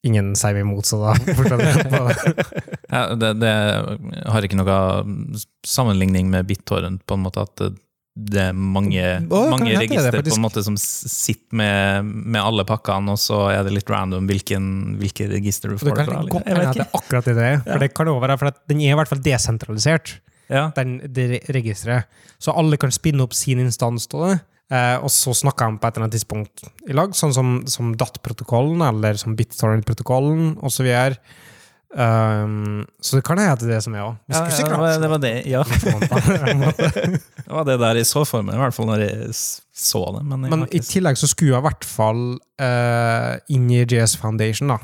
ingen 0.06 0.32
sier 0.38 0.54
meg 0.56 0.64
imot, 0.64 0.86
så 0.88 1.00
da 1.02 1.14
fortsetter 1.36 1.66
jeg 1.76 1.92
på 1.92 2.02
det. 2.08 2.64
Ja, 2.88 3.02
det, 3.20 3.34
det 3.42 3.54
har 4.32 4.46
ikke 4.46 4.56
noe 4.60 4.76
sammenligning 5.66 6.30
med 6.32 6.46
BitTorrent, 6.48 7.02
på 7.06 7.18
en 7.18 7.24
måte 7.26 7.42
at 7.48 7.56
det- 7.60 7.76
er 8.42 8.52
mange, 8.52 9.00
Å, 9.30 9.38
mange 9.52 9.70
det, 9.70 9.78
register 9.84 10.16
på 10.20 10.34
en 10.34 10.42
måte 10.42 10.62
som 10.66 10.74
sitter 10.76 11.56
med, 11.56 12.04
med 12.04 12.40
alle 12.42 12.64
pakkene, 12.68 13.14
og 13.14 13.20
så 13.22 13.46
er 13.54 13.62
det 13.64 13.72
litt 13.76 13.88
random 13.92 14.26
hvilken, 14.28 14.64
hvilke 15.00 15.28
register 15.30 15.70
du 15.72 15.78
får. 15.78 15.92
det 15.94 15.96
kan 15.96 16.08
fra. 16.10 16.16
godt 16.26 16.26
liksom. 16.26 16.48
Hende 16.50 16.72
det 16.74 16.82
er 16.84 16.98
akkurat 16.98 17.24
det 17.30 17.36
det 17.38 17.46
er. 17.46 17.58
For 17.64 17.70
Ja. 17.70 17.78
det 17.84 17.90
kan 17.94 18.06
det 18.10 18.16
være, 18.26 18.38
for 18.42 18.50
at 18.50 18.58
den 18.68 18.80
er 18.82 18.90
i 18.92 18.98
hvert 18.98 19.08
fall 19.08 19.22
desentralisert, 19.24 20.12
Ja. 20.50 20.68
den, 20.76 20.98
det 21.14 21.44
registeret. 21.54 22.10
Så 22.42 22.54
alle 22.58 22.78
kan 22.80 22.92
spinne 22.94 23.22
opp 23.22 23.36
sin 23.38 23.62
instans 23.62 24.08
av 24.12 24.26
det. 24.26 24.38
Eh, 24.70 24.96
og 25.02 25.10
så 25.10 25.34
snakker 25.34 25.66
de 25.66 25.80
på 25.82 25.88
et 25.88 25.96
eller 25.96 26.06
annet 26.06 26.16
tidspunkt 26.18 26.66
i 26.86 26.94
lag, 26.94 27.14
sånn 27.18 27.34
som, 27.34 27.54
som 27.70 27.94
DAT-protokollen 27.98 28.84
eller 28.86 29.18
som 29.18 29.34
BitTorrent-protokollen 29.38 30.52
osv. 30.62 30.90
Um, 31.90 32.84
så 33.02 33.18
det 33.18 33.24
kan 33.26 33.40
hende 33.40 33.56
at 33.56 33.62
det 33.64 33.66
er 33.66 33.72
det 33.74 33.80
som 33.82 33.96
er 33.98 34.04
òg. 34.04 34.18
Ja, 34.30 34.44
ja, 34.46 34.66
det, 34.68 34.76
var, 34.78 35.00
det 35.02 35.08
var 35.10 35.22
det, 35.24 35.32
ja. 35.50 35.62
Det 37.50 37.50
var 37.50 37.66
det 37.66 37.76
der 37.82 37.98
jeg 37.98 38.06
så 38.06 38.22
for 38.22 38.46
meg, 38.46 38.54
i 38.54 38.62
hvert 38.62 38.76
fall 38.76 38.86
når 38.92 39.02
jeg 39.08 39.32
så 39.34 40.04
det. 40.14 40.22
Men, 40.22 40.46
Men 40.52 40.62
i 40.70 40.82
tillegg 40.86 41.18
så 41.18 41.26
skulle 41.32 41.56
jeg 41.56 41.64
i 41.64 41.66
hvert 41.66 41.88
fall 41.88 42.22
uh, 42.62 43.32
inn 43.50 43.66
i 43.74 43.82
JS 43.82 44.14
Foundation, 44.22 44.70
da. 44.70 44.78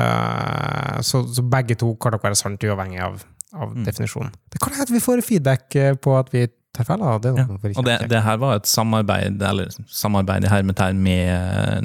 Uh, 0.00 0.96
så, 1.04 1.26
så 1.28 1.44
begge 1.44 1.76
to 1.76 1.92
kan 2.00 2.16
nok 2.16 2.24
være 2.24 2.40
sant, 2.40 2.64
uavhengig 2.64 3.04
av, 3.04 3.20
av 3.54 3.72
Mm. 3.76 3.84
definisjonen. 3.84 4.30
Det 4.50 4.60
kan 4.60 4.72
hende 4.72 4.82
at 4.82 4.90
vi 4.94 5.00
får 5.00 5.22
feedback 5.26 5.74
eh, 5.76 5.94
på 5.94 6.18
at 6.18 6.28
vi 6.32 6.46
tar 6.72 6.84
feil. 6.84 6.98
Det 7.20 7.34
Ja, 7.36 7.46
Og 7.76 7.84
det, 7.84 8.08
det 8.08 8.22
her 8.22 8.36
var 8.38 8.54
et 8.56 8.66
samarbeid, 8.66 9.42
eller 9.42 9.68
samarbeid 9.88 10.44
i 10.44 10.48
hermetegn 10.48 10.96
med 11.02 11.82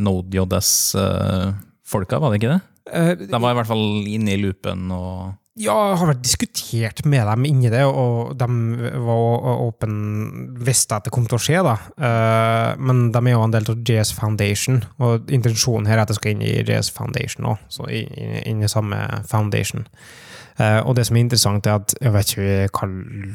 Node.js-folka, 0.95 2.19
var 2.21 2.32
det 2.34 2.41
ikke 2.43 2.54
det? 2.54 2.62
Uh, 2.93 3.15
De 3.17 3.41
var 3.41 3.51
i 3.51 3.58
hvert 3.58 3.67
fall 3.71 4.06
inne 4.06 4.36
i 4.36 4.38
loopen 4.41 4.91
og 4.93 5.34
Ja, 5.58 5.71
jeg 5.93 5.97
har 6.01 6.10
vært 6.10 6.21
diskutert 6.21 7.06
med 7.08 7.23
dem 7.30 7.45
inni 7.47 7.69
det, 7.71 7.86
og 7.88 8.34
de 8.38 8.47
var 9.08 9.45
åpen 9.63 9.93
visste 10.60 10.97
at 10.97 11.06
det 11.08 11.13
kom 11.15 11.23
til 11.32 11.38
å 11.38 11.39
skje, 11.45 11.62
da. 11.63 11.78
Eh, 11.95 12.73
men 12.78 13.06
de 13.15 13.21
er 13.23 13.32
jo 13.38 13.43
en 13.45 13.54
del 13.54 13.63
av 13.71 13.78
JS 13.88 14.12
Foundation, 14.17 14.82
og 14.99 15.32
intensjonen 15.32 15.88
her 15.88 15.95
er 15.95 16.01
at 16.04 16.10
det 16.12 16.17
skal 16.17 16.34
inn 16.36 16.43
i 16.43 16.58
JS 16.60 16.91
Foundation 16.91 17.47
òg, 17.54 17.58
så 17.71 17.88
inn 17.88 18.60
i 18.67 18.67
samme 18.67 18.99
foundation. 19.32 19.86
Eh, 20.56 20.80
og 20.88 20.94
det 20.96 21.04
som 21.08 21.18
er 21.18 21.24
interessant, 21.26 21.65
er 21.68 21.74
at 21.82 21.89
jeg 22.00 22.13
vet 22.15 22.30
ikke 22.32 22.70
hva 22.72 22.86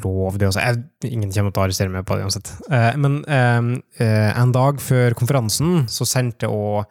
lov 0.01 0.37
det 0.39 0.45
er 0.47 0.49
å 0.49 0.55
si. 0.55 0.65
Jeg- 0.65 0.89
Ingen 1.13 1.31
kommer 1.31 1.51
til 1.53 1.61
å 1.61 1.65
arrestere 1.67 1.93
meg 1.93 2.05
på 2.05 2.15
det 2.17 2.23
uansett. 2.25 2.49
Eh, 2.71 2.93
men 2.97 3.13
eh, 3.27 3.61
en 4.41 4.51
dag 4.51 4.81
før 4.81 5.13
konferansen 5.13 5.87
så 5.87 6.05
sendte 6.05 6.47
òg 6.49 6.85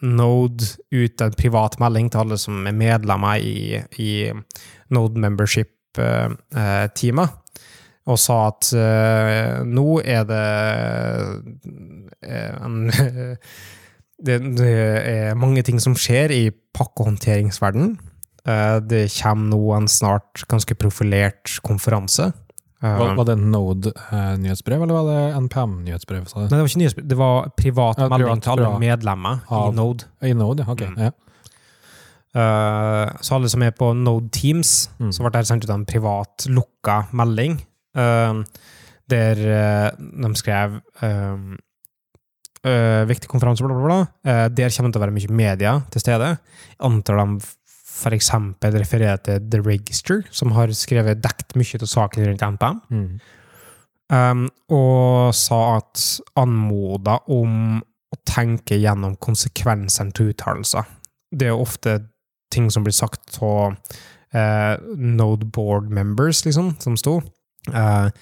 Node 0.00 0.64
ut 0.90 1.20
en 1.20 1.32
privat 1.36 1.76
melding 1.78 2.08
til 2.10 2.20
alle 2.22 2.36
som 2.40 2.66
er 2.66 2.72
medlemmer 2.72 3.36
i, 3.44 3.76
i 4.00 4.32
Node 4.88 5.18
Membership-teamet, 5.20 7.28
og 8.08 8.18
sa 8.18 8.46
at 8.48 8.72
uh, 8.72 9.60
nå 9.68 10.00
er 10.00 10.24
det 10.24 10.48
uh, 12.24 12.64
en 12.64 12.88
det, 14.26 14.40
det 14.56 14.72
er 15.12 15.36
mange 15.36 15.60
ting 15.66 15.76
som 15.82 15.92
skjer 15.92 16.32
i 16.32 16.48
pakkehåndteringsverden. 16.72 17.98
Eh, 18.46 18.78
det 18.80 19.04
kommer 19.22 19.52
nå 19.52 19.60
en 19.76 19.88
snart 19.88 20.42
ganske 20.50 20.74
profilert 20.74 21.60
konferanse. 21.62 22.32
Eh, 22.82 22.96
Var, 22.98 23.12
var 23.14 23.24
det 23.28 23.36
Node-nyhetsbrev, 23.38 24.82
eller 24.82 24.94
var 24.96 25.06
det 25.06 25.18
NPM-nyhetsbrev? 25.44 26.24
Nei, 26.34 26.48
det 26.50 26.58
var 26.58 26.66
ikke 26.66 26.80
nyhetsbrev, 26.82 27.06
det 27.12 27.18
var 27.20 27.50
privat 27.56 28.00
Ja, 28.02 28.08
melding 28.10 28.42
til 28.42 28.50
alle 28.56 28.72
medlemmer 28.82 29.38
medlemmer 29.44 29.68
i 29.70 29.76
Node. 29.76 30.08
I 30.26 30.32
Node, 30.34 30.64
ja. 30.66 30.72
Ok. 30.74 30.82
Mm. 30.90 30.98
Ja. 30.98 31.12
Eh, 32.34 33.12
så 33.20 33.36
alle 33.36 33.48
som 33.52 33.62
er 33.62 33.70
på 33.76 33.92
Node 33.94 34.30
Teams, 34.34 34.88
Mm. 34.98 35.12
så 35.12 35.22
ble 35.22 35.30
det 35.36 35.46
sendt 35.46 35.64
ut 35.64 35.70
en 35.70 35.84
privat, 35.86 36.46
lukka 36.48 37.06
melding, 37.12 37.60
eh, 37.94 38.42
der 39.08 39.36
eh, 39.36 39.90
de 39.98 40.34
skrev 40.34 40.80
eh, 41.02 41.36
eh, 42.64 43.04
Viktig 43.06 43.28
konferanse, 43.28 43.62
bla, 43.62 43.74
bla, 43.74 43.84
bla. 43.86 44.00
Eh, 44.24 44.48
der 44.48 44.70
kommer 44.70 44.90
det 44.90 44.94
til 44.94 45.02
å 45.02 45.06
være 45.06 45.16
mye 45.18 45.30
media 45.30 45.82
til 45.90 46.00
stede. 46.00 46.38
Jeg 46.38 46.80
antar 46.80 47.16
de 47.20 47.40
f.eks. 47.92 48.32
refererer 48.64 49.20
til 49.22 49.44
The 49.52 49.60
Register, 49.62 50.22
som 50.30 50.54
har 50.56 50.72
skrevet 50.76 51.22
dekt 51.22 51.56
mye 51.58 51.80
av 51.80 51.90
saken 51.90 52.26
rundt 52.26 52.44
NPM. 52.56 52.80
Mm. 52.90 53.08
Um, 54.12 54.46
og 54.72 55.32
sa 55.36 55.60
at 55.78 56.02
anmoda 56.40 57.18
om 57.32 57.80
å 58.12 58.18
tenke 58.28 58.76
gjennom 58.80 59.16
konsekvensene 59.22 60.12
til 60.16 60.32
uttalelser. 60.32 60.88
Det 61.32 61.48
er 61.48 61.54
jo 61.54 61.64
ofte 61.64 61.96
ting 62.52 62.68
som 62.72 62.84
blir 62.84 62.96
sagt 62.96 63.38
av 63.40 63.72
uh, 63.72 64.74
Node 64.96 65.48
Board 65.48 65.88
members, 65.88 66.42
liksom, 66.44 66.74
som 66.82 66.98
sto. 67.00 67.20
Uh, 67.72 68.12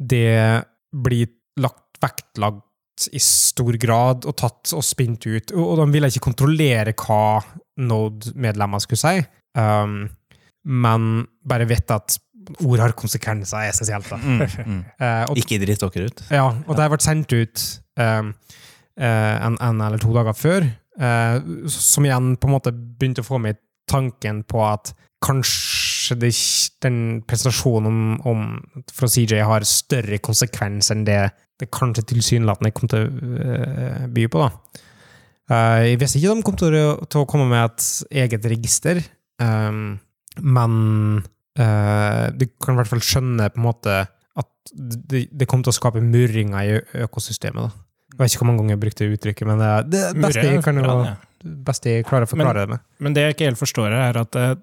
det 0.00 0.64
blir 0.92 1.28
lagt 1.60 2.00
vektlagt 2.02 2.64
i 3.12 3.20
stor 3.22 3.76
grad 3.80 4.26
og 4.28 4.36
tatt 4.38 4.72
og 4.76 4.84
spint 4.86 5.24
ut, 5.26 5.54
og, 5.56 5.76
de 5.80 5.86
ville 5.94 6.10
ikke 6.12 6.26
kontrollere 6.28 6.94
hva 6.96 7.40
Node-medlemmer 7.82 8.82
skulle 8.84 9.00
si, 9.00 9.22
um, 9.58 10.02
men 10.68 11.08
bare 11.48 11.66
vite 11.70 11.96
at 11.96 12.18
ord 12.66 12.82
har 12.82 12.94
konsekvenser, 12.98 13.64
er 13.64 13.72
essensielt. 13.72 14.10
mm, 14.12 14.42
mm. 14.72 14.82
uh, 15.00 15.24
og, 15.30 15.38
Ikke 15.40 15.60
dritt 15.62 15.82
dere 15.82 16.10
ut. 16.10 16.24
ja, 16.30 16.46
og 16.50 16.74
det 16.76 16.84
har 16.84 16.92
vært 16.92 17.06
sendt 17.06 17.32
ut 17.32 17.64
um, 17.96 18.32
uh, 19.00 19.36
en, 19.48 19.56
en 19.56 19.84
eller 19.86 20.02
to 20.02 20.12
dager 20.14 20.36
før, 20.36 20.68
uh, 21.00 21.68
som 21.70 22.08
igjen 22.08 22.34
på 22.36 22.50
en 22.50 22.56
måte 22.58 22.74
begynte 22.74 23.24
å 23.24 23.30
få 23.30 23.40
meg 23.42 23.60
tanken 23.90 24.42
på 24.48 24.62
at 24.64 24.92
kanskje 25.22 26.16
det, 26.18 26.32
den 26.82 26.98
presentasjonen 27.28 27.88
om, 27.88 28.20
om, 28.26 28.84
fra 28.92 29.08
CJ 29.10 29.42
har 29.46 29.66
større 29.68 30.18
konsekvens 30.24 30.90
enn 30.94 31.04
det 31.06 31.20
det 31.60 31.68
kanskje 31.74 32.06
tilsynelatende 32.14 32.72
kom 32.74 32.90
til 32.90 33.04
å 33.04 33.42
eh, 33.44 34.06
by 34.12 34.26
på. 34.32 34.46
da. 34.46 34.80
Eh, 35.52 35.82
jeg 35.90 36.00
visste 36.00 36.20
ikke 36.20 36.38
de 36.38 36.46
kom 36.46 36.58
til 36.58 36.78
å, 36.78 37.26
komme 37.28 37.48
med 37.50 37.64
et 37.66 37.86
eget 38.24 38.48
register, 38.50 39.02
um, 39.42 39.98
men 40.40 40.74
eh, 41.60 42.26
du 42.32 42.46
kan 42.62 42.74
i 42.74 42.80
hvert 42.80 42.92
fall 42.92 43.04
skjønne 43.04 43.50
på 43.52 43.60
en 43.60 43.68
måte 43.68 44.00
at 44.08 44.72
det, 44.72 45.26
kom 45.44 45.50
kommer 45.50 45.68
til 45.68 45.74
å 45.74 45.78
skape 45.80 46.04
murringer 46.04 46.68
i 46.68 47.04
økosystemet. 47.04 47.68
da. 47.68 47.86
Jeg 48.12 48.20
vet 48.20 48.34
ikke 48.34 48.42
hvor 48.42 48.50
mange 48.50 48.62
ganger 48.62 48.76
jeg 48.76 48.82
brukte 48.82 49.08
uttrykket, 49.08 49.48
men 49.48 49.60
det, 49.60 49.70
det 49.92 50.02
beste 50.20 50.44
jeg, 50.46 50.64
kan 50.64 50.80
beste 51.42 51.96
jeg 51.96 52.06
klarer 52.08 52.28
å 52.28 52.30
forklare 52.30 52.64
det 52.64 52.74
med. 52.74 52.84
Men 53.02 53.16
det 53.16 53.24
jeg 53.26 53.36
ikke 53.36 53.48
helt 53.50 53.60
forstår, 53.60 53.96
er 53.96 54.18
at 54.20 54.38
eh, 54.38 54.54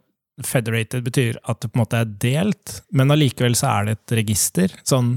federated 0.45 1.03
betyr 1.05 1.39
at 1.43 1.59
det 1.61 1.71
på 1.71 1.77
en 1.77 1.83
måte 1.83 2.01
er 2.03 2.13
delt, 2.23 2.79
men 2.95 3.13
allikevel 3.13 3.57
så 3.59 3.71
er 3.73 3.89
det 3.89 3.97
et 3.97 4.15
register. 4.21 4.75
Sånn, 4.87 5.13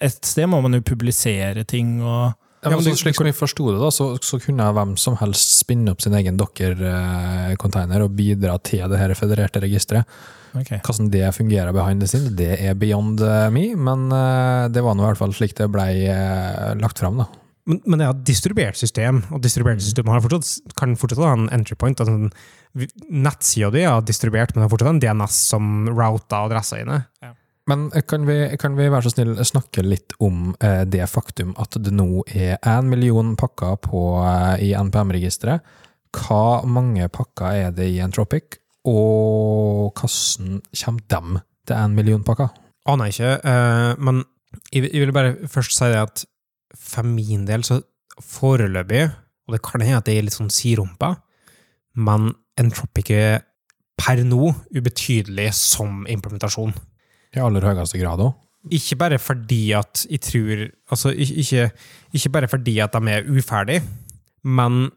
et, 0.00 0.18
sted 0.26 0.48
må 0.50 0.60
man 0.64 0.76
jo 0.78 0.82
publisere 0.86 1.64
ting 1.68 1.98
og 2.02 2.34
Ja, 2.64 2.70
Ja, 2.70 2.78
men 2.80 2.82
så, 2.82 2.96
slik 2.98 3.14
som 3.14 3.26
jeg 3.28 3.36
forsto 3.36 3.66
det, 3.70 3.76
da, 3.78 3.90
så, 3.94 4.06
så 4.24 4.38
kunne 4.42 4.64
hvem 4.74 4.96
som 4.98 5.14
helst 5.20 5.52
spinne 5.60 5.92
opp 5.92 6.00
sin 6.02 6.16
egen 6.18 6.38
Docker-container 6.40 8.02
og 8.02 8.14
bidra 8.16 8.56
til 8.64 8.82
det 8.90 8.98
her 8.98 9.12
federerte 9.14 9.60
registeret. 9.62 10.08
Okay. 10.56 10.80
Hvordan 10.82 11.10
det 11.12 11.28
fungerer 11.36 11.72
behind 11.76 12.00
the 12.00 12.08
scenes, 12.08 12.32
det 12.38 12.54
er 12.64 12.74
beyond 12.80 13.20
eh, 13.20 13.48
me, 13.52 13.66
men 13.76 14.06
eh, 14.14 14.68
det 14.72 14.82
var 14.82 14.96
nå 14.96 15.04
i 15.04 15.10
hvert 15.10 15.20
fall 15.20 15.34
slik 15.36 15.52
det 15.58 15.68
ble 15.70 15.84
eh, 16.08 16.72
lagt 16.80 17.02
fram. 17.02 17.20
da. 17.20 17.26
Men, 17.68 17.80
men 17.84 18.00
det 18.00 18.06
er 18.08 18.14
et 18.14 18.24
distribuert 18.32 18.78
system, 18.80 19.20
og 19.34 19.42
distribuert 19.44 19.82
system 19.84 20.08
har 20.10 20.22
fortsatt, 20.24 20.72
kan 20.78 20.96
fortsatt 20.98 21.22
ha 21.26 21.32
en 21.36 21.48
entry 21.52 21.76
point. 21.78 22.00
Altså, 22.00 22.30
vi- 22.78 22.88
Nettsida 23.10 23.70
di 23.74 23.82
er 23.84 24.00
distribuert, 24.06 24.54
men 24.56 24.64
det 24.64 24.70
er 24.70 24.74
fortsatt 24.74 24.94
en 24.94 25.02
DNS 25.02 25.40
som 25.52 25.72
router 25.92 26.46
adressa 26.48 26.80
dine. 26.80 27.02
Men 27.66 27.88
kan 28.06 28.26
vi, 28.28 28.36
kan 28.62 28.76
vi 28.78 28.86
være 28.86 29.08
så 29.08 29.10
snill 29.10 29.32
snakke 29.46 29.82
litt 29.82 30.14
om 30.22 30.52
eh, 30.62 30.84
det 30.86 31.02
faktum 31.10 31.50
at 31.58 31.74
det 31.82 31.90
nå 31.94 32.22
er 32.30 32.60
én 32.62 32.86
million 32.86 33.34
pakker 33.38 33.74
på, 33.82 34.02
eh, 34.22 34.68
i 34.68 34.70
NPM-registeret? 34.78 35.66
Hva 36.14 36.62
mange 36.70 37.08
pakker 37.12 37.66
er 37.66 37.74
det 37.74 37.88
i 37.90 37.98
Entropic, 38.04 38.60
og 38.86 39.98
hvordan 39.98 40.62
kommer 40.62 41.10
dem 41.10 41.40
til 41.66 41.76
én 41.80 41.98
million 41.98 42.22
pakker? 42.26 42.54
Aner 42.86 43.10
jeg 43.10 43.16
ikke, 43.16 43.34
eh, 43.50 43.98
men 43.98 44.22
jeg, 44.70 44.86
jeg 44.86 45.02
vil 45.02 45.14
bare 45.16 45.36
først 45.50 45.74
si 45.74 45.90
det 45.90 46.00
at 46.04 46.26
for 46.76 47.02
min 47.02 47.48
del, 47.50 47.66
så 47.66 47.80
foreløpig, 48.22 49.08
og 49.46 49.56
det 49.56 49.64
kan 49.66 49.82
hende 49.82 49.98
at 49.98 50.06
det 50.06 50.14
er 50.16 50.26
litt 50.26 50.38
sånn 50.38 50.54
sirumpa, 50.54 51.16
men 51.98 52.30
Entropic 52.60 53.10
er 53.10 53.42
per 53.98 54.22
nå 54.24 54.52
ubetydelig 54.70 55.50
som 55.56 56.04
implementasjon. 56.08 56.72
I 57.36 57.42
aller 57.44 57.64
høyeste 57.68 58.00
grad 58.00 58.22
òg. 58.24 58.34
Ikke 58.76 58.96
bare 58.98 59.18
fordi 59.22 59.60
at 59.78 60.06
jeg 60.10 60.20
tror 60.26 60.62
Altså, 60.90 61.12
ikke, 61.14 61.68
ikke, 62.16 62.30
bare 62.34 62.48
fordi 62.50 62.78
at 62.82 62.94
de 62.96 63.12
er 63.12 63.28
uferdige, 63.30 63.82
men 64.42 64.88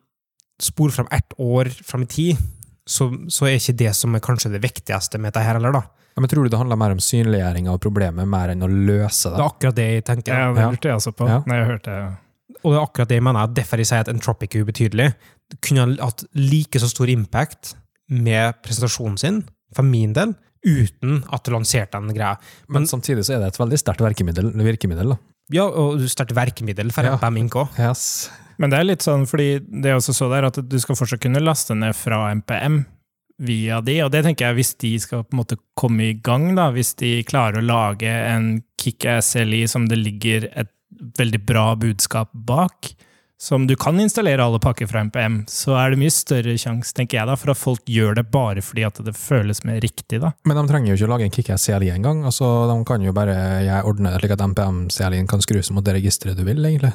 spor 0.62 0.90
fram 0.94 1.08
ett 1.12 1.34
år 1.40 1.70
fram 1.86 2.04
i 2.04 2.10
tid, 2.10 2.42
så, 2.90 3.10
så 3.30 3.46
er 3.46 3.60
ikke 3.60 3.78
det 3.78 3.92
som 3.98 4.16
er 4.18 4.24
kanskje 4.26 4.52
det 4.56 4.62
viktigste 4.64 5.20
med 5.22 5.32
dette 5.32 5.44
her 5.46 5.58
heller, 5.60 5.76
da. 5.76 5.84
Ja, 6.16 6.22
men 6.24 6.30
Tror 6.32 6.44
du 6.44 6.50
det 6.52 6.58
handler 6.60 6.80
mer 6.82 6.92
om 6.96 7.00
synliggjøring 7.04 7.70
av 7.72 7.78
problemet, 7.84 8.28
mer 8.28 8.52
enn 8.56 8.66
å 8.66 8.68
løse 8.70 9.30
Det 9.30 9.38
det? 9.38 9.44
er 9.44 9.46
akkurat 9.46 9.78
det 9.78 9.88
jeg 9.90 10.06
tenker. 10.10 10.34
Ja, 10.34 10.50
det 10.56 10.66
lurte 10.74 10.90
jeg 10.90 11.00
også 11.00 11.14
på. 11.16 11.30
Ja. 11.30 11.38
Nei, 11.48 11.60
jeg 11.62 11.70
hørte 11.70 11.98
Og 12.64 12.74
det 12.74 12.78
er 12.80 12.84
akkurat 12.84 13.12
det 13.14 13.20
jeg 13.20 13.26
mener, 13.30 13.54
derfor 13.56 13.80
jeg 13.84 13.88
sier 13.92 14.04
at 14.04 14.12
Entropic 14.12 14.58
er 14.58 14.66
ubetydelig. 14.66 15.08
Kunne 15.66 15.86
han 15.86 15.96
hatt 16.02 16.26
like 16.36 16.82
så 16.82 16.90
stor 16.92 17.10
impact 17.14 17.76
med 18.10 18.58
presentasjonen 18.66 19.18
sin, 19.22 19.44
for 19.78 19.86
min 19.86 20.16
del, 20.18 20.34
uten 20.66 21.24
at 21.32 21.44
du 21.46 21.52
lanserte 21.54 21.98
en 22.00 22.12
greie. 22.14 22.36
Men 22.68 22.88
samtidig 22.90 23.26
så 23.28 23.36
er 23.38 23.44
det 23.44 23.54
et 23.54 23.60
veldig 23.62 23.80
sterkt 23.80 24.04
virkemiddel. 24.04 24.52
virkemiddel 24.66 25.16
da. 25.16 25.20
Ja, 25.56 25.66
og 25.66 25.98
du 25.98 26.06
sterkt 26.12 26.36
verkemiddel 26.38 26.92
for 26.94 27.04
Ja. 27.08 27.16
MPMink 27.18 27.56
òg. 27.58 27.80
Yes. 27.80 28.30
Men 28.60 28.70
det 28.70 28.80
er 28.80 28.84
litt 28.90 29.02
sånn, 29.06 29.26
fordi 29.26 29.60
det 29.64 29.90
er 29.90 29.96
også 29.98 30.14
så 30.14 30.30
der 30.30 30.46
at 30.50 30.60
du 30.70 30.80
skal 30.80 30.96
fortsatt 31.00 31.22
kunne 31.24 31.42
laste 31.42 31.74
ned 31.76 31.96
fra 31.96 32.30
MPM 32.36 32.84
via 33.40 33.80
de, 33.82 34.02
og 34.04 34.12
det 34.12 34.26
tenker 34.26 34.50
jeg 34.50 34.58
hvis 34.58 34.74
de 34.84 34.90
skal 35.00 35.24
på 35.24 35.32
en 35.34 35.40
måte 35.40 35.58
komme 35.80 36.10
i 36.10 36.14
gang, 36.20 36.50
da, 36.58 36.66
hvis 36.76 36.94
de 37.00 37.24
klarer 37.24 37.62
å 37.62 37.66
lage 37.66 38.10
en 38.12 38.62
kickass 38.82 39.36
LI 39.40 39.62
som 39.72 39.88
det 39.88 39.98
ligger 39.98 40.50
et 40.60 40.68
veldig 41.18 41.40
bra 41.48 41.70
budskap 41.80 42.34
bak, 42.34 42.92
som 43.40 43.68
du 43.68 43.76
kan 43.80 44.00
installere 44.04 44.44
alle 44.44 44.60
pakker 44.60 44.88
fra 44.90 45.00
MPM, 45.08 45.46
så 45.48 45.78
er 45.80 45.94
det 45.94 46.00
mye 46.02 46.12
større 46.12 46.58
sjanse, 46.60 46.92
tenker 46.96 47.22
jeg 47.22 47.30
da, 47.30 47.38
for 47.40 47.54
at 47.54 47.60
folk 47.60 47.88
gjør 47.88 48.18
det 48.20 48.26
bare 48.34 48.60
fordi 48.66 48.84
at 48.84 49.00
det 49.06 49.14
føles 49.16 49.64
mer 49.64 49.80
riktig, 49.80 50.20
da. 50.20 50.34
Men 50.44 50.60
de 50.60 50.66
trenger 50.68 50.92
jo 50.92 50.98
ikke 50.98 51.08
å 51.08 51.14
lage 51.14 51.28
en 51.30 51.36
kickass 51.38 51.68
CLI 51.70 51.94
engang. 51.94 52.26
Altså, 52.28 52.50
de 52.68 52.76
kan 52.90 53.06
jo 53.06 53.16
bare 53.16 53.38
jeg 53.64 53.88
ordne 53.88 54.12
det 54.12 54.20
slik 54.20 54.36
at 54.36 54.44
MPM-CLI-en 54.44 55.30
kan 55.32 55.44
skrus 55.46 55.72
mot 55.72 55.86
det 55.88 55.96
registeret 56.02 56.36
du 56.36 56.44
vil, 56.44 56.60
egentlig. 56.68 56.92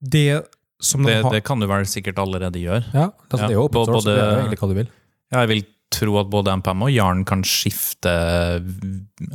Det 0.00 0.42
som 0.84 1.04
de 1.04 1.12
Det, 1.12 1.20
har 1.22 1.36
det 1.36 1.44
kan 1.44 1.60
du 1.60 1.68
vel 1.68 1.84
sikkert 1.88 2.18
allerede 2.22 2.60
gjøre. 2.60 2.84
Ja, 2.92 3.10
altså, 3.28 3.44
Ja, 3.44 3.46
Det 3.46 3.52
er 3.52 3.58
jo 3.58 3.64
open 3.68 3.84
source, 3.84 4.04
så 4.04 4.08
det 4.08 4.18
er 4.24 4.40
egentlig 4.40 4.60
hva 4.62 4.68
du 4.68 4.76
vil. 4.80 4.90
Ja, 5.32 5.44
jeg 5.44 5.48
vil 5.52 5.62
tro 5.94 6.16
at 6.18 6.30
både 6.32 6.56
MPM 6.58 6.82
og 6.82 6.90
Jarn 6.90 7.20
kan 7.28 7.44
skifte 7.46 8.10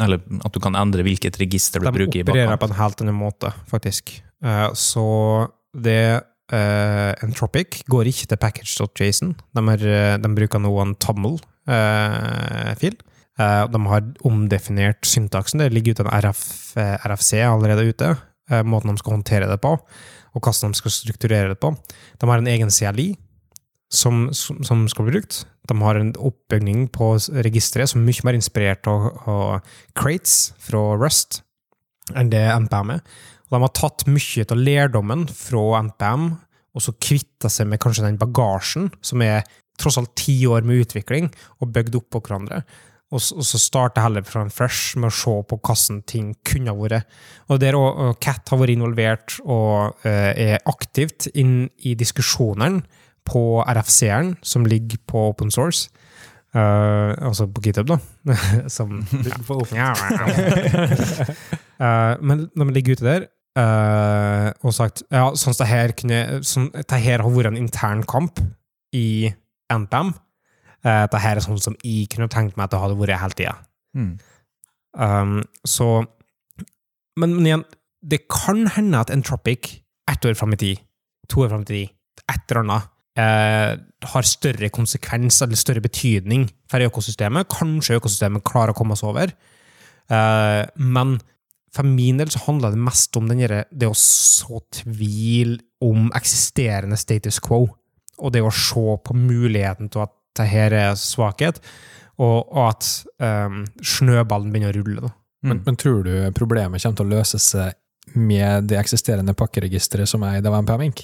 Eller 0.01 0.19
at 0.19 0.51
du 0.51 0.59
kan 0.59 0.75
endre 0.75 1.05
hvilket 1.07 1.37
register 1.39 1.79
du 1.79 1.87
de 1.87 1.93
bruker 1.95 2.19
i 2.19 2.25
opererer 2.25 2.59
på 2.59 2.69
en 2.69 2.75
helt 2.81 3.01
annen 3.05 3.15
måte, 3.15 3.53
faktisk. 3.69 4.17
Eh, 4.43 4.67
så 4.73 5.05
det 5.77 6.23
eh, 6.55 7.11
Entropic 7.25 7.83
går 7.91 8.09
ikke 8.11 8.27
til 8.31 8.41
package.jason. 8.41 9.35
De, 9.55 9.63
er, 9.73 9.85
eh, 9.85 10.17
de 10.21 10.33
bruker 10.35 10.61
nå 10.63 10.71
en 10.83 10.95
TOML-fil. 11.01 12.97
Eh, 13.39 13.63
de 13.73 13.81
har 13.93 14.09
omdefinert 14.27 15.07
syntaksen. 15.07 15.61
Det 15.63 15.71
ligger 15.73 15.95
ute 15.95 16.05
en 16.07 16.13
RF, 16.27 16.41
RFC 17.05 17.43
allerede 17.45 17.87
ute. 17.89 18.15
måten 18.65 18.89
de 18.89 18.97
skal 18.97 19.13
håndtere 19.13 19.45
det 19.45 19.59
på, 19.61 19.75
og 20.33 20.41
hvordan 20.41 20.71
de 20.73 20.77
skal 20.79 20.91
strukturere 20.91 21.49
det 21.51 21.59
på. 21.61 21.69
De 22.17 22.25
har 22.25 22.39
en 22.41 22.47
egen 22.49 22.71
CLI 22.73 23.11
som, 23.93 24.33
som, 24.33 24.63
som 24.65 24.87
skal 24.89 25.05
bli 25.05 25.19
brukt. 25.19 25.43
De 25.69 25.77
har 25.81 25.95
en 25.99 26.15
oppbygning 26.17 26.87
på 26.89 27.11
registeret 27.45 27.91
som 27.91 28.01
er 28.01 28.07
mye 28.09 28.25
mer 28.25 28.37
inspirert 28.37 28.89
av, 28.89 29.61
crates 29.93 30.55
fra 30.57 30.81
Rust 30.97 31.43
enn 32.17 32.31
det 32.33 32.41
NPM 32.41 32.95
er. 32.95 33.03
Og 33.49 33.55
de 33.57 33.63
har 33.65 33.73
tatt 33.73 34.05
mye 34.09 34.45
av 34.45 34.61
lærdommen 34.61 35.25
fra 35.33 35.81
NPM, 35.87 36.29
og 36.77 36.85
så 36.85 36.93
kvitta 37.01 37.49
seg 37.49 37.67
med 37.71 37.81
kanskje 37.81 38.05
den 38.05 38.19
bagasjen, 38.21 38.91
som 39.01 39.23
er 39.25 39.41
tross 39.79 39.97
alt 39.97 40.13
ti 40.19 40.43
år 40.47 40.67
med 40.67 40.83
utvikling, 40.83 41.31
og 41.59 41.73
bygd 41.73 41.97
opp 41.97 42.09
på 42.13 42.21
hverandre. 42.27 42.61
Og 43.09 43.23
så, 43.25 43.39
og 43.41 43.45
så 43.47 43.57
starte 43.57 44.03
heller 44.03 44.25
fra 44.27 44.43
en 44.45 44.53
fresh 44.53 44.97
med 44.99 45.09
å 45.09 45.15
se 45.17 45.31
på 45.49 45.57
hvordan 45.57 46.03
ting 46.05 46.35
kunne 46.45 46.75
vært. 46.77 47.07
Og 47.49 47.57
der 47.61 47.77
også, 47.77 48.09
og 48.11 48.19
Cat 48.21 48.51
har 48.53 48.61
vært 48.61 48.75
involvert 48.75 49.39
og 49.47 50.05
eh, 50.05 50.53
er 50.53 50.69
aktivt 50.69 51.25
inn 51.33 51.63
i 51.81 51.95
diskusjonene 51.97 52.83
på 53.29 53.63
RFC-eren, 53.65 54.35
som 54.45 54.67
ligger 54.69 55.01
på 55.09 55.25
open 55.31 55.49
source. 55.53 55.89
Uh, 56.49 57.13
altså 57.21 57.45
på 57.45 57.61
GitHub, 57.61 57.91
da. 57.91 57.97
som, 58.75 58.95
ja. 59.69 59.91
uh, 61.77 62.15
men 62.27 62.47
når 62.57 62.63
man 62.63 62.73
ligger 62.73 62.97
ute 62.97 63.05
der 63.05 63.27
eh, 63.57 64.47
og 64.61 64.75
sagt 64.75 65.03
ja, 65.09 65.29
sånn 65.37 65.55
at 65.55 65.61
det 65.63 65.69
her 65.69 65.93
kunne 65.97 66.19
sånn, 66.45 66.69
det 66.75 67.01
her 67.05 67.23
har 67.23 67.33
vært 67.33 67.53
en 67.53 67.61
intern 67.61 68.03
kamp 68.09 68.41
i 68.95 69.31
NPM. 69.71 70.13
Uh, 70.79 71.05
det 71.11 71.19
her 71.19 71.35
er 71.35 71.43
sånn 71.43 71.59
som 71.59 71.75
jeg 71.83 72.07
kunne 72.13 72.29
tenkt 72.31 72.55
meg 72.55 72.69
at 72.69 72.73
det 72.73 72.79
hadde 72.81 72.99
vært 72.99 73.19
hele 73.19 73.35
tida. 73.35 73.55
Mm. 73.97 74.13
Um, 74.95 75.41
så 75.67 75.89
men, 77.19 77.35
men 77.35 77.47
igjen, 77.49 77.65
det 77.99 78.21
kan 78.31 78.63
hende 78.77 79.01
at 79.01 79.11
Entropic 79.13 79.73
ett 80.09 80.25
år 80.25 80.37
fram 80.39 80.55
i 80.55 80.59
tid, 80.61 80.79
to 81.29 81.43
år 81.43 81.51
fram 81.51 81.65
i 81.67 81.69
tid, 81.69 81.91
et 82.31 82.53
eller 82.53 82.61
annet, 82.63 82.87
uh, 83.19 83.73
har 84.13 84.27
større 84.27 84.71
konsekvens 84.73 85.41
eller 85.43 85.59
større 85.59 85.83
betydning 85.83 86.47
for 86.71 86.85
økosystemet. 86.87 87.49
Kanskje 87.51 87.99
økosystemet 87.99 88.45
klarer 88.47 88.73
å 88.73 88.77
komme 88.77 88.95
oss 88.95 89.03
over. 89.05 89.33
Uh, 90.09 90.63
men 90.79 91.17
for 91.75 91.87
min 91.87 92.19
del 92.19 92.31
så 92.33 92.41
handler 92.47 92.73
det 92.73 92.81
mest 92.81 93.17
om 93.19 93.27
den 93.29 93.43
derre- 93.43 93.65
det 93.71 93.89
å 93.89 93.97
så 93.97 94.61
tvil 94.81 95.57
om 95.85 96.09
eksisterende 96.17 96.97
status 96.99 97.39
quo, 97.43 97.67
og 98.19 98.33
det 98.33 98.41
å 98.43 98.51
se 98.53 98.97
på 99.05 99.15
muligheten 99.15 99.91
til 99.91 100.05
at 100.07 100.15
det 100.39 100.47
her 100.49 100.75
er 100.75 100.97
svakhet, 100.99 101.61
og, 102.19 102.49
og 102.51 102.63
at 102.65 102.87
um, 103.23 103.63
snøballen 103.79 104.51
begynner 104.51 104.75
å 104.75 104.81
rulle. 104.81 105.03
Da. 105.07 105.13
Men, 105.47 105.61
men 105.65 105.77
tror 105.79 106.03
du 106.03 106.13
problemet 106.35 106.83
kommer 106.83 106.99
til 106.99 107.07
å 107.07 107.13
løse 107.15 107.39
seg 107.39 107.77
med 108.19 108.67
det 108.71 108.79
eksisterende 108.79 109.35
pakkeregisteret 109.37 110.09
som 110.09 110.23
er 110.27 110.39
i 110.39 110.43
DVMPM 110.43 110.87
Inc? 110.89 111.03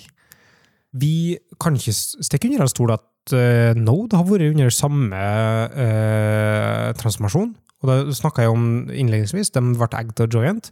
Vi 0.96 1.38
kan 1.62 1.76
ikke 1.78 1.94
stikke 1.96 2.50
under 2.50 2.66
en 2.66 2.72
stol 2.72 2.96
at 2.96 3.36
uh, 3.36 3.72
Node 3.80 4.18
har 4.18 4.28
vært 4.28 4.56
under 4.56 4.74
samme 4.74 5.22
uh, 5.76 6.90
transformasjon. 7.00 7.54
Og 7.86 7.92
da 7.92 8.16
snakka 8.18 8.46
jeg 8.46 8.54
om 8.54 8.68
innledningsvis, 8.90 9.54
de 9.54 9.62
ble 9.78 9.90
egget 10.00 10.24
av 10.26 10.34
Joint. 10.34 10.72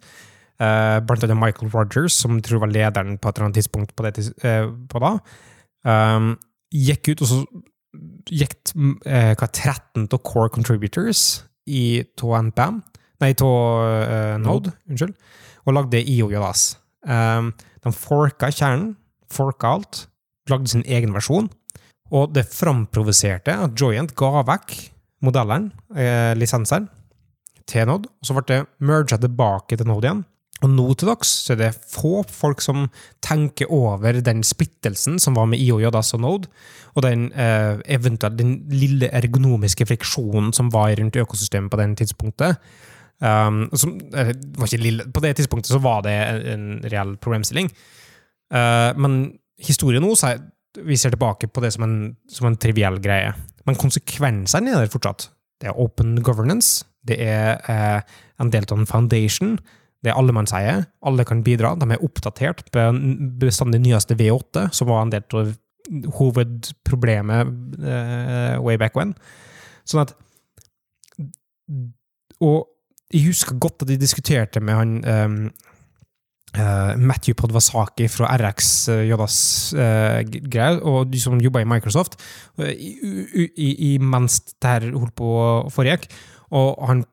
Uh, 0.61 0.97
blant 1.05 1.25
annet 1.25 1.37
Michael 1.37 1.69
Rogers, 1.73 2.15
som 2.17 2.39
jeg 2.39 2.47
tror 2.47 2.63
var 2.63 2.73
lederen 2.73 3.19
på 3.21 3.29
et 3.29 3.37
eller 3.37 3.49
annet 3.49 3.59
tidspunkt 3.61 3.93
på, 3.97 4.05
det, 4.05 4.27
eh, 4.45 4.67
på 4.89 5.01
da, 5.01 5.15
um, 5.89 6.35
gikk 6.73 7.09
ut, 7.09 7.23
og 7.25 7.29
så 7.29 7.39
gikk 8.29 8.55
uh, 8.77 9.33
hva, 9.33 9.49
13 9.49 10.05
av 10.05 10.21
core 10.23 10.53
contributors 10.53 11.43
i 11.69 12.03
to 12.19 12.31
NPM, 12.37 12.81
nei, 13.23 13.33
to 13.39 13.49
eh, 13.87 14.35
Node, 14.41 14.73
unnskyld, 14.89 15.13
og 15.63 15.77
lagde 15.77 16.01
IOJS. 16.01 16.63
Um, 17.07 17.51
de 17.83 17.93
forka 17.95 18.49
kjernen, 18.51 18.93
forka 19.31 19.75
alt, 19.77 20.05
lagde 20.51 20.71
sin 20.71 20.83
egen 20.85 21.15
versjon, 21.15 21.49
og 22.13 22.33
det 22.35 22.45
framprovoserte 22.51 23.55
at 23.65 23.77
Joyent 23.79 24.13
ga 24.19 24.43
vekk 24.45 24.75
modelleren, 25.23 25.71
eh, 25.95 26.33
lisenseren, 26.35 26.89
til 27.69 27.87
Nod, 27.89 28.07
og 28.07 28.27
så 28.27 28.35
ble 28.37 28.45
det 28.49 28.61
merga 28.83 29.19
tilbake 29.21 29.79
til 29.79 29.89
Nod 29.89 30.05
igjen. 30.05 30.23
Og 30.63 30.71
nå 30.71 30.85
til 30.95 31.09
dags 31.11 31.27
så 31.43 31.53
er 31.53 31.59
det 31.59 31.71
få 31.75 32.21
folk 32.29 32.61
som 32.63 32.85
tenker 33.23 33.71
over 33.73 34.21
den 34.23 34.43
splittelsen 34.47 35.17
som 35.19 35.35
var 35.35 35.49
med 35.51 35.59
IOJS 35.59 36.13
og 36.15 36.23
Node, 36.23 36.51
og 36.95 37.03
den 37.03 37.27
eh, 37.33 37.81
eventuelt 37.97 38.39
den 38.39 38.55
lille 38.71 39.09
ergonomiske 39.11 39.87
friksjonen 39.89 40.53
som 40.55 40.71
var 40.71 40.93
rundt 40.99 41.19
økosystemet 41.19 41.73
på 41.73 41.81
den 41.81 41.97
tidspunktet. 41.99 42.61
Um, 43.23 43.69
som, 43.79 43.93
eh, 44.15 44.33
var 44.57 44.67
ikke 44.67 44.83
lille, 44.83 45.05
på 45.13 45.21
det 45.23 45.35
tidspunktet 45.37 45.71
så 45.71 45.79
var 45.79 46.01
det 46.03 46.15
en, 46.15 46.41
en 46.53 46.65
reell 46.91 47.15
problemstilling. 47.23 47.69
Uh, 48.53 48.91
men 48.99 49.19
historien 49.63 50.03
nå, 50.03 50.15
så 50.19 50.33
er, 50.33 50.41
vi 50.83 50.97
ser 50.99 51.13
tilbake 51.13 51.47
på 51.47 51.63
det 51.63 51.71
som 51.75 51.85
en, 51.87 51.97
som 52.31 52.49
en 52.49 52.57
triviell 52.59 52.99
greie. 53.03 53.31
Men 53.67 53.79
konsekvensene 53.79 54.73
er 54.73 54.83
der 54.83 54.91
fortsatt. 54.91 55.29
Det 55.61 55.69
er 55.71 55.79
open 55.79 56.17
governance, 56.23 56.83
det 57.07 57.19
er 57.23 57.61
eh, 57.71 58.19
en 58.41 58.51
del 58.53 58.67
av 58.69 58.77
en 58.79 58.89
foundation, 58.89 59.57
det 60.03 60.11
er 60.11 60.19
allemannseie, 60.19 60.75
alle 61.07 61.25
kan 61.27 61.43
bidra, 61.45 61.75
de 61.79 61.87
er 61.95 62.03
oppdatert 62.03 62.65
på 62.75 62.87
bestandig 63.39 63.79
nyeste 63.85 64.17
V8, 64.19 64.67
som 64.75 64.89
var 64.91 65.05
en 65.05 65.13
del 65.13 65.39
av 65.39 65.53
hovedproblemet 66.17 67.53
eh, 67.83 68.55
way 68.63 68.79
back 68.79 68.95
when. 68.99 69.15
Sånn 69.87 70.05
at 70.05 70.15
Og 72.43 72.63
jeg 73.13 73.27
husker 73.29 73.59
godt 73.61 73.83
at 73.83 73.91
de 73.91 73.99
diskuterte 73.99 74.63
med 74.63 74.75
han 74.79 74.95
um, 75.03 75.37
Uh, 76.53 76.93
Matthew 77.01 77.33
Podvasaki 77.33 78.05
fra 78.13 78.27
RX 78.37 78.67
uh, 78.93 78.99
Jodas 79.09 79.37
uh, 79.73 80.19
greier, 80.21 80.75
og 80.85 81.07
de 81.09 81.17
som 81.17 81.39
jobba 81.41 81.63
i 81.63 81.65
Microsoft, 81.65 82.19
uh, 82.61 82.67
i, 82.69 82.91
i, 83.57 83.69
i, 83.87 83.89
mens 83.97 84.37
det 84.61 84.69
her 84.69 84.85
holdt 84.91 85.15
på 85.17 85.31
å 85.33 85.47
foregikk. 85.73 86.05
Og 86.53 86.87
han 86.87 87.03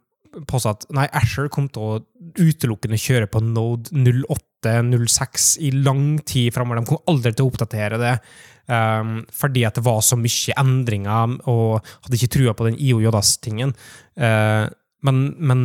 påstod 0.51 0.76
at 0.76 0.86
nei, 0.95 1.07
Asher 1.16 1.51
kom 1.53 1.68
til 1.72 1.82
å 1.82 1.99
utelukkende 2.38 2.99
kjøre 3.01 3.28
på 3.30 3.43
Node 3.43 3.91
08-06 3.91 5.51
i 5.66 5.72
lang 5.74 6.20
tid 6.28 6.55
framover. 6.55 6.82
De 6.82 6.91
kom 6.93 7.11
aldri 7.11 7.32
til 7.34 7.47
å 7.47 7.53
oppdatere 7.53 8.01
det, 8.01 8.16
um, 8.70 9.20
fordi 9.34 9.64
at 9.66 9.78
det 9.78 9.86
var 9.86 10.03
så 10.07 10.18
mye 10.20 10.59
endringer, 10.61 11.38
og 11.51 11.80
hadde 12.05 12.20
ikke 12.20 12.34
trua 12.36 12.55
på 12.57 12.68
den 12.68 12.78
IOJS-tingen. 12.78 13.74
Uh, 14.20 14.68
men, 15.07 15.24
men 15.41 15.64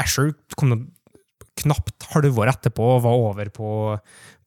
Asher 0.00 0.34
kom 0.58 0.74
til 0.74 0.84
knapt 1.62 2.06
halvår 2.14 2.48
etterpå 2.54 2.94
og 2.94 3.02
var 3.04 3.24
over 3.28 3.50
på, 3.52 3.70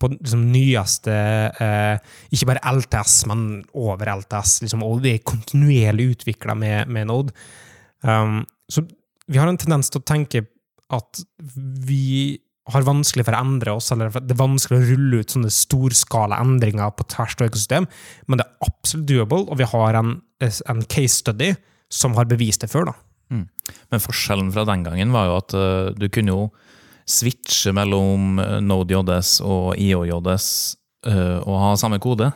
på 0.01 0.07
liksom 0.15 0.47
nyeste 0.49 1.13
uh, 1.53 2.15
Ikke 2.33 2.49
bare 2.49 2.73
LTS, 2.79 3.19
men 3.29 3.45
over 3.77 4.09
LTS. 4.17 4.57
Liksom, 4.65 4.83
og 4.85 5.03
det 5.05 5.13
er 5.15 5.29
kontinuerlig 5.29 6.11
utvikla 6.15 6.57
med, 6.57 6.91
med 6.91 7.09
Node. 7.09 7.35
Um, 8.05 8.43
så 8.71 8.85
vi 9.25 9.39
har 9.41 9.49
en 9.49 9.59
tendens 9.59 9.89
til 9.91 10.01
å 10.01 10.07
tenke 10.07 10.43
at 10.93 11.21
vi 11.85 12.37
har 12.73 12.85
vanskelig 12.85 13.25
for 13.27 13.37
å 13.37 13.41
endre 13.45 13.73
oss, 13.77 13.91
eller 13.93 14.13
det 14.15 14.33
er 14.33 14.41
vanskelig 14.41 14.79
å 14.79 14.87
rulle 14.89 15.21
ut 15.21 15.33
sånne 15.33 15.51
storskala 15.53 16.39
endringer 16.41 16.93
på 16.97 17.05
tvers 17.13 17.35
av 17.37 17.49
økosystem, 17.49 17.87
men 18.25 18.41
det 18.41 18.45
er 18.45 18.69
absolutt 18.69 19.09
doable, 19.11 19.43
og 19.45 19.59
vi 19.61 19.67
har 19.69 19.99
en, 19.99 20.15
en 20.41 20.85
case 20.89 21.19
study 21.19 21.51
som 21.93 22.17
har 22.17 22.29
bevist 22.29 22.65
det 22.65 22.71
før. 22.71 22.89
da. 22.89 22.95
Men 23.93 24.01
forskjellen 24.01 24.51
fra 24.53 24.65
den 24.69 24.85
gangen 24.85 25.13
var 25.13 25.29
jo 25.29 25.37
at 25.39 25.57
uh, 25.57 25.93
du 25.97 26.07
kunne 26.13 26.33
jo 26.33 26.47
switche 27.09 27.73
mellom 27.75 28.39
Node 28.65 28.97
Node.js 28.97 29.37
og 29.45 29.75
IOJS 29.77 30.47
uh, 31.09 31.41
og 31.45 31.61
ha 31.61 31.71
samme 31.77 32.01
kode. 32.01 32.31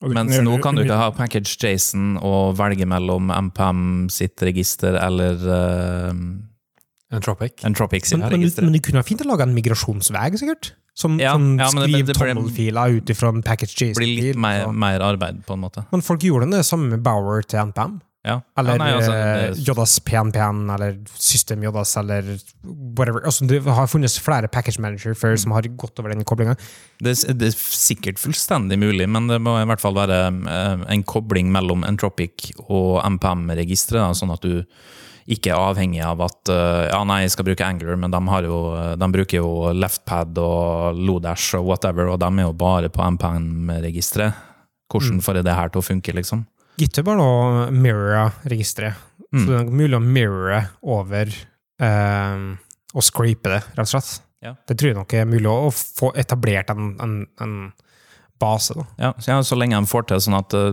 Mens 0.00 0.38
nå 0.40 0.56
kan 0.64 0.78
du 0.78 0.86
ikke 0.86 0.96
ha 0.96 1.10
package 1.12 1.58
Jason 1.60 2.14
og 2.24 2.54
velge 2.56 2.86
mellom 2.88 3.28
MPM 3.50 4.08
sitt 4.12 4.40
register 4.46 4.96
eller 4.96 5.42
uh, 5.44 6.14
Entropic. 7.12 7.58
Entropic 7.66 8.06
sitt 8.06 8.16
Men, 8.16 8.30
men, 8.30 8.40
register. 8.40 8.64
men 8.64 8.76
du 8.76 8.80
kunne 8.86 9.02
ha 9.02 9.06
fint 9.06 9.24
laga 9.28 9.44
en 9.44 9.56
migrasjonsvei, 9.56 10.30
sikkert? 10.40 10.72
Som, 10.96 11.18
Ja, 11.20 11.34
som 11.34 11.58
ja, 11.58 11.68
skriver 11.70 12.16
tommelfiler 12.16 12.96
ut 12.96 13.10
ifra 13.12 13.30
en 13.32 13.42
package 13.46 13.76
Det 13.78 13.96
blir 13.98 14.14
litt 14.16 14.40
mer, 14.40 14.68
mer 14.72 15.04
arbeid, 15.04 15.42
på 15.46 15.56
en 15.56 15.62
måte. 15.64 15.84
Men 15.92 16.04
folk 16.04 16.24
gjorde 16.24 16.50
det 16.52 16.64
samme 16.68 16.90
med 16.94 17.04
Bower 17.04 17.44
til 17.46 17.60
NPM. 17.70 18.00
Ja. 18.20 18.36
Eller 18.58 18.76
ja, 18.76 18.80
nei, 18.82 18.88
altså, 18.98 19.12
eh, 19.16 19.42
det, 19.56 19.62
JS 19.64 19.94
PNPN, 20.04 20.66
eller 20.74 20.98
System 21.16 21.62
Jodas, 21.64 21.94
eller 21.96 22.26
whatever. 22.98 23.24
Altså, 23.24 23.46
det 23.48 23.62
har 23.64 23.88
funnes 23.88 24.18
flere 24.20 24.50
package 24.52 24.82
manager 24.82 25.16
før 25.16 25.38
som 25.40 25.54
har 25.56 25.68
gått 25.80 26.02
over 26.02 26.12
den 26.12 26.26
koblinga. 26.28 26.56
det, 27.00 27.16
det 27.40 27.48
er 27.48 27.56
sikkert 27.56 28.20
fullstendig 28.20 28.76
mulig, 28.80 29.08
men 29.08 29.30
det 29.30 29.40
må 29.40 29.56
i 29.56 29.68
hvert 29.68 29.80
fall 29.80 29.96
være 29.96 30.20
eh, 30.28 30.84
en 30.92 31.04
kobling 31.08 31.48
mellom 31.54 31.86
Entropic 31.88 32.50
og 32.66 33.00
MPM-registeret, 33.16 34.20
sånn 34.20 34.36
at 34.36 34.44
du 34.44 34.66
ikke 35.30 35.54
er 35.54 35.62
avhengig 35.70 36.04
av 36.04 36.20
at 36.26 36.52
eh, 36.52 36.90
ja, 36.90 37.00
nei, 37.08 37.22
jeg 37.24 37.32
skal 37.38 37.48
bruke 37.48 37.64
Angler, 37.64 37.96
men 37.96 38.12
de, 38.12 38.20
har 38.34 38.44
jo, 38.44 38.60
de 39.00 39.12
bruker 39.16 39.40
jo 39.40 39.72
leftpad 39.72 40.36
og 40.44 41.00
Lodash 41.00 41.56
og 41.56 41.72
whatever, 41.72 42.12
og 42.12 42.20
de 42.20 42.28
er 42.28 42.50
jo 42.50 42.54
bare 42.68 42.92
på 42.92 43.10
MPM-registeret. 43.16 44.48
Hvordan 44.90 45.20
får 45.24 45.38
jeg 45.38 45.46
det 45.46 45.54
her 45.54 45.70
til 45.72 45.80
å 45.80 45.86
funke, 45.86 46.12
liksom? 46.20 46.44
GitHub 46.80 47.12
har 47.12 47.20
nå 47.20 47.30
Mirra-registeret. 47.76 49.06
Mm. 49.30 49.44
Så 49.44 49.46
det 49.46 49.58
er 49.60 49.68
mulig 49.70 49.94
å 49.98 50.02
mirrore 50.02 50.64
over 50.82 51.30
eh, 51.30 52.48
og 52.90 53.06
scrape 53.06 53.52
det, 53.52 53.60
rett 53.76 53.84
og 53.86 53.92
slett. 53.92 54.16
Ja. 54.42 54.54
Det 54.66 54.74
tror 54.80 54.90
jeg 54.90 54.98
nok 54.98 55.14
er 55.14 55.28
mulig 55.28 55.50
å 55.52 55.70
få 55.74 56.10
etablert 56.18 56.72
en, 56.72 56.94
en, 57.04 57.14
en 57.44 57.54
base. 58.40 58.74
Da. 58.74 58.86
Ja, 58.96 59.12
så, 59.18 59.28
ja, 59.30 59.36
så 59.46 59.58
lenge 59.60 59.76
de 59.78 59.90
får 59.90 60.08
til 60.08 60.22
sånn 60.24 60.38
at 60.38 60.56
uh, 60.56 60.72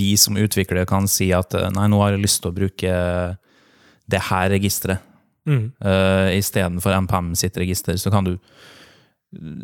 vi 0.00 0.14
som 0.18 0.38
utviklere 0.40 0.88
kan 0.88 1.06
si 1.12 1.28
at 1.36 1.54
uh, 1.54 1.68
nei, 1.76 1.86
nå 1.92 2.00
har 2.00 2.14
jeg 2.14 2.24
lyst 2.24 2.40
til 2.42 2.50
å 2.50 2.56
bruke 2.56 2.96
det 4.10 4.24
her 4.30 4.50
registeret 4.56 5.06
Mm. 5.48 5.72
uh, 5.80 6.28
istedenfor 6.36 6.92
MPM 6.92 7.30
sitt 7.34 7.56
register, 7.56 7.96
så 7.96 8.10
kan 8.12 8.26
du 8.26 8.34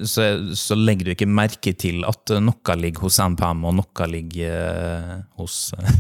så, 0.06 0.26
så 0.54 0.76
legger 0.78 1.08
du 1.08 1.14
ikke 1.16 1.26
merke 1.28 1.72
til 1.74 2.04
at 2.06 2.30
noe 2.42 2.76
ligger 2.78 3.08
hos 3.08 3.18
MPM, 3.18 3.64
og 3.66 3.74
noe 3.80 4.06
ligger 4.12 4.52
eh, 4.60 5.16
hos 5.40 5.72
eh, 5.74 5.96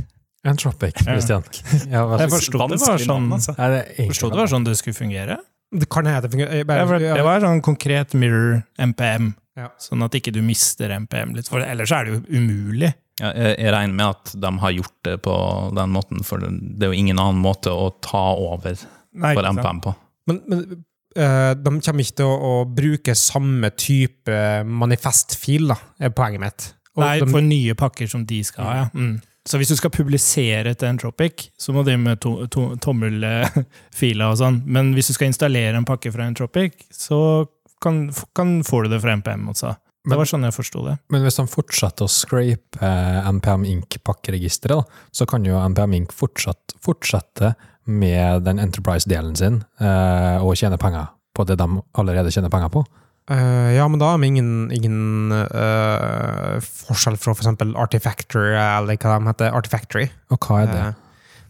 Entropic, 0.46 0.94
Christian. 1.06 1.42
Ja, 1.90 2.04
Ja, 2.06 2.18
Jeg 2.22 2.30
forsto 2.30 2.60
det 2.70 2.78
var 2.78 3.02
sånn, 3.02 3.26
altså. 3.34 3.56
Det 3.58 4.38
var 4.38 4.52
sånn 4.52 4.66
det 4.68 4.76
skulle 4.78 4.98
fungere. 4.98 5.40
Det 5.74 5.88
kan 5.90 6.06
hende 6.06 6.22
det 6.22 6.30
fungerer. 6.36 6.62
Det 6.62 7.24
var, 7.26 7.42
sånn 7.42 7.64
konkret 7.66 8.14
mirror 8.14 8.60
MPM, 8.78 9.32
Ja. 9.58 9.72
sånn 9.82 10.04
at 10.06 10.14
ikke 10.14 10.30
du 10.36 10.42
mister 10.46 10.92
MPM 11.00 11.34
litt. 11.34 11.50
For 11.50 11.64
ellers 11.64 11.90
er 11.90 12.06
det 12.06 12.14
jo 12.14 12.38
umulig. 12.38 12.92
ja, 13.18 13.32
jeg, 13.34 13.72
regner 13.72 13.96
med 13.96 14.06
at 14.12 14.34
de 14.36 14.50
har 14.62 14.74
gjort 14.76 14.96
det 15.08 15.16
på 15.24 15.36
den 15.74 15.90
måten, 15.94 16.22
for 16.22 16.38
det, 16.44 16.52
er 16.84 16.92
jo 16.92 16.98
ingen 17.02 17.18
annen 17.18 17.42
måte 17.42 17.72
å 17.72 17.90
ta 18.04 18.28
over 18.36 18.76
Nei, 19.16 19.32
for? 19.34 19.48
MPM 19.56 19.80
på. 19.82 19.94
Men, 20.30 20.42
men 20.46 20.84
de 21.16 21.72
kommer 21.80 22.04
ikke 22.04 22.18
til 22.20 22.28
å, 22.28 22.34
å 22.36 22.64
bruke 22.68 23.14
samme 23.16 23.70
type 23.78 24.40
manifestfil, 24.66 25.70
da, 25.72 25.78
er 26.00 26.12
poenget 26.16 26.42
mitt. 26.42 26.66
Og 26.96 27.04
Nei, 27.04 27.14
de- 27.20 27.30
for 27.30 27.44
nye 27.44 27.74
pakker 27.78 28.08
som 28.10 28.24
de 28.28 28.42
skal 28.44 28.64
ha, 28.68 28.76
ja. 28.84 28.86
Mm. 28.94 29.16
Så 29.46 29.60
hvis 29.60 29.70
du 29.70 29.76
skal 29.78 29.92
publisere 29.94 30.72
til 30.74 30.88
Entropic, 30.88 31.50
så 31.54 31.70
må 31.72 31.84
det 31.86 31.94
med 32.02 32.18
to, 32.18 32.48
to, 32.50 32.72
tommelfila 32.82 34.32
og 34.32 34.38
sånn. 34.40 34.62
Men 34.66 34.90
hvis 34.96 35.12
du 35.12 35.14
skal 35.14 35.30
installere 35.30 35.78
en 35.78 35.86
pakke 35.86 36.10
fra 36.10 36.26
Entropic, 36.26 36.80
så 36.90 37.46
kan, 37.82 38.08
kan, 38.34 38.56
får 38.66 38.86
du 38.86 38.96
det 38.96 39.02
fra 39.04 39.14
NPM 39.14 39.46
også. 39.52 39.76
Det 40.06 40.18
var 40.18 40.28
sånn 40.30 40.46
jeg 40.46 40.54
forsto 40.54 40.82
det. 40.86 40.96
Men 41.10 41.24
hvis 41.26 41.38
han 41.40 41.48
fortsetter 41.50 42.06
å 42.06 42.10
scrape 42.10 42.78
eh, 42.78 43.30
NPM 43.36 43.64
Ink-pakkeregisteret, 43.72 44.98
så 45.14 45.26
kan 45.26 45.46
jo 45.46 45.58
NPM 45.58 45.96
Ink 45.98 46.14
fortsatt, 46.14 46.76
fortsette 46.82 47.54
med 47.86 48.42
den 48.46 48.58
Enterprise-delen 48.62 49.36
sin 49.38 49.60
uh, 49.80 50.42
og 50.42 50.56
tjene 50.58 50.78
penger 50.80 51.08
på 51.36 51.44
det 51.46 51.58
de 51.60 51.66
allerede 51.98 52.32
tjener 52.34 52.50
penger 52.52 52.70
på. 52.74 52.84
Uh, 53.30 53.72
ja, 53.74 53.86
men 53.90 53.98
da 53.98 54.12
har 54.12 54.20
vi 54.22 54.28
ingen, 54.30 54.68
ingen 54.74 55.32
uh, 55.34 56.56
forskjell 56.62 57.18
fra 57.18 57.34
for 57.34 57.42
eksempel 57.42 57.74
Artifactory, 57.78 58.52
eller 58.54 58.98
hva 59.02 59.16
de 59.18 59.30
heter, 59.32 59.56
Artifactory. 59.58 60.06
Og 60.34 60.38
hva 60.46 60.60
er 60.62 60.70
det? 60.72 60.84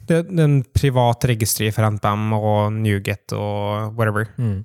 Det, 0.07 0.19
det 0.31 0.39
er 0.41 0.49
en 0.49 0.61
privat 0.77 1.25
registri 1.29 1.69
for 1.75 1.89
NPM 1.91 2.31
og 2.37 2.73
NewGet 2.77 3.35
og 3.37 3.97
whatever. 3.99 4.29
Mm. 4.39 4.61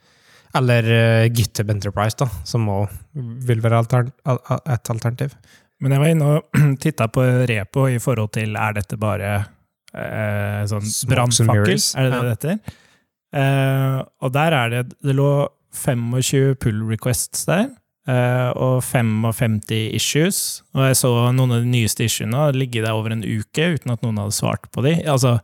Eller 0.59 0.87
uh, 0.91 1.25
GitHub 1.31 1.71
Enterprise, 1.73 2.17
da, 2.19 2.27
som 2.47 2.67
også 2.69 3.25
vil 3.47 3.63
være 3.63 3.83
altern 3.83 4.11
al- 4.27 4.43
al- 4.51 4.65
et 4.75 4.91
alternativ. 4.93 5.35
Men 5.81 5.95
jeg 5.95 6.03
var 6.03 6.11
inne 6.13 6.27
og 6.35 6.59
titta 6.83 7.07
på 7.11 7.23
repo 7.49 7.87
i 7.89 7.99
forhold 8.03 8.33
til 8.37 8.55
er 8.59 8.75
dette 8.77 8.99
bare 9.01 9.31
eh, 9.95 10.61
sånn 10.71 10.87
brannfakkel? 11.11 11.75
Er 11.97 12.07
det 12.07 12.11
det 12.11 12.21
det 12.21 12.35
heter? 12.35 12.77
Eh, 13.33 13.99
og 14.21 14.33
der 14.35 14.51
er 14.57 14.69
det 14.73 14.81
Det 15.01 15.13
lå 15.15 15.47
25 15.71 16.55
pull 16.59 16.81
requests 16.89 17.45
der. 17.47 17.69
eh, 18.07 18.49
og 18.57 18.81
55 18.83 19.93
issues. 19.95 20.63
Og 20.73 20.87
jeg 20.89 20.95
så 20.99 21.11
noen 21.31 21.51
av 21.53 21.61
de 21.61 21.69
nyeste 21.69 22.03
issuene 22.07 22.47
ligge 22.57 22.81
der 22.83 22.91
over 22.97 23.11
en 23.13 23.23
uke 23.23 23.75
uten 23.77 23.91
at 23.93 24.01
noen 24.03 24.17
hadde 24.17 24.33
svart 24.35 24.65
på 24.73 24.81
de. 24.83 24.95
Altså, 25.05 25.37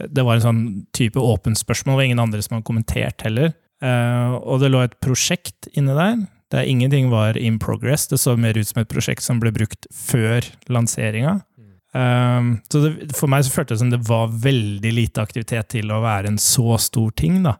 det 0.00 0.24
var 0.24 0.38
en 0.38 0.46
sånn 0.46 0.62
type 0.96 1.20
åpent 1.20 1.58
spørsmål, 1.60 2.00
og 2.00 2.04
ingen 2.08 2.22
andre 2.22 2.40
som 2.42 2.56
hadde 2.56 2.66
kommentert 2.66 3.20
heller. 3.26 3.52
Eh, 3.84 4.32
og 4.40 4.60
det 4.62 4.70
lå 4.72 4.80
et 4.82 4.98
prosjekt 5.04 5.68
inne 5.76 5.94
der. 5.94 6.26
Der 6.50 6.66
ingenting 6.66 7.10
var 7.12 7.36
in 7.38 7.60
progress. 7.62 8.08
Det 8.10 8.18
så 8.18 8.34
mer 8.36 8.56
ut 8.58 8.66
som 8.66 8.80
et 8.82 8.88
prosjekt 8.90 9.22
som 9.22 9.38
ble 9.38 9.52
brukt 9.54 9.86
før 9.94 10.42
lanseringa. 10.72 11.42
Um, 11.90 12.52
så 12.70 12.84
det, 12.84 13.10
for 13.18 13.30
meg 13.32 13.42
så 13.42 13.50
føltes 13.54 13.78
det 13.78 13.82
som 13.82 13.90
det 13.90 14.02
var 14.06 14.30
veldig 14.30 14.92
lite 14.94 15.22
aktivitet 15.24 15.72
til 15.74 15.90
å 15.90 16.02
være 16.04 16.30
en 16.30 16.38
så 16.38 16.76
stor 16.78 17.10
ting. 17.18 17.42
da. 17.42 17.56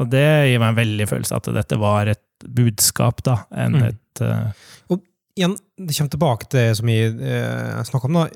Og 0.00 0.08
det 0.10 0.24
gir 0.50 0.62
meg 0.62 0.72
en 0.72 0.78
veldig 0.80 1.08
følelse 1.10 1.36
at 1.36 1.50
dette 1.54 1.78
var 1.78 2.08
et 2.10 2.22
budskap, 2.44 3.22
da, 3.24 3.42
enn 3.52 3.76
Mm. 3.78 3.84
et 3.90 4.24
eh, 4.24 4.96
Igjen, 5.34 5.56
det 5.76 5.96
kommer 5.96 6.10
tilbake 6.14 6.46
til 6.46 6.60
det 6.60 6.76
som 6.78 6.86
vi 6.86 6.98
uh, 7.10 7.80
snakka 7.82 8.06
om. 8.06 8.18
da. 8.20 8.28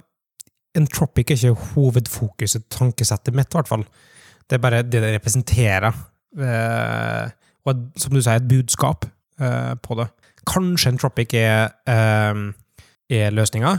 Entropic 0.74 1.30
er 1.30 1.36
ikke 1.38 1.68
hovedfokuset, 1.76 2.64
tankesettet 2.74 3.36
mitt, 3.38 3.52
i 3.54 3.58
hvert 3.58 3.70
fall. 3.70 3.84
Det 4.50 4.56
er 4.56 4.62
bare 4.64 4.80
det 4.82 5.02
det 5.04 5.12
representerer. 5.14 5.94
Eh, 6.34 7.30
og 7.64 7.84
som 7.96 8.12
du 8.16 8.18
sier, 8.18 8.40
et 8.40 8.48
budskap 8.50 9.06
eh, 9.38 9.74
på 9.78 9.94
det. 10.00 10.08
Kanskje 10.50 10.90
Entropic 10.90 11.34
er, 11.38 11.70
uh, 11.86 12.50
er 13.10 13.30
løsninga, 13.30 13.76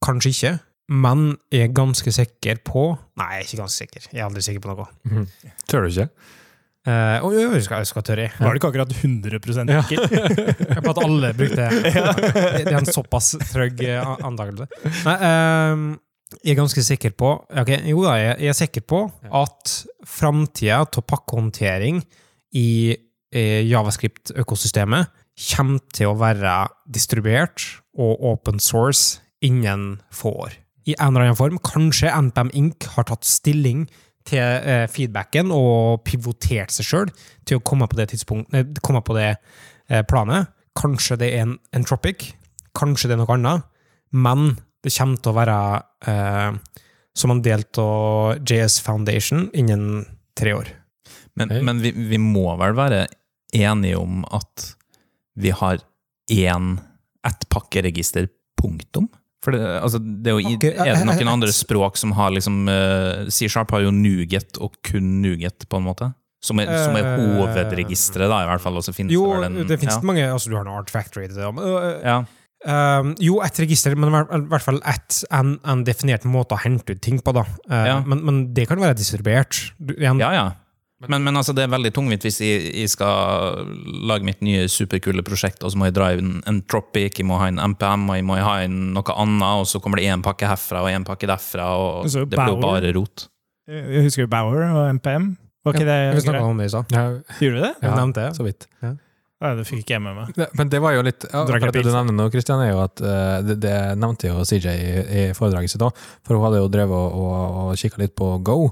kanskje 0.00 0.32
ikke. 0.32 0.52
Men 0.92 1.32
er 1.54 1.72
ganske 1.72 2.12
sikker 2.12 2.60
på 2.66 2.90
Nei, 3.16 3.28
jeg 3.32 3.40
er 3.40 3.48
ikke 3.48 3.60
ganske 3.62 3.84
sikker. 3.84 4.06
Jeg 4.10 4.20
er 4.20 4.28
aldri 4.28 4.44
sikker 4.44 4.62
på 4.64 4.72
noe. 4.72 4.86
Mm. 5.08 5.26
Tør 5.70 5.86
du 5.86 5.92
ikke? 5.92 6.08
Uh, 6.82 7.22
og 7.22 7.34
jeg 7.36 7.62
skal, 7.62 7.84
jeg 7.84 7.88
skal 7.92 8.02
tørre. 8.02 8.24
Var 8.34 8.56
det 8.56 8.58
ikke 8.58 8.70
akkurat 8.72 8.94
100 8.96 9.36
Ja. 9.70 9.82
Jeg 9.86 10.82
på 10.82 10.90
at 10.90 11.02
alle 11.04 11.30
brukte 11.38 11.56
det. 11.70 11.92
Det 11.92 12.72
er 12.72 12.80
en 12.80 12.90
såpass 12.90 13.36
trygg 13.52 13.84
eh, 13.86 14.02
antakelse. 14.26 14.66
Nei, 15.06 15.14
ehm, 15.28 15.84
jeg 16.40 16.56
er 16.56 16.58
ganske 16.58 16.82
sikker 16.82 17.14
på 17.14 17.30
okay, 17.60 17.78
Jo 17.86 18.02
da, 18.02 18.16
jeg 18.18 18.34
jeg 18.40 18.50
er 18.50 18.58
sikker 18.58 18.86
på 18.88 19.04
at 19.30 19.76
framtida 20.08 20.80
til 20.90 21.06
pakkehåndtering 21.06 22.02
i 22.58 22.96
eh, 23.30 23.62
Javascript-økosystemet 23.68 25.12
kommer 25.52 25.78
til 25.94 26.10
å 26.10 26.18
være 26.18 26.56
distribuert 26.90 27.62
og 27.94 28.26
open 28.32 28.58
source 28.58 29.22
innen 29.44 30.00
få 30.10 30.34
år. 30.48 30.61
I 30.88 30.96
en 30.98 31.12
eller 31.12 31.28
annen 31.28 31.38
form. 31.38 31.58
Kanskje 31.62 32.10
NPM 32.10 32.50
Inc. 32.58 32.88
har 32.96 33.06
tatt 33.08 33.26
stilling 33.28 33.86
til 34.28 34.42
eh, 34.42 34.86
feedbacken 34.90 35.50
og 35.54 36.02
pivotert 36.06 36.74
seg 36.74 36.86
sjøl 36.86 37.12
til 37.48 37.58
å 37.58 37.64
komme 37.66 37.88
på 37.90 37.98
det 37.98 38.10
komme 38.82 39.02
på 39.04 39.16
det 39.18 39.30
eh, 39.32 40.02
planet. 40.08 40.52
Kanskje 40.78 41.18
det 41.20 41.32
er 41.34 41.46
en 41.46 41.56
entropic, 41.76 42.30
kanskje 42.78 43.10
det 43.10 43.16
er 43.16 43.22
noe 43.22 43.34
annet, 43.34 43.66
men 44.14 44.54
det 44.82 44.94
kommer 44.94 45.20
til 45.20 45.32
å 45.32 45.36
være 45.36 45.56
eh, 46.08 46.78
som 47.18 47.34
en 47.34 47.42
del 47.44 47.66
av 47.82 48.38
JS 48.40 48.80
Foundation 48.84 49.50
innen 49.52 50.06
tre 50.38 50.54
år. 50.56 50.70
Men, 51.36 51.52
men 51.64 51.82
vi, 51.82 51.92
vi 51.92 52.20
må 52.20 52.54
vel 52.60 52.76
være 52.76 53.04
enige 53.56 54.00
om 54.00 54.22
at 54.32 54.72
vi 55.40 55.52
har 55.54 55.80
én 56.32 56.76
ett 57.26 57.44
pakkeregister, 57.52 58.28
punktum? 58.58 59.08
For 59.42 59.50
det, 59.56 59.60
altså, 59.82 59.98
det 59.98 60.30
er, 60.30 60.36
jo, 60.38 60.56
er 60.70 60.94
det 61.00 61.06
noen 61.08 61.28
andre 61.32 61.50
språk 61.54 61.96
som 61.98 62.12
har 62.14 62.30
liksom 62.30 62.60
uh, 62.70 63.24
C-sharp 63.26 63.72
har 63.74 63.82
jo 63.82 63.90
Nuget 63.90 64.58
og 64.62 64.76
kun 64.86 65.16
Nuget, 65.22 65.66
på 65.68 65.80
en 65.80 65.88
måte? 65.88 66.12
Som 66.42 66.58
er, 66.62 66.70
som 66.84 66.94
er 66.98 67.06
Eh, 67.06 67.18
hovedregisteret, 67.22 68.30
da, 68.30 68.40
i 68.42 68.48
hvert 68.50 68.62
fall. 68.62 68.78
Og 68.78 68.82
så 68.86 68.94
finnes 68.94 69.14
Jo, 69.14 69.26
det 69.30 69.34
vel 69.34 69.44
en 69.62 69.66
det 69.68 69.78
finnes 69.78 69.98
ja. 69.98 70.06
mange 70.06 70.24
altså 70.26 70.50
Du 70.50 70.56
har 70.58 70.64
noe 70.66 70.78
Art 70.80 70.90
Factory 70.90 71.28
det. 71.30 71.38
øh, 71.38 72.00
Ja. 72.02 72.22
Um, 72.62 73.16
jo, 73.18 73.40
ett 73.42 73.58
register, 73.58 73.94
men 73.98 74.08
i 74.08 74.12
hvert- 74.46 74.62
fall 74.62 74.78
ett, 74.86 75.24
en, 75.34 75.56
en 75.66 75.80
definert 75.82 76.22
måte 76.22 76.54
å 76.54 76.60
hente 76.62 76.94
ut 76.94 77.00
ting 77.02 77.18
på. 77.18 77.32
da. 77.34 77.42
Uh, 77.66 77.86
Ja. 77.86 78.00
men, 78.06 78.24
men 78.24 78.54
det 78.54 78.68
kan 78.68 78.78
være 78.78 78.94
distribuert. 78.94 79.72
Du, 79.78 79.94
igjen, 79.94 80.20
Ja, 80.22 80.30
ja. 80.32 80.44
Men, 81.08 81.24
men 81.24 81.36
altså, 81.40 81.54
det 81.56 81.64
er 81.64 81.72
veldig 81.72 81.90
tungvint 81.96 82.22
hvis 82.22 82.38
jeg, 82.44 82.72
jeg 82.82 82.90
skal 82.92 83.66
lage 84.06 84.26
mitt 84.28 84.42
nye 84.44 84.68
superkule 84.70 85.24
prosjekt, 85.26 85.64
og 85.66 85.72
så 85.72 85.78
må 85.80 85.88
jeg 85.88 85.96
dra 85.96 86.12
inn 86.14 86.36
en 86.46 86.60
Tropic, 86.70 87.18
jeg 87.18 87.26
må 87.26 87.38
ha 87.40 87.48
en 87.50 87.58
MPM, 87.72 88.04
og 88.10 88.18
jeg 88.20 88.26
må 88.28 88.36
ha 88.38 88.56
inn 88.66 88.78
noe 88.94 89.16
annet, 89.18 89.62
og 89.62 89.66
så 89.70 89.80
kommer 89.82 89.98
det 89.98 90.06
én 90.12 90.22
pakke 90.22 90.46
herfra 90.50 90.84
og 90.84 90.90
én 90.92 91.06
pakke 91.08 91.26
derfra, 91.30 91.70
og 91.78 92.04
Altså, 92.04 92.24
det 92.26 92.38
blir 92.38 92.54
jo 92.54 92.60
bare 92.62 92.92
rot. 92.96 93.26
Jeg 93.70 94.04
husker 94.08 94.26
Bauer 94.30 94.62
og 94.68 94.84
MPM. 94.98 95.32
Var 95.64 95.76
ikke 95.78 95.86
Vi 95.86 95.94
det 96.18 96.22
snakka 96.24 96.44
om 96.50 96.58
det 96.58 96.66
i 96.66 96.70
stad. 96.72 96.90
Ja, 96.90 97.02
Gjorde 97.38 97.56
du 97.58 97.62
det? 97.62 97.74
Ja. 97.82 97.94
nevnte 97.94 98.22
det. 98.26 98.36
så 98.36 98.46
vidt. 98.46 98.66
Nei, 99.42 99.50
det 99.58 99.64
fikk 99.66 99.80
ikke 99.82 99.94
jeg 99.96 100.02
med 100.02 100.14
meg. 100.14 100.28
Det- 100.36 100.48
Men 100.54 100.68
det 100.70 100.78
var 100.82 100.92
jo 100.94 101.02
litt 101.02 101.24
ja, 101.26 101.40
for 101.46 101.58
Det 101.58 101.82
du 101.82 101.90
nevner 101.90 102.14
nå, 102.14 102.30
Kristian, 102.30 102.60
er 102.62 102.70
jo 102.72 102.80
at 102.84 103.00
eh, 103.02 103.42
det, 103.42 103.56
det 103.62 103.74
nevnte 103.98 104.28
jo 104.30 104.42
CJ 104.46 104.66
i, 104.70 104.90
i 105.18 105.22
foredraget 105.34 105.70
sitt 105.70 105.82
òg. 105.82 105.94
For 106.22 106.34
hun 106.38 106.44
hadde 106.46 106.60
jo 106.62 106.68
drevet 106.70 106.94
og, 106.94 107.14
og, 107.18 107.56
og 107.72 107.76
kikka 107.78 107.98
litt 108.04 108.14
på 108.14 108.28
Go. 108.46 108.70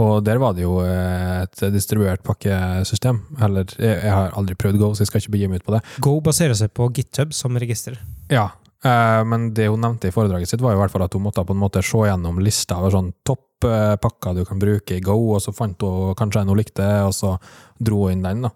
Og 0.00 0.24
der 0.24 0.40
var 0.40 0.54
det 0.56 0.64
jo 0.64 0.78
eh, 0.84 1.42
et 1.44 1.62
distribuert 1.74 2.22
pakkesystem. 2.26 3.20
Eller, 3.42 3.68
jeg, 3.76 3.98
jeg 3.98 4.14
har 4.14 4.34
aldri 4.38 4.56
prøvd 4.58 4.80
Go, 4.80 4.92
så 4.94 5.04
jeg 5.04 5.10
skal 5.10 5.24
ikke 5.24 5.34
begi 5.36 5.50
meg 5.50 5.60
ut 5.60 5.68
på 5.68 5.76
det. 5.76 5.82
Go 6.04 6.16
baserer 6.24 6.56
seg 6.58 6.72
på 6.76 6.88
GitHub 6.96 7.34
som 7.36 7.58
register. 7.60 7.98
Ja, 8.32 8.48
eh, 8.86 9.20
men 9.28 9.50
det 9.56 9.68
hun 9.68 9.82
nevnte 9.84 10.08
i 10.08 10.14
foredraget 10.14 10.52
sitt, 10.52 10.64
var 10.64 10.74
jo 10.74 10.80
i 10.80 10.82
hvert 10.84 10.94
fall 10.94 11.06
at 11.06 11.16
hun 11.16 11.26
måtte 11.26 11.44
på 11.46 11.56
en 11.56 11.62
måte 11.62 11.84
se 11.84 12.06
gjennom 12.06 12.40
lista 12.44 12.80
over 12.80 12.96
sånn 12.96 13.12
topp 13.26 13.68
eh, 13.68 13.96
pakker 14.00 14.38
du 14.38 14.44
kan 14.48 14.62
bruke 14.62 14.96
i 14.96 15.04
Go, 15.04 15.18
og 15.34 15.44
så 15.44 15.54
fant 15.56 15.84
hun 15.84 16.16
kanskje 16.18 16.44
en 16.44 16.54
hun 16.54 16.60
likte, 16.62 16.88
og 17.06 17.14
så 17.16 17.36
dro 17.78 18.06
hun 18.06 18.18
inn 18.18 18.26
den. 18.26 18.48
da. 18.48 18.54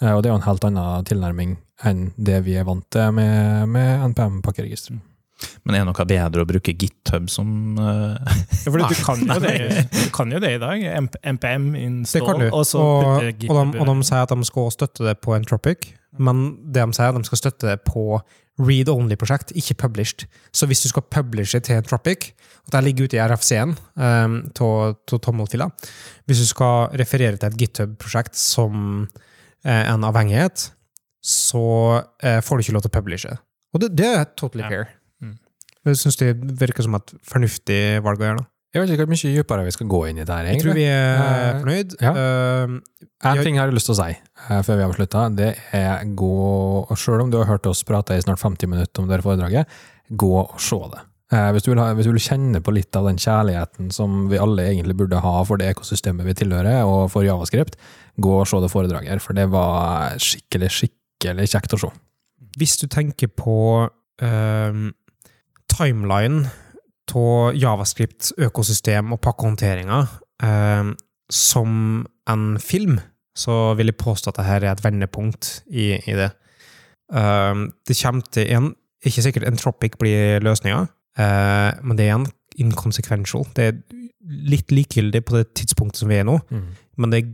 Eh, 0.00 0.12
og 0.12 0.22
det 0.22 0.30
er 0.30 0.34
jo 0.34 0.40
en 0.40 0.48
helt 0.48 0.70
annen 0.70 1.08
tilnærming 1.08 1.58
enn 1.84 2.08
det 2.16 2.40
vi 2.46 2.56
er 2.56 2.64
vant 2.64 2.86
til 2.92 3.12
med, 3.16 3.68
med 3.68 4.06
NPM-pakkeregister. 4.12 4.96
Men 5.66 5.76
er 5.76 5.82
det 5.82 5.88
noe 5.90 6.06
bedre 6.08 6.44
å 6.44 6.48
bruke 6.48 6.72
GitHub 6.72 7.28
som 7.32 7.76
uh... 7.76 8.16
Ja, 8.16 8.70
for 8.70 8.80
du 8.80 9.00
kan 9.08 9.20
jo 9.26 9.36
det, 9.42 9.84
du 9.92 10.06
kan 10.14 10.32
jo 10.32 10.40
det 10.42 10.54
i 10.56 10.62
dag. 10.62 10.86
MPM 11.36 11.68
install, 11.76 12.48
og 12.48 12.64
så 12.68 12.80
Og, 12.80 13.28
GitHub 13.34 13.52
og, 13.52 13.74
de, 13.74 13.82
og 13.82 13.90
de 13.90 14.08
sier 14.08 14.24
at 14.24 14.32
de 14.32 14.48
skal 14.48 14.72
støtte 14.74 15.06
det 15.08 15.16
på 15.24 15.36
Entropic, 15.36 15.90
men 16.16 16.48
det 16.72 16.80
de 16.80 16.96
sier, 16.96 17.12
at 17.12 17.20
de 17.20 17.28
skal 17.28 17.42
støtte 17.42 17.68
det 17.68 17.78
på 17.84 18.20
read-only-prosjekt, 18.56 19.52
ikke 19.58 19.76
published. 19.84 20.24
Så 20.56 20.68
hvis 20.68 20.80
du 20.86 20.88
skal 20.88 21.04
publishe 21.12 21.60
til 21.60 21.76
Entropic, 21.76 22.30
og 22.66 22.72
det 22.72 22.84
ligger 22.86 23.04
ute 23.06 23.18
i 23.18 23.20
RFC-en 23.20 23.76
um, 23.76 24.38
tommelfila, 24.56 25.68
hvis 26.26 26.40
du 26.40 26.48
skal 26.48 26.96
referere 26.96 27.36
til 27.36 27.50
et 27.50 27.58
GitHub-prosjekt 27.60 28.38
som 28.40 29.04
eh, 29.66 29.84
en 29.92 30.06
avhengighet, 30.08 30.70
så 31.26 31.66
eh, 32.22 32.40
får 32.42 32.56
du 32.56 32.64
ikke 32.64 32.76
lov 32.78 32.86
til 32.86 32.92
å 32.94 32.96
publishe. 32.96 33.36
Og 33.74 33.82
det, 33.82 33.92
det 33.98 34.08
er 34.08 34.24
totally 34.38 34.64
Ja. 34.64 34.70
fair. 34.72 34.88
Mm. 34.88 35.02
Jeg 35.86 35.96
syns 36.00 36.16
det 36.18 36.32
virker 36.60 36.82
som 36.86 36.96
et 36.98 37.12
fornuftig 37.26 37.80
valg 38.04 38.18
å 38.22 38.26
gjøre. 38.26 38.38
da. 38.42 38.46
Jeg 38.74 38.82
vet 38.82 38.90
ikke 38.92 39.04
hvor 39.06 39.12
mye 39.14 39.30
dypere 39.38 39.64
vi 39.64 39.70
skal 39.72 39.86
gå 39.88 39.98
inn 40.10 40.18
i 40.20 40.24
det 40.26 40.34
her, 40.34 40.44
egentlig. 40.50 40.56
Jeg 40.56 40.64
tror 40.66 40.74
vi 40.76 40.84
er 40.84 41.14
Eh, 41.16 41.60
fornøyd. 41.62 41.94
ja. 42.02 42.10
Uh, 42.12 42.80
En 43.24 43.36
Jeg- 43.36 43.44
ting 43.44 43.56
har 43.56 43.66
jeg 43.70 43.74
lyst 43.74 43.86
til 43.86 43.94
å 43.94 44.04
si 44.04 44.16
uh, 44.50 44.62
før 44.62 44.76
vi 44.76 44.84
avslutter. 44.84 45.36
Det 45.36 45.56
er 45.72 46.04
gå 46.04 46.32
og 46.90 46.98
Selv 46.98 47.22
om 47.22 47.30
du 47.30 47.38
har 47.38 47.46
hørt 47.46 47.66
oss 47.66 47.82
prate 47.84 48.10
i 48.12 48.20
snart 48.20 48.38
50 48.38 48.66
minutter 48.68 49.00
om 49.02 49.08
det 49.08 49.22
foredraget, 49.22 49.66
gå 50.12 50.32
og 50.52 50.60
se 50.60 50.76
det. 50.76 51.00
Uh, 51.32 51.50
hvis, 51.52 51.62
du 51.64 51.74
ha, 51.74 51.94
hvis 51.94 52.04
du 52.04 52.12
vil 52.12 52.20
kjenne 52.20 52.60
på 52.62 52.72
litt 52.74 52.94
av 52.94 53.06
den 53.06 53.16
kjærligheten 53.16 53.90
som 53.92 54.28
vi 54.28 54.36
alle 54.38 54.62
egentlig 54.68 54.94
burde 54.96 55.18
ha 55.20 55.42
for 55.44 55.56
det 55.56 55.74
ekosystemet 55.74 56.24
vi 56.24 56.34
tilhører, 56.34 56.84
og 56.86 57.10
for 57.10 57.22
Javascript, 57.24 57.76
gå 58.20 58.40
og 58.42 58.46
se 58.46 58.60
det 58.60 58.70
foredraget 58.70 59.08
her, 59.08 59.18
for 59.18 59.32
det 59.32 59.48
var 59.50 60.12
skikkelig, 60.18 60.68
skikkelig 60.70 61.48
kjekt 61.48 61.72
å 61.74 61.80
se. 61.80 61.90
Hvis 62.58 62.76
du 62.78 62.86
tenker 62.86 63.26
på 63.28 63.88
um, 65.72 65.76
timeline 65.76 66.46
av 67.14 67.54
Javascript, 67.54 68.32
økosystem 68.38 69.12
og 69.14 69.20
pakkehåndteringer 69.20 70.08
eh, 70.42 70.94
som 71.30 72.06
en 72.28 72.58
film, 72.58 72.98
så 73.36 73.74
vil 73.76 73.86
jeg 73.86 74.00
påstå 74.00 74.30
at 74.30 74.40
dette 74.40 74.56
er 74.56 74.72
et 74.72 74.84
vendepunkt 74.84 75.62
i, 75.70 75.94
i 75.96 76.16
det. 76.16 76.30
Eh, 77.12 77.54
det 77.86 78.00
kommer 78.02 78.22
til 78.32 78.50
en 78.50 78.74
Ikke 79.06 79.22
sikkert 79.22 79.46
Entropic 79.46 79.92
blir 80.00 80.40
løsninga, 80.42 80.86
eh, 81.18 81.72
men 81.84 81.96
det 81.96 82.08
er 82.08 82.14
en 82.16 82.26
inconsequential. 82.58 83.44
Det 83.54 83.64
er 83.64 83.76
litt 84.26 84.72
likegyldig 84.72 85.20
på 85.22 85.36
det 85.36 85.52
tidspunktet 85.54 86.00
som 86.00 86.08
vi 86.10 86.16
er 86.16 86.24
nå, 86.26 86.40
men 86.96 87.12
det 87.12 87.20
er 87.20 87.28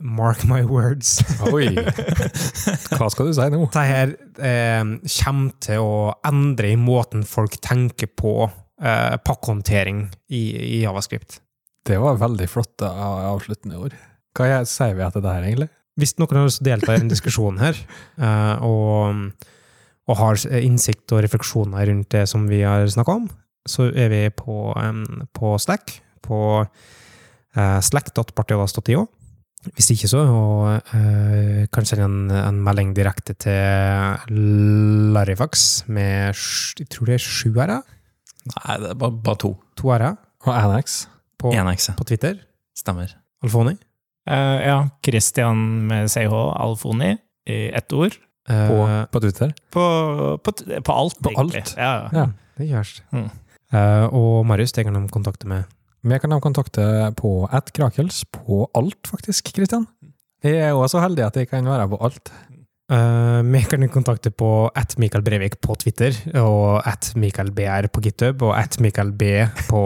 Mark 0.00 0.42
my 0.50 0.62
words. 0.66 1.20
Oi! 1.52 1.68
Hva 2.98 3.06
skal 3.12 3.28
du 3.30 3.34
si 3.36 3.46
nå? 3.52 3.60
Dette 3.68 3.84
her 3.86 4.14
eh, 4.42 4.82
kommer 5.20 5.52
til 5.62 5.84
å 5.84 5.94
endre 6.26 6.72
i 6.74 6.78
måten 6.80 7.22
folk 7.28 7.56
tenker 7.64 8.10
på 8.18 8.34
eh, 8.48 9.14
pakkehåndtering 9.24 10.02
i, 10.34 10.42
i 10.78 10.82
Javascript. 10.82 11.38
Det 11.86 11.98
var 12.00 12.18
veldig 12.20 12.48
flotte 12.50 12.88
av- 12.90 13.22
avsluttende 13.36 13.78
ord. 13.86 13.94
Hva 14.34 14.50
jeg- 14.50 14.68
sier 14.72 14.96
vi 14.98 15.04
etter 15.06 15.22
det 15.24 15.32
her, 15.36 15.46
egentlig? 15.46 15.70
Hvis 16.00 16.16
noen 16.18 16.40
har 16.40 16.48
lyst 16.48 16.58
til 16.58 16.66
å 16.66 16.70
delta 16.72 16.94
i 16.96 17.00
den 17.04 17.12
diskusjonen 17.12 17.60
her, 17.62 17.78
eh, 18.18 18.64
og, 18.66 19.50
og 20.10 20.18
har 20.18 20.40
innsikt 20.58 21.12
og 21.14 21.22
refleksjoner 21.22 21.86
rundt 21.92 22.10
det 22.16 22.24
som 22.28 22.48
vi 22.50 22.64
har 22.66 22.82
snakka 22.90 23.14
om, 23.20 23.28
så 23.64 23.86
er 23.94 24.10
vi 24.12 24.24
på, 24.36 24.72
um, 24.76 25.04
på 25.32 25.54
Slack, 25.62 25.94
på 26.26 26.38
uh, 26.66 27.78
slack.partiodas.io. 27.80 29.06
Hvis 29.72 29.90
ikke 29.94 30.08
så, 30.10 30.20
og 30.28 30.94
eh, 30.98 31.64
kan 31.72 31.86
sende 31.88 32.04
en, 32.04 32.18
en 32.36 32.58
melding 32.66 32.92
direkte 32.96 33.32
til 33.40 34.34
Larifax 35.14 35.84
med 35.88 36.34
jeg 36.78 36.88
tror 36.92 37.08
det 37.08 37.16
er 37.16 37.24
sju 37.24 37.52
r-er, 37.54 37.80
Nei, 38.44 38.74
det 38.82 38.90
er 38.92 38.98
bare, 39.00 39.16
bare 39.24 39.40
to. 39.40 39.54
to 39.80 39.88
r-er, 39.94 40.18
Og 40.44 40.74
NX. 40.76 40.98
på, 41.40 41.52
på 41.96 42.04
Twitter. 42.10 42.34
Stemmer. 42.76 43.14
Alfoni. 43.44 43.72
Uh, 44.28 44.60
ja, 44.60 44.76
Christian 45.04 45.56
med 45.88 46.10
CH 46.12 46.32
Alfoni 46.60 47.14
i 47.48 47.58
ett 47.72 47.92
ord. 47.92 48.16
Uh, 48.50 48.68
På, 48.68 48.76
på 49.12 49.20
Twitter? 49.24 49.54
På, 49.72 49.84
på, 50.44 50.52
på 50.84 50.92
alt, 50.92 51.16
På 51.24 51.30
egentlig. 51.32 51.62
alt? 51.64 51.74
Ja, 51.78 51.92
ja. 51.94 52.08
Ja. 52.12 52.26
Det 52.58 52.68
gjørs. 52.68 52.92
Mm. 53.16 53.30
Uh, 53.72 54.06
og 54.14 54.44
Marius, 54.46 54.72
det 54.76 54.84
kan 54.84 54.94
de 54.96 55.08
kontakte 55.12 55.48
med. 55.48 55.64
Vi 56.04 56.18
kan 56.20 56.34
ha 56.34 56.40
kontakte 56.42 56.84
på 57.16 57.30
at 57.48 57.70
Krakels 57.72 58.24
på 58.28 58.66
alt, 58.76 59.08
faktisk, 59.08 59.54
Kristian. 59.56 59.86
Jeg 60.44 60.60
er 60.60 60.74
også 60.76 60.98
så 60.98 61.06
heldig 61.06 61.24
at 61.24 61.38
jeg 61.40 61.48
kan 61.48 61.64
være 61.64 61.86
på 61.88 61.98
alt. 62.04 62.28
Uh, 62.92 63.40
vi 63.48 63.62
kan 63.64 63.86
kontakte 63.88 64.28
på 64.28 64.68
at 64.76 64.92
Mikael 65.00 65.24
Brevik 65.24 65.56
på 65.64 65.72
Twitter, 65.80 66.12
og 66.36 66.84
at 66.84 67.14
Mikael 67.16 67.48
BR 67.56 67.88
på 67.88 68.02
GitHub, 68.04 68.44
og 68.44 68.52
at 68.58 68.76
Mikael 68.84 69.14
B 69.16 69.30
på 69.70 69.80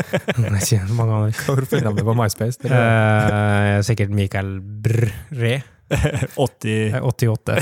ikke 0.42 0.80
mange 0.98 1.14
andre. 1.14 1.44
Hvor 1.46 1.62
finner 1.70 1.94
du 1.94 2.02
på 2.02 2.16
MySpace? 2.18 2.58
Eh, 2.66 3.76
sikkert 3.86 4.10
Mikael 4.10 4.56
Brre. 4.58 5.60
80 6.34 6.74
eh, 6.96 6.98
88. 7.02 7.54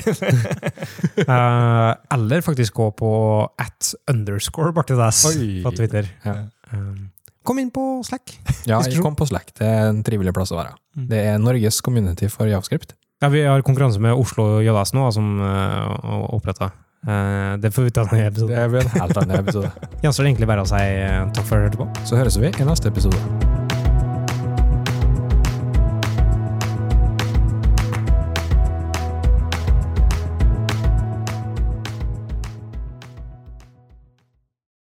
uh, 1.29 1.93
eller 2.17 2.41
faktisk 2.45 2.81
gå 2.81 2.91
på 2.97 3.13
at 3.59 3.93
underscore 4.09 4.73
Bartidas 4.73 5.27
på 5.65 5.77
Twitter. 5.77 6.09
Ja. 6.25 6.41
Um, 6.73 7.11
kom 7.49 7.61
inn 7.63 7.71
på 7.75 7.85
Slack. 8.07 8.37
Ja, 8.69 8.83
kom 9.03 9.17
på 9.19 9.29
Slack. 9.29 9.55
Det 9.57 9.67
er 9.67 9.89
en 9.89 10.03
trivelig 10.07 10.35
plass 10.37 10.53
å 10.53 10.59
være. 10.61 10.77
Mm. 10.97 11.07
Det 11.11 11.23
er 11.31 11.39
Norges 11.43 11.81
community 11.85 12.29
for 12.33 12.51
javascript. 12.51 12.93
Ja, 13.23 13.33
vi 13.33 13.43
har 13.43 13.65
konkurranse 13.67 14.03
med 14.03 14.15
Oslo 14.15 14.61
JS 14.63 14.95
nå, 14.95 15.09
som 15.17 15.41
uh, 15.43 16.29
oppretta. 16.37 16.71
det 17.59 17.71
får 17.75 17.89
vi 17.89 17.95
ta 17.95 18.05
ny 18.13 18.25
episode. 18.27 18.55
Det 18.55 18.69
blir 18.71 18.85
en 18.87 19.01
helt 19.01 19.23
annen 19.23 19.41
episode. 19.41 19.71
Gjenstår 20.05 20.27
det 20.27 20.35
egentlig 20.35 20.51
bare 20.51 20.67
å 20.67 20.71
si 20.71 20.83
eh, 20.83 21.23
takk 21.35 21.47
for 21.51 21.59
at 21.59 21.73
du 21.75 21.81
hørte 21.83 21.83
på. 21.83 22.07
Så 22.07 22.21
høres 22.21 22.39
vi 22.39 22.53
i 22.53 22.69
neste 22.69 22.93
episode. 22.93 23.58